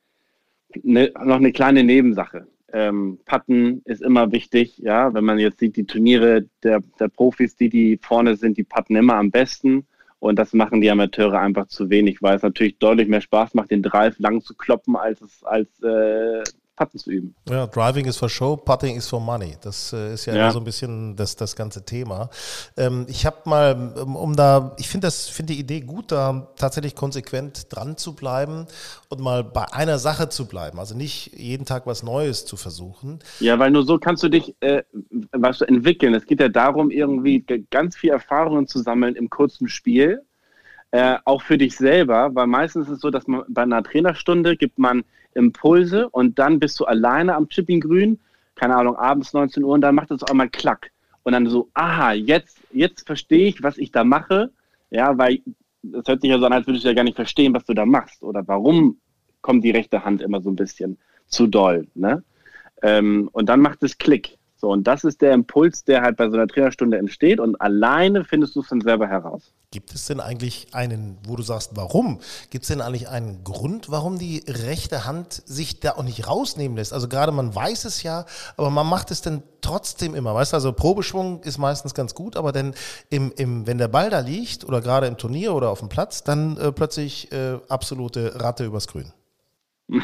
ne, 0.84 1.12
noch 1.22 1.36
eine 1.36 1.52
kleine 1.52 1.84
Nebensache. 1.84 2.48
Ähm, 2.73 3.19
Patten 3.25 3.82
ist 3.86 4.01
immer 4.01 4.32
wichtig, 4.32 4.77
ja, 4.77 5.13
wenn 5.13 5.25
man 5.25 5.39
jetzt 5.39 5.60
sieht, 5.60 5.75
die 5.75 5.86
Turniere 5.86 6.45
der, 6.63 6.82
der 6.99 7.08
Profis, 7.08 7.55
die, 7.55 7.69
die 7.69 7.97
vorne 8.01 8.36
sind, 8.36 8.58
die 8.58 8.63
patten 8.63 8.95
immer 8.95 9.15
am 9.15 9.32
besten. 9.32 9.86
Und 10.19 10.38
das 10.38 10.53
machen 10.53 10.82
die 10.82 10.91
Amateure 10.91 11.39
einfach 11.39 11.67
zu 11.67 11.89
wenig, 11.89 12.21
weil 12.21 12.36
es 12.36 12.43
natürlich 12.43 12.77
deutlich 12.77 13.08
mehr 13.08 13.21
Spaß 13.21 13.53
macht, 13.53 13.71
den 13.71 13.82
Drive 13.82 14.19
lang 14.19 14.41
zu 14.41 14.53
kloppen, 14.53 14.97
als 14.97 15.21
es 15.21 15.43
als 15.43 15.82
äh, 15.82 16.43
Putten 16.80 16.98
zu 16.98 17.12
üben. 17.12 17.36
Ja, 17.50 17.68
Driving 17.68 18.06
ist 18.06 18.18
for 18.18 18.30
Show, 18.30 18.56
Putting 18.56 18.96
is 18.96 19.08
for 19.08 19.20
Money. 19.20 19.58
Das 19.62 19.92
äh, 19.92 20.13
ist 20.13 20.26
ja, 20.26 20.36
ja. 20.36 20.52
So 20.52 20.60
ein 20.60 20.63
bisschen 20.63 21.15
das, 21.18 21.36
das 21.36 21.58
ganze 21.58 21.84
Thema. 21.84 22.30
Ähm, 22.78 23.06
ich 23.10 23.26
habe 23.26 23.38
mal, 23.46 23.94
um, 24.02 24.15
um, 24.15 24.36
da, 24.36 24.76
ich 24.78 24.88
finde 24.88 25.08
das, 25.08 25.28
finde 25.28 25.54
die 25.54 25.60
Idee 25.60 25.82
gut, 25.82 26.13
da 26.13 26.48
tatsächlich 26.56 26.96
konsequent 26.96 27.68
dran 27.70 27.98
zu 27.98 28.15
bleiben 28.15 28.65
und 29.10 29.20
mal 29.20 29.44
bei 29.44 29.65
einer 29.74 30.00
Sache 30.00 30.30
zu 30.30 30.48
bleiben. 30.48 30.80
Also 30.80 30.96
nicht 30.96 31.38
jeden 31.38 31.65
Tag 31.65 31.86
was 31.86 32.02
Neues 32.02 32.46
zu 32.46 32.56
versuchen. 32.56 33.20
Ja, 33.42 33.60
weil 33.60 33.72
nur 33.72 33.84
so 33.84 33.98
kannst 34.00 34.24
du 34.24 34.30
dich, 34.30 34.56
äh, 34.62 34.84
was 35.34 35.58
du 35.58 35.65
entwickeln. 35.65 36.13
Es 36.13 36.26
geht 36.26 36.39
ja 36.39 36.48
darum, 36.48 36.92
irgendwie 36.92 37.46
ganz 37.72 37.98
viel 37.98 38.12
Erfahrungen 38.12 38.68
zu 38.68 38.80
sammeln 38.80 39.18
im 39.18 39.30
kurzen 39.30 39.68
Spiel. 39.68 40.22
Äh, 40.92 41.18
auch 41.26 41.42
für 41.42 41.58
dich 41.58 41.76
selber, 41.76 42.34
weil 42.34 42.48
meistens 42.48 42.88
ist 42.88 42.94
es 42.94 43.02
so, 43.02 43.12
dass 43.12 43.28
man 43.28 43.44
bei 43.50 43.62
einer 43.63 43.84
Trainerstunde 43.84 44.56
gibt 44.56 44.80
man 44.80 45.04
Impulse 45.39 46.10
und 46.10 46.38
dann 46.38 46.60
bist 46.60 46.80
du 46.80 46.86
alleine 46.86 47.36
am 47.36 47.49
Chipping-Grün, 47.49 48.19
keine 48.56 48.75
Ahnung, 48.75 48.95
abends 48.95 49.34
19 49.34 49.63
Uhr 49.63 49.73
und 49.73 49.82
dann 49.82 49.95
macht 49.95 50.12
es 50.12 50.23
auch 50.23 50.34
mal 50.34 50.49
Klack. 50.49 50.91
Und 51.23 51.34
dann 51.34 51.47
so, 51.47 51.69
aha, 51.73 52.13
jetzt, 52.13 52.60
jetzt 52.71 53.06
verstehe 53.06 53.47
ich, 53.47 53.62
was 53.62 53.78
ich 53.78 53.91
da 53.91 54.04
mache. 54.04 54.52
Ja, 54.89 55.17
weil 55.17 55.41
das 55.82 56.08
hört 56.08 56.21
sich 56.21 56.30
ja 56.30 56.39
so 56.39 56.45
an, 56.45 56.54
als 56.54 56.67
würdest 56.67 56.84
du 56.84 56.89
ja 56.89 56.95
gar 56.95 57.04
nicht 57.04 57.15
verstehen, 57.15 57.54
was 57.54 57.65
du 57.65 57.73
da 57.73 57.86
machst 57.86 58.23
oder 58.23 58.47
warum 58.47 58.97
kommt 59.41 59.63
die 59.63 59.71
rechte 59.71 60.04
Hand 60.04 60.21
immer 60.21 60.41
so 60.41 60.49
ein 60.49 60.56
bisschen 60.56 60.97
zu 61.28 61.47
doll. 61.47 61.88
Ne? 61.93 62.23
Ähm, 62.82 63.30
und 63.32 63.47
dann 63.47 63.62
macht 63.62 63.84
es 63.84 63.97
Klick. 63.97 64.38
So, 64.62 64.69
und 64.69 64.86
das 64.86 65.06
ist 65.06 65.22
der 65.22 65.32
Impuls, 65.32 65.86
der 65.86 66.02
halt 66.02 66.17
bei 66.17 66.30
so 66.30 66.36
einer 66.36 66.45
Trainerstunde 66.45 66.98
entsteht 66.98 67.39
und 67.39 67.60
alleine 67.62 68.26
findest 68.26 68.58
du 68.58 68.60
es 68.60 68.67
dann 68.67 68.82
selber 68.82 69.08
heraus. 69.08 69.54
Gibt 69.72 69.93
es 69.95 70.08
denn 70.08 70.19
eigentlich 70.19 70.67
einen, 70.74 71.17
wo 71.26 71.38
du 71.38 71.43
sagst, 71.43 71.72
warum? 71.76 72.19
Gibt 72.50 72.63
es 72.63 72.67
denn 72.67 72.82
eigentlich 72.82 73.08
einen 73.08 73.45
Grund, 73.45 73.89
warum 73.89 74.19
die 74.19 74.43
rechte 74.48 75.06
Hand 75.06 75.32
sich 75.45 75.80
da 75.80 75.91
auch 75.91 76.04
nicht 76.04 76.28
rausnehmen 76.28 76.76
lässt? 76.76 76.91
Also 76.91 77.08
gerade 77.08 77.32
man 77.32 77.56
weiß 77.56 77.86
es 77.86 78.04
ja, 78.04 78.26
aber 78.58 78.69
man 78.69 78.86
macht 78.86 79.12
es 79.12 79.22
dann 79.22 79.43
trotzdem 79.62 80.13
immer. 80.13 80.36
Weißt 80.36 80.52
du, 80.52 80.58
also 80.58 80.74
Probeschwung 80.74 81.41
ist 81.43 81.58
meistens 81.58 81.93
ganz 81.93 82.13
gut, 82.13 82.36
aber 82.36 82.52
dann 82.52 82.74
im, 83.10 83.32
im, 83.38 83.65
wenn 83.65 83.78
der 83.78 83.88
Ball 83.88 84.10
da 84.10 84.19
liegt 84.19 84.65
oder 84.65 84.82
gerade 84.82 85.08
im 85.08 85.17
Turnier 85.17 85.54
oder 85.54 85.69
auf 85.69 85.80
dem 85.80 85.88
Platz, 85.88 86.26
dann 86.26 86.58
äh, 86.58 86.74
plötzlich 86.74 87.32
äh, 87.32 87.60
absolute 87.69 88.41
Ratte 88.41 88.65
übers 88.65 88.88
Grün. 88.88 89.13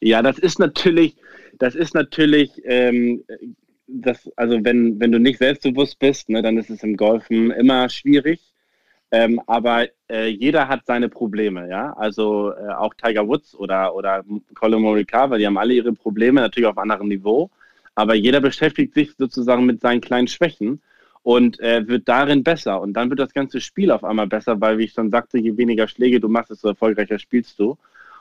ja, 0.00 0.22
das 0.22 0.38
ist 0.38 0.58
natürlich, 0.58 1.16
das 1.58 1.74
ist 1.74 1.94
natürlich, 1.94 2.50
ähm, 2.64 3.24
das, 3.86 4.30
also 4.36 4.64
wenn, 4.64 5.00
wenn 5.00 5.12
du 5.12 5.18
nicht 5.18 5.38
selbstbewusst 5.38 5.98
bist, 5.98 6.28
ne, 6.28 6.42
dann 6.42 6.58
ist 6.58 6.70
es 6.70 6.82
im 6.82 6.96
Golfen 6.96 7.50
immer 7.50 7.88
schwierig. 7.88 8.40
Ähm, 9.10 9.40
aber 9.46 9.86
äh, 10.10 10.28
jeder 10.28 10.68
hat 10.68 10.84
seine 10.84 11.08
Probleme, 11.08 11.68
ja. 11.68 11.94
Also 11.94 12.52
äh, 12.52 12.72
auch 12.74 12.92
Tiger 12.94 13.26
Woods 13.26 13.54
oder, 13.54 13.94
oder 13.94 14.22
Colin 14.54 14.82
Morikawa, 14.82 15.38
die 15.38 15.46
haben 15.46 15.56
alle 15.56 15.72
ihre 15.72 15.92
Probleme, 15.94 16.40
natürlich 16.40 16.68
auf 16.68 16.76
anderem 16.76 17.08
Niveau. 17.08 17.50
Aber 17.94 18.14
jeder 18.14 18.40
beschäftigt 18.40 18.94
sich 18.94 19.14
sozusagen 19.16 19.64
mit 19.64 19.80
seinen 19.80 20.02
kleinen 20.02 20.28
Schwächen 20.28 20.82
und 21.22 21.58
äh, 21.60 21.88
wird 21.88 22.08
darin 22.08 22.44
besser. 22.44 22.80
Und 22.80 22.92
dann 22.92 23.08
wird 23.08 23.20
das 23.20 23.32
ganze 23.32 23.60
Spiel 23.60 23.90
auf 23.90 24.04
einmal 24.04 24.26
besser, 24.26 24.60
weil, 24.60 24.78
wie 24.78 24.84
ich 24.84 24.92
schon 24.92 25.10
sagte, 25.10 25.38
je 25.38 25.56
weniger 25.56 25.88
Schläge 25.88 26.20
du 26.20 26.28
machst, 26.28 26.50
desto 26.50 26.68
erfolgreicher 26.68 27.18
spielst 27.18 27.58
du. 27.58 27.78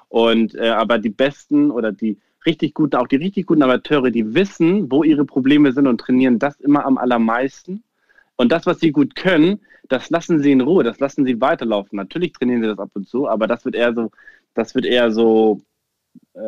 Und 0.10 0.56
äh, 0.56 0.69
aber 0.69 1.00
die 1.00 1.10
besten 1.10 1.69
oder 1.69 1.91
die 1.91 2.17
richtig 2.45 2.73
guten, 2.73 2.95
auch 2.95 3.08
die 3.08 3.17
richtig 3.17 3.47
guten 3.47 3.63
Amateure, 3.63 4.12
die 4.12 4.34
wissen, 4.34 4.91
wo 4.91 5.04
ihre 5.04 5.26
Probleme 5.26 5.71
sind 5.71 5.88
und 5.88 6.00
trainieren 6.00 6.39
das 6.39 6.60
immer 6.60 6.86
am 6.86 6.97
allermeisten. 6.97 7.84
Und 8.36 8.52
das, 8.52 8.65
was 8.65 8.80
sie 8.80 8.91
gut 8.91 9.15
können, 9.15 9.60
das 9.89 10.10
lassen 10.10 10.41
sie 10.41 10.52
in 10.52 10.62
Ruhe, 10.62 10.84
das 10.84 11.00
lassen 11.00 11.26
sie 11.26 11.39
weiterlaufen. 11.41 11.97
Natürlich 11.97 12.34
trainieren 12.34 12.62
sie 12.62 12.67
das 12.67 12.80
ab 12.80 12.91
und 12.93 13.08
zu, 13.08 13.28
aber 13.28 13.47
das 13.47 13.65
wird 13.65 13.76
eher 13.76 13.93
so, 13.93 14.12
das 14.54 14.76
wird 14.76 14.86
eher 14.86 15.12
so 15.12 15.62
äh, 16.34 16.39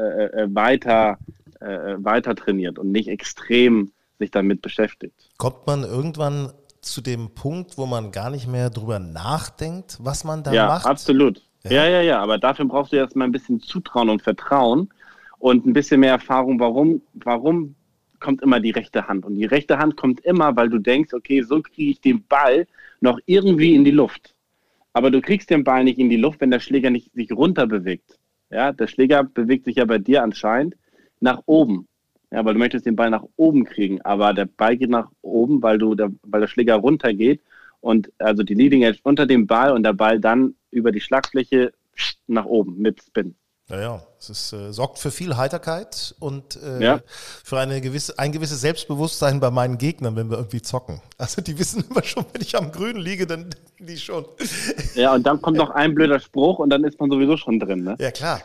äh 0.44 0.48
weiter, 0.54 1.18
äh, 1.60 1.96
weiter 1.98 2.36
trainiert 2.36 2.80
und 2.80 2.92
nicht 2.92 3.08
extrem 3.08 3.92
sich 4.20 4.32
damit 4.32 4.62
beschäftigt. 4.62 5.30
Kommt 5.38 5.66
man 5.66 5.84
irgendwann 5.84 6.52
zu 6.82 7.02
dem 7.02 7.34
Punkt, 7.34 7.78
wo 7.78 7.86
man 7.86 8.12
gar 8.12 8.30
nicht 8.30 8.48
mehr 8.48 8.70
drüber 8.70 9.00
nachdenkt, 9.00 9.98
was 10.00 10.24
man 10.24 10.44
da 10.44 10.54
ja, 10.54 10.68
macht? 10.68 10.86
Ja, 10.86 10.92
absolut. 10.92 11.42
Ja. 11.64 11.72
ja, 11.72 11.88
ja, 11.88 12.02
ja, 12.02 12.20
aber 12.20 12.38
dafür 12.38 12.66
brauchst 12.66 12.94
du 12.94 12.98
erstmal 12.98 13.28
ein 13.28 13.32
bisschen 13.32 13.60
Zutrauen 13.60 14.10
und 14.10 14.22
Vertrauen 14.22 14.90
und 15.40 15.66
ein 15.66 15.74
bisschen 15.74 16.02
mehr 16.02 16.12
Erfahrung, 16.12 16.60
warum, 16.60 17.02
warum 17.14 17.76
kommt 18.20 18.42
immer 18.42 18.60
die 18.60 18.72
rechte 18.72 19.08
Hand. 19.08 19.26
Und 19.26 19.36
die 19.36 19.46
rechte 19.46 19.80
Hand 19.80 19.96
kommt 19.96 20.20
immer, 20.22 20.56
weil 20.56 20.70
du 20.70 20.78
denkst, 20.78 21.14
okay, 21.14 21.42
so 21.42 21.62
kriege 21.62 21.92
ich 21.92 22.02
den 22.02 22.24
Ball 22.28 22.68
noch 23.00 23.20
irgendwie 23.26 23.76
in 23.76 23.84
die 23.84 23.92
Luft. 23.92 24.36
Aber 24.94 25.12
du 25.12 25.22
kriegst 25.22 25.50
den 25.50 25.64
Ball 25.64 25.84
nicht 25.84 26.00
in 26.00 26.10
die 26.10 26.18
Luft, 26.18 26.42
wenn 26.42 26.52
der 26.52 26.60
Schläger 26.60 26.90
nicht 26.90 27.14
sich 27.14 27.32
runter 27.32 27.68
bewegt. 27.68 28.20
Ja, 28.50 28.72
der 28.72 28.88
Schläger 28.88 29.24
bewegt 29.24 29.66
sich 29.66 29.78
ja 29.78 29.86
bei 29.86 30.00
dir 30.00 30.24
anscheinend 30.24 30.76
nach 31.22 31.42
oben. 31.46 31.88
Ja, 32.32 32.44
weil 32.46 32.54
du 32.54 32.60
möchtest 32.60 32.86
den 32.86 32.96
Ball 32.96 33.10
nach 33.10 33.24
oben 33.38 33.64
kriegen, 33.64 34.02
aber 34.02 34.34
der 34.34 34.46
Ball 34.46 34.78
geht 34.78 34.90
nach 34.90 35.10
oben, 35.22 35.64
weil 35.64 35.78
du 35.80 35.96
der, 35.96 36.12
weil 36.24 36.42
der 36.42 36.48
Schläger 36.48 36.76
runtergeht 36.76 37.42
und 37.82 38.12
also 38.20 38.44
die 38.44 38.54
Leading 38.54 38.84
Edge 38.84 39.00
unter 39.04 39.26
dem 39.26 39.48
Ball 39.48 39.72
und 39.72 39.84
der 39.84 39.94
Ball 39.94 40.20
dann 40.20 40.54
über 40.70 40.92
die 40.92 41.00
Schlagfläche 41.00 41.72
nach 42.28 42.46
oben 42.46 42.78
mit 42.80 43.02
Spin. 43.02 43.36
Ja, 43.70 43.80
ja, 43.80 44.02
es 44.20 44.30
ist, 44.32 44.54
äh, 44.54 44.74
sorgt 44.74 44.98
für 44.98 45.12
viel 45.12 45.38
Heiterkeit 45.38 46.16
und 46.20 46.56
äh, 46.56 46.84
ja. 46.84 47.00
für 47.44 47.60
eine 47.60 47.82
gewisse, 47.82 48.18
ein 48.18 48.32
gewisses 48.32 48.62
Selbstbewusstsein 48.62 49.40
bei 49.40 49.52
meinen 49.52 49.78
Gegnern, 49.78 50.16
wenn 50.16 50.32
wir 50.32 50.38
irgendwie 50.38 50.64
zocken. 50.64 51.02
Also 51.20 51.42
die 51.42 51.60
wissen 51.60 51.84
immer 51.90 52.04
schon, 52.04 52.26
wenn 52.34 52.42
ich 52.42 52.58
am 52.58 52.72
Grünen 52.72 53.00
liege, 53.00 53.28
dann 53.28 53.52
denken 53.52 53.86
die 53.86 53.98
schon. 53.98 54.26
Ja, 54.96 55.14
und 55.14 55.24
dann 55.24 55.40
kommt 55.40 55.58
noch 55.58 55.70
ein 55.70 55.94
blöder 55.94 56.20
Spruch 56.20 56.58
und 56.58 56.72
dann 56.72 56.84
ist 56.84 57.00
man 57.00 57.12
sowieso 57.12 57.38
schon 57.38 57.60
drin. 57.60 57.84
Ne? 57.84 57.96
Ja, 58.00 58.10
klar. 58.10 58.42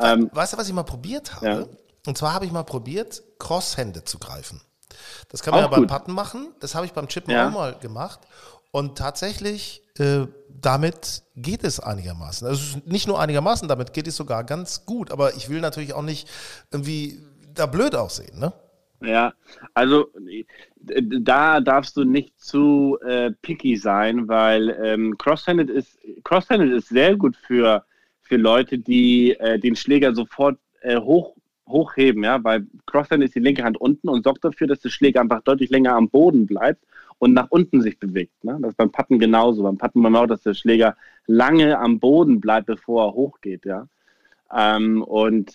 Ähm, 0.00 0.30
weißt 0.32 0.54
du, 0.54 0.56
was 0.56 0.66
ich 0.68 0.74
mal 0.74 0.84
probiert 0.84 1.36
habe? 1.36 1.46
Ja. 1.46 1.64
Und 2.06 2.16
zwar 2.16 2.32
habe 2.32 2.46
ich 2.46 2.52
mal 2.52 2.64
probiert, 2.64 3.22
Crosshände 3.38 4.04
zu 4.04 4.18
greifen. 4.18 4.62
Das 5.28 5.42
kann 5.42 5.52
man 5.54 5.64
auch 5.64 5.70
ja 5.70 5.76
beim 5.76 5.86
Putten 5.86 6.12
machen. 6.12 6.48
Das 6.60 6.74
habe 6.74 6.86
ich 6.86 6.92
beim 6.92 7.08
Chippen 7.08 7.32
ja. 7.32 7.48
auch 7.48 7.52
mal 7.52 7.74
gemacht. 7.78 8.20
Und 8.72 8.96
tatsächlich, 8.96 9.82
äh, 9.98 10.26
damit 10.48 11.22
geht 11.36 11.62
es 11.62 11.78
einigermaßen. 11.78 12.48
Also 12.48 12.78
nicht 12.86 13.06
nur 13.06 13.20
einigermaßen, 13.20 13.68
damit 13.68 13.92
geht 13.92 14.08
es 14.08 14.16
sogar 14.16 14.44
ganz 14.44 14.86
gut. 14.86 15.10
Aber 15.12 15.36
ich 15.36 15.50
will 15.50 15.60
natürlich 15.60 15.92
auch 15.92 16.02
nicht 16.02 16.28
irgendwie 16.70 17.20
da 17.54 17.66
blöd 17.66 17.94
aussehen, 17.94 18.38
ne? 18.38 18.52
Ja, 19.04 19.34
also 19.74 20.06
da 20.76 21.60
darfst 21.60 21.96
du 21.96 22.04
nicht 22.04 22.40
zu 22.40 22.98
äh, 23.04 23.32
picky 23.42 23.76
sein, 23.76 24.28
weil 24.28 24.70
ähm, 24.82 25.18
Crosshanded 25.18 25.68
ist 25.68 25.98
Crosshanded 26.22 26.72
ist 26.72 26.88
sehr 26.88 27.16
gut 27.16 27.36
für, 27.36 27.84
für 28.20 28.36
Leute, 28.36 28.78
die 28.78 29.32
äh, 29.32 29.58
den 29.58 29.74
Schläger 29.74 30.14
sofort 30.14 30.56
äh, 30.82 30.98
hoch, 30.98 31.34
hochheben, 31.66 32.22
ja, 32.22 32.42
weil 32.44 32.64
Crosshanded 32.86 33.28
ist 33.28 33.34
die 33.34 33.40
linke 33.40 33.64
Hand 33.64 33.76
unten 33.80 34.08
und 34.08 34.22
sorgt 34.22 34.44
dafür, 34.44 34.68
dass 34.68 34.80
der 34.80 34.90
Schläger 34.90 35.20
einfach 35.20 35.42
deutlich 35.42 35.70
länger 35.70 35.96
am 35.96 36.08
Boden 36.08 36.46
bleibt 36.46 36.84
und 37.22 37.34
nach 37.34 37.46
unten 37.50 37.80
sich 37.80 38.00
bewegt. 38.00 38.42
Ne? 38.42 38.58
Das 38.60 38.72
ist 38.72 38.76
beim 38.76 38.90
Patten 38.90 39.20
genauso. 39.20 39.62
Beim 39.62 39.78
Patten 39.78 40.00
man 40.00 40.16
auch, 40.16 40.26
dass 40.26 40.42
der 40.42 40.54
Schläger 40.54 40.96
lange 41.28 41.78
am 41.78 42.00
Boden 42.00 42.40
bleibt, 42.40 42.66
bevor 42.66 43.06
er 43.06 43.14
hochgeht, 43.14 43.64
ja. 43.64 43.86
Ähm, 44.52 45.04
und 45.04 45.54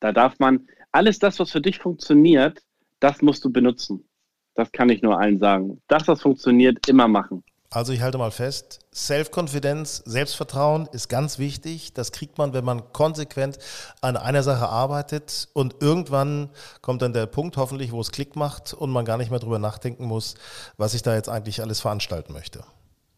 da 0.00 0.12
darf 0.12 0.38
man 0.38 0.66
alles 0.92 1.18
das, 1.18 1.38
was 1.40 1.50
für 1.50 1.60
dich 1.60 1.78
funktioniert, 1.78 2.62
das 3.00 3.20
musst 3.20 3.44
du 3.44 3.52
benutzen. 3.52 4.08
Das 4.54 4.72
kann 4.72 4.88
ich 4.88 5.02
nur 5.02 5.20
allen 5.20 5.36
sagen. 5.36 5.82
Das, 5.88 6.08
was 6.08 6.22
funktioniert, 6.22 6.88
immer 6.88 7.06
machen. 7.06 7.44
Also 7.70 7.92
ich 7.92 8.00
halte 8.00 8.18
mal 8.18 8.30
fest, 8.30 8.86
Self-Confidence, 8.94 10.02
Selbstvertrauen 10.06 10.88
ist 10.92 11.08
ganz 11.08 11.38
wichtig. 11.38 11.92
Das 11.92 12.12
kriegt 12.12 12.38
man, 12.38 12.52
wenn 12.52 12.64
man 12.64 12.92
konsequent 12.92 13.58
an 14.00 14.16
einer 14.16 14.42
Sache 14.42 14.68
arbeitet 14.68 15.48
und 15.52 15.76
irgendwann 15.80 16.50
kommt 16.80 17.02
dann 17.02 17.12
der 17.12 17.26
Punkt 17.26 17.56
hoffentlich, 17.56 17.92
wo 17.92 18.00
es 18.00 18.12
Klick 18.12 18.36
macht 18.36 18.72
und 18.72 18.90
man 18.90 19.04
gar 19.04 19.18
nicht 19.18 19.30
mehr 19.30 19.40
drüber 19.40 19.58
nachdenken 19.58 20.04
muss, 20.04 20.34
was 20.76 20.94
ich 20.94 21.02
da 21.02 21.14
jetzt 21.14 21.28
eigentlich 21.28 21.60
alles 21.60 21.80
veranstalten 21.80 22.32
möchte. 22.32 22.60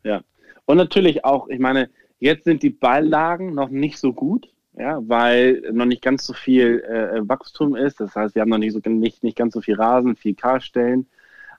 Ja, 0.04 0.22
und 0.64 0.76
natürlich 0.76 1.24
auch, 1.24 1.48
ich 1.48 1.58
meine, 1.58 1.90
jetzt 2.18 2.44
sind 2.44 2.62
die 2.62 2.70
Balllagen 2.70 3.54
noch 3.54 3.68
nicht 3.68 3.98
so 3.98 4.12
gut 4.12 4.48
ja, 4.78 5.00
weil 5.08 5.60
noch 5.72 5.86
nicht 5.86 6.02
ganz 6.02 6.24
so 6.24 6.32
viel 6.32 6.80
äh, 6.80 7.28
Wachstum 7.28 7.74
ist. 7.74 8.00
Das 8.00 8.14
heißt, 8.14 8.34
wir 8.34 8.42
haben 8.42 8.48
noch 8.48 8.58
nicht, 8.58 8.72
so, 8.72 8.80
nicht, 8.88 9.24
nicht 9.24 9.36
ganz 9.36 9.54
so 9.54 9.60
viel 9.60 9.74
Rasen, 9.74 10.14
viel 10.14 10.34
K-Stellen. 10.34 11.06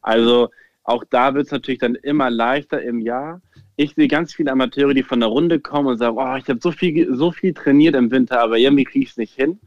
Also 0.01 0.49
auch 0.89 1.03
da 1.09 1.35
wird 1.35 1.45
es 1.45 1.51
natürlich 1.51 1.79
dann 1.79 1.95
immer 1.95 2.29
leichter 2.29 2.81
im 2.81 2.99
Jahr. 2.99 3.41
Ich 3.75 3.93
sehe 3.93 4.07
ganz 4.07 4.33
viele 4.33 4.51
Amateure, 4.51 4.93
die 4.93 5.03
von 5.03 5.19
der 5.19 5.29
Runde 5.29 5.59
kommen 5.59 5.87
und 5.87 5.97
sagen, 5.97 6.17
oh, 6.17 6.35
ich 6.35 6.47
habe 6.49 6.59
so 6.61 6.71
viel, 6.71 7.15
so 7.15 7.31
viel 7.31 7.53
trainiert 7.53 7.95
im 7.95 8.11
Winter, 8.11 8.41
aber 8.41 8.57
irgendwie 8.57 8.83
kriege 8.83 9.03
ich 9.03 9.11
es 9.11 9.17
nicht 9.17 9.35
hin. 9.35 9.59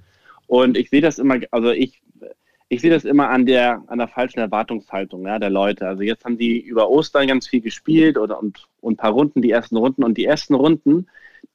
Und 0.49 0.77
ich 0.77 0.91
sehe 0.91 1.01
das 1.01 1.19
immer, 1.19 1.39
also 1.53 1.71
ich, 1.71 2.03
ich 2.69 2.81
sehe 2.81 2.91
das 2.91 3.05
immer 3.05 3.31
an 3.31 3.47
der, 3.47 3.83
an 3.87 3.99
der 3.99 4.09
falschen 4.09 4.41
Erwartungshaltung 4.41 5.25
ja, 5.25 5.39
der 5.39 5.51
Leute. 5.51 5.87
Also 5.87 6.03
jetzt 6.03 6.25
haben 6.25 6.39
die 6.39 6.61
über 6.61 6.91
Ostern 6.91 7.29
ganz 7.29 7.47
viel 7.47 7.61
gespielt 7.61 8.19
oder 8.19 8.41
und, 8.41 8.67
und 8.81 8.95
ein 8.95 8.97
paar 8.97 9.13
Runden, 9.13 9.43
die 9.43 9.53
ersten 9.53 9.77
Runden. 9.77 10.03
Und 10.03 10.19
die 10.19 10.25
ersten 10.25 10.55
Runden, 10.55 11.07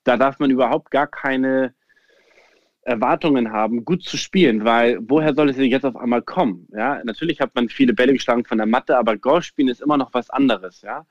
da 0.05 0.15
darf 0.15 0.39
man 0.39 0.49
überhaupt 0.49 0.91
gar 0.91 1.07
keine 1.07 1.73
Erwartungen 2.87 3.51
haben, 3.51 3.83
gut 3.83 4.03
zu 4.03 4.15
spielen, 4.15 4.63
weil 4.63 4.99
woher 5.01 5.33
soll 5.35 5.49
es 5.49 5.57
denn 5.57 5.65
jetzt 5.65 5.85
auf 5.85 5.97
einmal 5.97 6.21
kommen? 6.21 6.67
Ja, 6.71 7.01
natürlich 7.03 7.41
hat 7.41 7.53
man 7.53 7.67
viele 7.67 7.93
Bälle 7.93 8.13
geschlagen 8.13 8.45
von 8.45 8.57
der 8.57 8.67
Matte, 8.67 8.97
aber 8.97 9.17
Golf 9.17 9.43
spielen 9.43 9.67
ist 9.67 9.81
immer 9.81 9.97
noch 9.97 10.13
was 10.13 10.29
anderes. 10.29 10.81
Ja, 10.81 11.05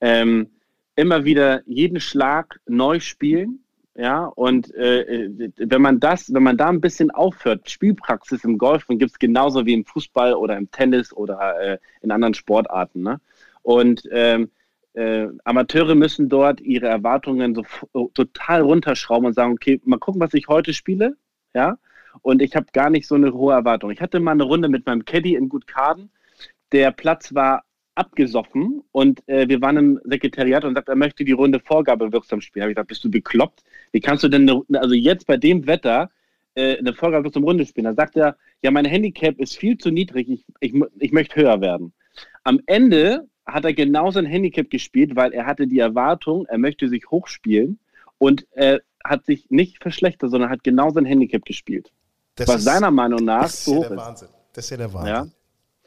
ähm, 0.00 0.50
immer 0.96 1.24
wieder 1.24 1.62
jeden 1.66 2.00
Schlag 2.00 2.60
neu 2.66 2.98
spielen. 2.98 3.64
Ja, 3.94 4.24
und 4.24 4.74
äh, 4.74 5.28
wenn 5.56 5.82
man 5.82 6.00
das, 6.00 6.32
wenn 6.32 6.42
man 6.42 6.56
da 6.56 6.68
ein 6.68 6.80
bisschen 6.80 7.10
aufhört, 7.10 7.70
Spielpraxis 7.70 8.44
im 8.44 8.58
Golf, 8.58 8.86
dann 8.86 8.98
gibt 8.98 9.12
es 9.12 9.18
genauso 9.18 9.66
wie 9.66 9.74
im 9.74 9.84
Fußball 9.84 10.34
oder 10.34 10.56
im 10.56 10.70
Tennis 10.70 11.12
oder 11.12 11.60
äh, 11.60 11.78
in 12.00 12.10
anderen 12.10 12.34
Sportarten. 12.34 13.02
Ne? 13.02 13.20
Und 13.62 14.02
ähm, 14.10 14.50
äh, 15.00 15.28
Amateure 15.44 15.94
müssen 15.94 16.28
dort 16.28 16.60
ihre 16.60 16.86
Erwartungen 16.86 17.54
so 17.54 17.64
total 18.12 18.60
runterschrauben 18.60 19.26
und 19.26 19.32
sagen, 19.32 19.52
okay, 19.52 19.80
mal 19.84 19.98
gucken, 19.98 20.20
was 20.20 20.34
ich 20.34 20.48
heute 20.48 20.74
spiele, 20.74 21.16
ja, 21.54 21.78
und 22.22 22.42
ich 22.42 22.54
habe 22.54 22.66
gar 22.72 22.90
nicht 22.90 23.06
so 23.06 23.14
eine 23.14 23.32
hohe 23.32 23.54
Erwartung. 23.54 23.90
Ich 23.90 24.00
hatte 24.00 24.20
mal 24.20 24.32
eine 24.32 24.42
Runde 24.42 24.68
mit 24.68 24.84
meinem 24.84 25.04
Caddy 25.04 25.36
in 25.36 25.48
Gutkaden, 25.48 26.10
der 26.72 26.90
Platz 26.90 27.34
war 27.34 27.64
abgesoffen 27.94 28.82
und 28.92 29.26
äh, 29.26 29.48
wir 29.48 29.60
waren 29.62 29.76
im 29.76 30.00
Sekretariat 30.04 30.64
und 30.64 30.74
sagt, 30.74 30.88
er 30.88 30.96
möchte 30.96 31.24
die 31.24 31.32
Runde 31.32 31.60
vorgabewirksam 31.60 32.40
spielen. 32.40 32.62
Habe 32.62 32.72
ich 32.72 32.76
gesagt, 32.76 32.88
bist 32.88 33.04
du 33.04 33.10
bekloppt? 33.10 33.62
Wie 33.92 34.00
kannst 34.00 34.22
du 34.22 34.28
denn, 34.28 34.48
eine, 34.48 34.80
also 34.80 34.94
jetzt 34.94 35.26
bei 35.26 35.36
dem 35.38 35.66
Wetter 35.66 36.10
äh, 36.54 36.76
eine 36.76 36.92
vorgabewirksame 36.92 37.46
Runde 37.46 37.66
spielen? 37.66 37.86
Da 37.86 37.94
sagt 37.94 38.16
er, 38.16 38.36
ja, 38.62 38.70
mein 38.70 38.84
Handicap 38.84 39.38
ist 39.40 39.56
viel 39.56 39.78
zu 39.78 39.90
niedrig, 39.90 40.28
ich, 40.28 40.44
ich, 40.60 40.74
ich 40.98 41.12
möchte 41.12 41.40
höher 41.40 41.60
werden. 41.60 41.92
Am 42.44 42.60
Ende 42.66 43.28
hat 43.52 43.64
er 43.64 43.72
genauso 43.72 44.18
ein 44.18 44.26
Handicap 44.26 44.70
gespielt, 44.70 45.16
weil 45.16 45.32
er 45.32 45.46
hatte 45.46 45.66
die 45.66 45.78
Erwartung, 45.78 46.46
er 46.46 46.58
möchte 46.58 46.88
sich 46.88 47.10
hochspielen 47.10 47.78
und 48.18 48.46
er 48.52 48.80
hat 49.04 49.24
sich 49.24 49.50
nicht 49.50 49.82
verschlechtert, 49.82 50.30
sondern 50.30 50.50
hat 50.50 50.62
genau 50.62 50.90
sein 50.90 51.04
Handicap 51.04 51.44
gespielt. 51.44 51.90
Das 52.36 52.48
was 52.48 52.56
ist, 52.56 52.64
seiner 52.64 52.90
Meinung 52.90 53.24
nach 53.24 53.48
so 53.48 53.76
hoch 53.76 53.90
ist. 53.90 53.96
Wahnsinn. 53.96 54.28
Das 54.52 54.64
ist 54.64 54.70
ja 54.70 54.76
der 54.76 54.92
Wahnsinn. 54.92 55.14
Ja? 55.14 55.26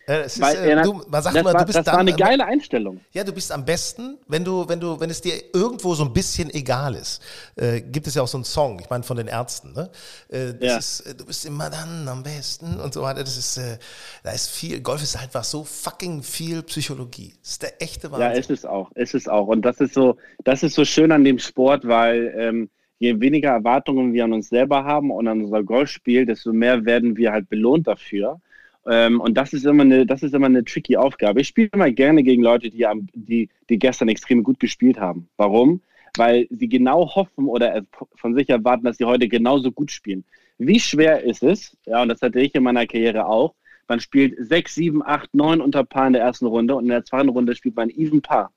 Äh, 0.05 0.25
ist, 0.25 0.37
äh, 0.39 0.81
du, 0.81 1.01
man 1.07 1.21
sagt 1.21 1.35
das 1.35 1.41
immer, 1.41 1.53
war, 1.53 1.61
du 1.61 1.65
bist 1.65 1.77
das 1.77 1.85
dann, 1.85 1.93
war 1.93 2.01
eine 2.01 2.13
geile 2.13 2.45
Einstellung. 2.45 2.99
Ja, 3.13 3.23
du 3.23 3.31
bist 3.31 3.51
am 3.51 3.63
besten, 3.63 4.17
wenn 4.27 4.43
du, 4.43 4.67
wenn 4.67 4.79
du, 4.79 4.99
wenn 4.99 5.09
es 5.09 5.21
dir 5.21 5.33
irgendwo 5.53 5.95
so 5.95 6.03
ein 6.03 6.11
bisschen 6.11 6.49
egal 6.53 6.95
ist. 6.95 7.21
Äh, 7.55 7.79
gibt 7.81 8.07
es 8.07 8.15
ja 8.15 8.21
auch 8.21 8.27
so 8.27 8.37
einen 8.37 8.43
Song, 8.43 8.79
ich 8.81 8.89
meine 8.89 9.03
von 9.03 9.15
den 9.15 9.27
Ärzten, 9.27 9.71
ne? 9.73 9.89
Äh, 10.29 10.53
ja. 10.59 10.77
ist, 10.77 11.01
äh, 11.01 11.15
du 11.15 11.25
bist 11.25 11.45
immer 11.45 11.69
dann 11.69 12.07
am 12.09 12.21
besten 12.21 12.79
und 12.81 12.93
so 12.93 13.01
weiter. 13.01 13.21
Das 13.21 13.37
ist, 13.37 13.57
äh, 13.57 13.77
da 14.23 14.31
ist 14.31 14.49
viel, 14.49 14.81
Golf 14.81 15.01
ist 15.01 15.15
einfach 15.15 15.45
so 15.45 15.63
fucking 15.63 16.21
viel 16.21 16.63
Psychologie. 16.63 17.33
Das 17.41 17.51
ist 17.51 17.63
der 17.63 17.81
echte 17.81 18.11
Wahnsinn. 18.11 18.31
Ja, 18.31 18.37
ist 18.37 18.49
es 18.49 18.65
auch, 18.65 18.91
ist 18.93 19.15
es 19.15 19.29
auch. 19.29 19.47
Und 19.47 19.61
das 19.61 19.79
ist 19.79 19.93
so, 19.93 20.17
das 20.43 20.63
ist 20.63 20.75
so 20.75 20.83
schön 20.83 21.13
an 21.13 21.23
dem 21.23 21.39
Sport, 21.39 21.87
weil 21.87 22.33
ähm, 22.37 22.69
je 22.99 23.19
weniger 23.21 23.51
Erwartungen 23.51 24.11
wir 24.11 24.25
an 24.25 24.33
uns 24.33 24.49
selber 24.49 24.83
haben 24.83 25.11
und 25.11 25.29
an 25.29 25.43
unser 25.43 25.63
Golfspiel, 25.63 26.25
desto 26.25 26.51
mehr 26.51 26.83
werden 26.83 27.15
wir 27.15 27.31
halt 27.31 27.47
belohnt 27.47 27.87
dafür. 27.87 28.41
Ähm, 28.85 29.21
und 29.21 29.35
das 29.35 29.53
ist 29.53 29.65
immer 29.65 29.83
eine, 29.83 30.05
das 30.05 30.23
ist 30.23 30.33
immer 30.33 30.47
eine 30.47 30.63
tricky 30.63 30.97
Aufgabe. 30.97 31.41
Ich 31.41 31.47
spiele 31.47 31.69
immer 31.71 31.91
gerne 31.91 32.23
gegen 32.23 32.43
Leute, 32.43 32.69
die, 32.69 32.85
die, 33.13 33.49
die 33.69 33.79
gestern 33.79 34.09
extrem 34.09 34.43
gut 34.43 34.59
gespielt 34.59 34.99
haben. 34.99 35.29
Warum? 35.37 35.81
Weil 36.17 36.47
sie 36.51 36.67
genau 36.67 37.15
hoffen 37.15 37.47
oder 37.47 37.83
von 38.15 38.35
sich 38.35 38.49
erwarten, 38.49 38.85
dass 38.85 38.97
sie 38.97 39.05
heute 39.05 39.27
genauso 39.27 39.71
gut 39.71 39.91
spielen. 39.91 40.23
Wie 40.57 40.79
schwer 40.79 41.23
ist 41.23 41.43
es? 41.43 41.75
Ja, 41.85 42.01
und 42.01 42.09
das 42.09 42.21
hatte 42.21 42.39
ich 42.39 42.53
in 42.55 42.63
meiner 42.63 42.85
Karriere 42.85 43.25
auch. 43.25 43.55
Man 43.87 43.99
spielt 43.99 44.35
6, 44.37 44.75
7, 44.75 45.03
8, 45.03 45.33
9 45.33 45.61
unter 45.61 45.83
Paar 45.83 46.07
in 46.07 46.13
der 46.13 46.21
ersten 46.21 46.45
Runde 46.45 46.75
und 46.75 46.83
in 46.83 46.89
der 46.89 47.03
zweiten 47.03 47.29
Runde 47.29 47.55
spielt 47.55 47.75
man 47.75 47.89
even 47.89 48.21
Paar. 48.21 48.53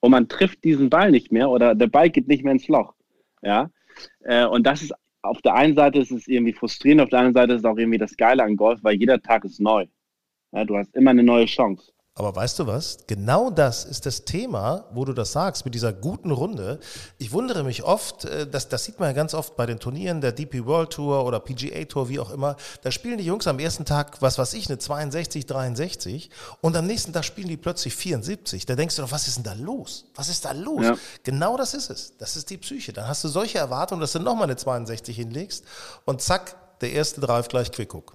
Und 0.00 0.10
man 0.10 0.28
trifft 0.28 0.64
diesen 0.64 0.90
Ball 0.90 1.10
nicht 1.10 1.32
mehr 1.32 1.50
oder 1.50 1.74
der 1.74 1.86
Ball 1.86 2.10
geht 2.10 2.28
nicht 2.28 2.42
mehr 2.44 2.52
ins 2.52 2.68
Loch. 2.68 2.94
Ja. 3.42 3.70
Äh, 4.20 4.46
und 4.46 4.66
das 4.66 4.82
ist 4.82 4.94
auf 5.24 5.40
der 5.42 5.54
einen 5.54 5.74
Seite 5.74 5.98
ist 6.00 6.10
es 6.10 6.28
irgendwie 6.28 6.52
frustrierend, 6.52 7.00
auf 7.00 7.08
der 7.08 7.20
anderen 7.20 7.34
Seite 7.34 7.52
ist 7.54 7.60
es 7.60 7.64
auch 7.64 7.78
irgendwie 7.78 7.98
das 7.98 8.16
Geile 8.16 8.44
an 8.44 8.56
Golf, 8.56 8.80
weil 8.82 8.96
jeder 8.96 9.20
Tag 9.20 9.44
ist 9.44 9.60
neu. 9.60 9.86
Ja, 10.52 10.64
du 10.64 10.76
hast 10.76 10.94
immer 10.94 11.10
eine 11.10 11.22
neue 11.22 11.46
Chance. 11.46 11.93
Aber 12.16 12.36
weißt 12.36 12.60
du 12.60 12.68
was? 12.68 12.98
Genau 13.08 13.50
das 13.50 13.84
ist 13.84 14.06
das 14.06 14.24
Thema, 14.24 14.84
wo 14.92 15.04
du 15.04 15.12
das 15.12 15.32
sagst, 15.32 15.64
mit 15.64 15.74
dieser 15.74 15.92
guten 15.92 16.30
Runde. 16.30 16.78
Ich 17.18 17.32
wundere 17.32 17.64
mich 17.64 17.82
oft, 17.82 18.24
äh, 18.24 18.46
das, 18.46 18.68
das 18.68 18.84
sieht 18.84 19.00
man 19.00 19.08
ja 19.08 19.12
ganz 19.12 19.34
oft 19.34 19.56
bei 19.56 19.66
den 19.66 19.80
Turnieren 19.80 20.20
der 20.20 20.30
DP 20.30 20.64
World 20.64 20.90
Tour 20.90 21.24
oder 21.24 21.40
PGA 21.40 21.84
Tour, 21.86 22.08
wie 22.08 22.20
auch 22.20 22.30
immer. 22.30 22.54
Da 22.82 22.92
spielen 22.92 23.18
die 23.18 23.24
Jungs 23.24 23.48
am 23.48 23.58
ersten 23.58 23.84
Tag, 23.84 24.22
was 24.22 24.38
weiß 24.38 24.54
ich, 24.54 24.68
eine 24.68 24.78
62, 24.78 25.46
63 25.46 26.30
und 26.60 26.76
am 26.76 26.86
nächsten 26.86 27.12
Tag 27.12 27.24
spielen 27.24 27.48
die 27.48 27.56
plötzlich 27.56 27.96
74. 27.96 28.64
Da 28.64 28.76
denkst 28.76 28.94
du 28.94 29.02
doch, 29.02 29.10
was 29.10 29.26
ist 29.26 29.38
denn 29.38 29.44
da 29.44 29.54
los? 29.54 30.04
Was 30.14 30.28
ist 30.28 30.44
da 30.44 30.52
los? 30.52 30.84
Ja. 30.84 30.96
Genau 31.24 31.56
das 31.56 31.74
ist 31.74 31.90
es. 31.90 32.16
Das 32.18 32.36
ist 32.36 32.48
die 32.48 32.58
Psyche. 32.58 32.92
Dann 32.92 33.08
hast 33.08 33.24
du 33.24 33.28
solche 33.28 33.58
Erwartungen, 33.58 34.00
dass 34.00 34.12
du 34.12 34.20
nochmal 34.20 34.44
eine 34.44 34.56
62 34.56 35.16
hinlegst 35.16 35.64
und 36.04 36.22
zack, 36.22 36.54
der 36.80 36.92
erste 36.92 37.20
Drive 37.20 37.48
gleich 37.48 37.72
Quickhook. 37.72 38.14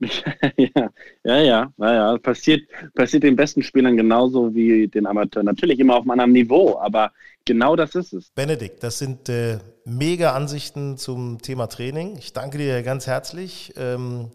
ja, 0.56 0.90
ja, 1.24 1.40
ja, 1.40 1.72
ja, 1.78 2.18
Passiert, 2.18 2.62
passiert 2.94 3.22
den 3.22 3.36
besten 3.36 3.62
Spielern 3.62 3.96
genauso 3.96 4.54
wie 4.54 4.88
den 4.88 5.06
Amateuren. 5.06 5.46
Natürlich 5.46 5.78
immer 5.78 5.96
auf 5.96 6.02
einem 6.02 6.10
anderen 6.10 6.32
Niveau, 6.32 6.78
aber 6.78 7.12
genau 7.44 7.76
das 7.76 7.94
ist 7.94 8.12
es. 8.12 8.30
Benedikt, 8.30 8.82
das 8.82 8.98
sind 8.98 9.28
äh, 9.28 9.58
mega 9.84 10.32
Ansichten 10.32 10.96
zum 10.96 11.40
Thema 11.40 11.68
Training. 11.68 12.16
Ich 12.18 12.32
danke 12.32 12.58
dir 12.58 12.82
ganz 12.82 13.06
herzlich. 13.06 13.72
Ähm, 13.76 14.30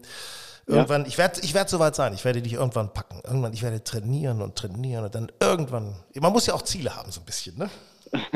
irgendwann, 0.66 1.02
ja. 1.02 1.08
ich 1.08 1.18
werde 1.18 1.40
ich 1.42 1.54
werd 1.54 1.68
soweit 1.68 1.94
sein, 1.94 2.14
ich 2.14 2.24
werde 2.24 2.42
dich 2.42 2.54
irgendwann 2.54 2.92
packen. 2.92 3.20
Irgendwann, 3.24 3.52
ich 3.52 3.62
werde 3.62 3.84
trainieren 3.84 4.40
und 4.42 4.56
trainieren 4.56 5.04
und 5.04 5.14
dann 5.14 5.30
irgendwann. 5.40 5.94
Man 6.18 6.32
muss 6.32 6.46
ja 6.46 6.54
auch 6.54 6.62
Ziele 6.62 6.96
haben, 6.96 7.10
so 7.10 7.20
ein 7.20 7.26
bisschen, 7.26 7.58
ne? 7.58 7.68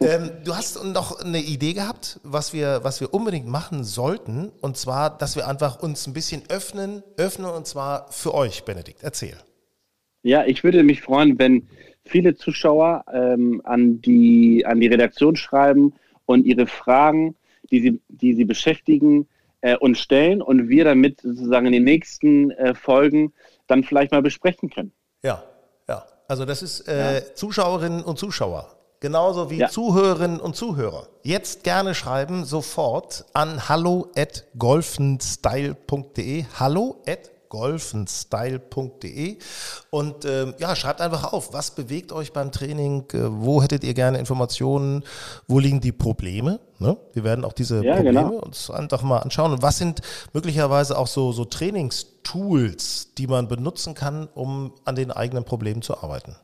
ähm, 0.00 0.30
du 0.44 0.54
hast 0.54 0.82
noch 0.84 1.20
eine 1.20 1.40
Idee 1.40 1.74
gehabt, 1.74 2.20
was 2.22 2.52
wir, 2.52 2.80
was 2.82 3.00
wir 3.00 3.12
unbedingt 3.12 3.46
machen 3.46 3.84
sollten, 3.84 4.50
und 4.60 4.76
zwar, 4.76 5.16
dass 5.16 5.36
wir 5.36 5.46
einfach 5.46 5.82
uns 5.82 6.06
ein 6.06 6.12
bisschen 6.12 6.42
öffnen, 6.48 7.02
öffnen 7.16 7.50
und 7.50 7.66
zwar 7.66 8.10
für 8.10 8.34
euch, 8.34 8.64
Benedikt. 8.64 9.02
Erzähl. 9.02 9.36
Ja, 10.22 10.44
ich 10.44 10.64
würde 10.64 10.82
mich 10.82 11.02
freuen, 11.02 11.38
wenn 11.38 11.68
viele 12.04 12.34
Zuschauer 12.34 13.04
ähm, 13.12 13.60
an, 13.64 14.00
die, 14.00 14.64
an 14.66 14.80
die 14.80 14.88
Redaktion 14.88 15.36
schreiben 15.36 15.94
und 16.26 16.44
ihre 16.44 16.66
Fragen, 16.66 17.36
die 17.70 17.80
sie, 17.80 18.00
die 18.08 18.34
sie 18.34 18.44
beschäftigen, 18.44 19.26
äh, 19.62 19.76
uns 19.76 20.00
stellen 20.00 20.42
und 20.42 20.68
wir 20.68 20.84
damit 20.84 21.20
sozusagen 21.20 21.66
in 21.66 21.72
den 21.72 21.84
nächsten 21.84 22.50
äh, 22.52 22.74
Folgen 22.74 23.32
dann 23.66 23.84
vielleicht 23.84 24.12
mal 24.12 24.22
besprechen 24.22 24.70
können. 24.70 24.92
Ja, 25.22 25.30
ja. 25.30 25.49
Also 26.30 26.44
das 26.44 26.62
ist 26.62 26.86
äh, 26.86 27.34
Zuschauerinnen 27.34 28.04
und 28.04 28.16
Zuschauer. 28.16 28.76
Genauso 29.00 29.50
wie 29.50 29.58
ja. 29.58 29.68
Zuhörerinnen 29.68 30.38
und 30.38 30.54
Zuhörer. 30.54 31.08
Jetzt 31.24 31.64
gerne 31.64 31.92
schreiben, 31.92 32.44
sofort 32.44 33.24
an 33.32 33.68
hallo 33.68 34.12
at 34.14 34.44
golfenstyle.de. 34.56 36.44
Hallo 36.56 37.02
at 37.08 37.32
golfenstyle.de 37.50 39.36
und 39.90 40.24
ähm, 40.24 40.54
ja, 40.58 40.74
schreibt 40.74 41.02
einfach 41.02 41.34
auf, 41.34 41.52
was 41.52 41.74
bewegt 41.74 42.12
euch 42.12 42.32
beim 42.32 42.50
Training, 42.50 43.04
äh, 43.12 43.18
wo 43.30 43.62
hättet 43.62 43.84
ihr 43.84 43.92
gerne 43.92 44.18
Informationen, 44.18 45.04
wo 45.46 45.58
liegen 45.58 45.82
die 45.82 45.92
Probleme? 45.92 46.60
Ne? 46.78 46.96
Wir 47.12 47.24
werden 47.24 47.44
auch 47.44 47.52
diese 47.52 47.84
ja, 47.84 47.96
Probleme 47.96 48.22
genau. 48.22 48.36
uns 48.36 48.70
einfach 48.70 49.02
mal 49.02 49.18
anschauen 49.18 49.52
und 49.52 49.62
was 49.62 49.76
sind 49.76 50.00
möglicherweise 50.32 50.96
auch 50.96 51.08
so, 51.08 51.32
so 51.32 51.44
Trainingstools, 51.44 53.14
die 53.18 53.26
man 53.26 53.48
benutzen 53.48 53.94
kann, 53.94 54.28
um 54.34 54.72
an 54.86 54.94
den 54.94 55.10
eigenen 55.10 55.44
Problemen 55.44 55.82
zu 55.82 55.98
arbeiten. 55.98 56.36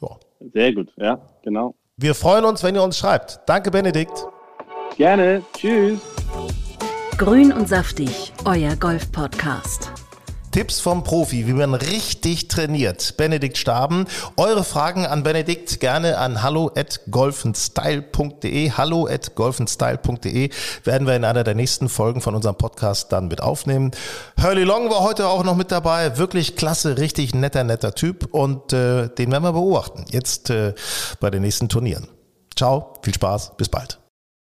Ja. 0.00 0.16
Sehr 0.52 0.72
gut, 0.72 0.90
ja, 0.96 1.20
genau. 1.42 1.74
Wir 1.96 2.14
freuen 2.14 2.44
uns, 2.44 2.62
wenn 2.62 2.74
ihr 2.74 2.82
uns 2.82 2.96
schreibt. 2.96 3.40
Danke, 3.46 3.70
Benedikt. 3.70 4.26
Gerne. 4.96 5.42
Tschüss. 5.56 6.00
Grün 7.16 7.52
und 7.52 7.68
saftig, 7.68 8.32
euer 8.44 8.74
Golf-Podcast. 8.74 10.03
Tipps 10.54 10.78
vom 10.78 11.02
Profi, 11.02 11.48
wie 11.48 11.52
man 11.52 11.74
richtig 11.74 12.46
trainiert. 12.46 13.16
Benedikt 13.16 13.58
Staben. 13.58 14.06
Eure 14.36 14.62
Fragen 14.62 15.04
an 15.04 15.24
Benedikt 15.24 15.80
gerne 15.80 16.16
an 16.16 16.44
hallo 16.44 16.70
at 16.76 17.00
golfenstyle.de. 17.10 18.70
Hallo 18.70 19.08
at 19.08 19.34
golfenstyle.de 19.34 20.50
werden 20.84 21.08
wir 21.08 21.16
in 21.16 21.24
einer 21.24 21.42
der 21.42 21.56
nächsten 21.56 21.88
Folgen 21.88 22.20
von 22.20 22.36
unserem 22.36 22.54
Podcast 22.54 23.10
dann 23.10 23.26
mit 23.26 23.40
aufnehmen. 23.40 23.90
Hurley 24.40 24.62
Long 24.62 24.90
war 24.90 25.00
heute 25.00 25.26
auch 25.26 25.42
noch 25.42 25.56
mit 25.56 25.72
dabei. 25.72 26.18
Wirklich 26.18 26.54
klasse, 26.54 26.98
richtig 26.98 27.34
netter, 27.34 27.64
netter 27.64 27.92
Typ 27.92 28.32
und 28.32 28.72
äh, 28.72 29.08
den 29.08 29.32
werden 29.32 29.42
wir 29.42 29.54
beobachten. 29.54 30.04
Jetzt 30.12 30.50
äh, 30.50 30.74
bei 31.18 31.30
den 31.30 31.42
nächsten 31.42 31.68
Turnieren. 31.68 32.06
Ciao, 32.54 32.94
viel 33.02 33.14
Spaß, 33.14 33.56
bis 33.56 33.68
bald. 33.68 34.03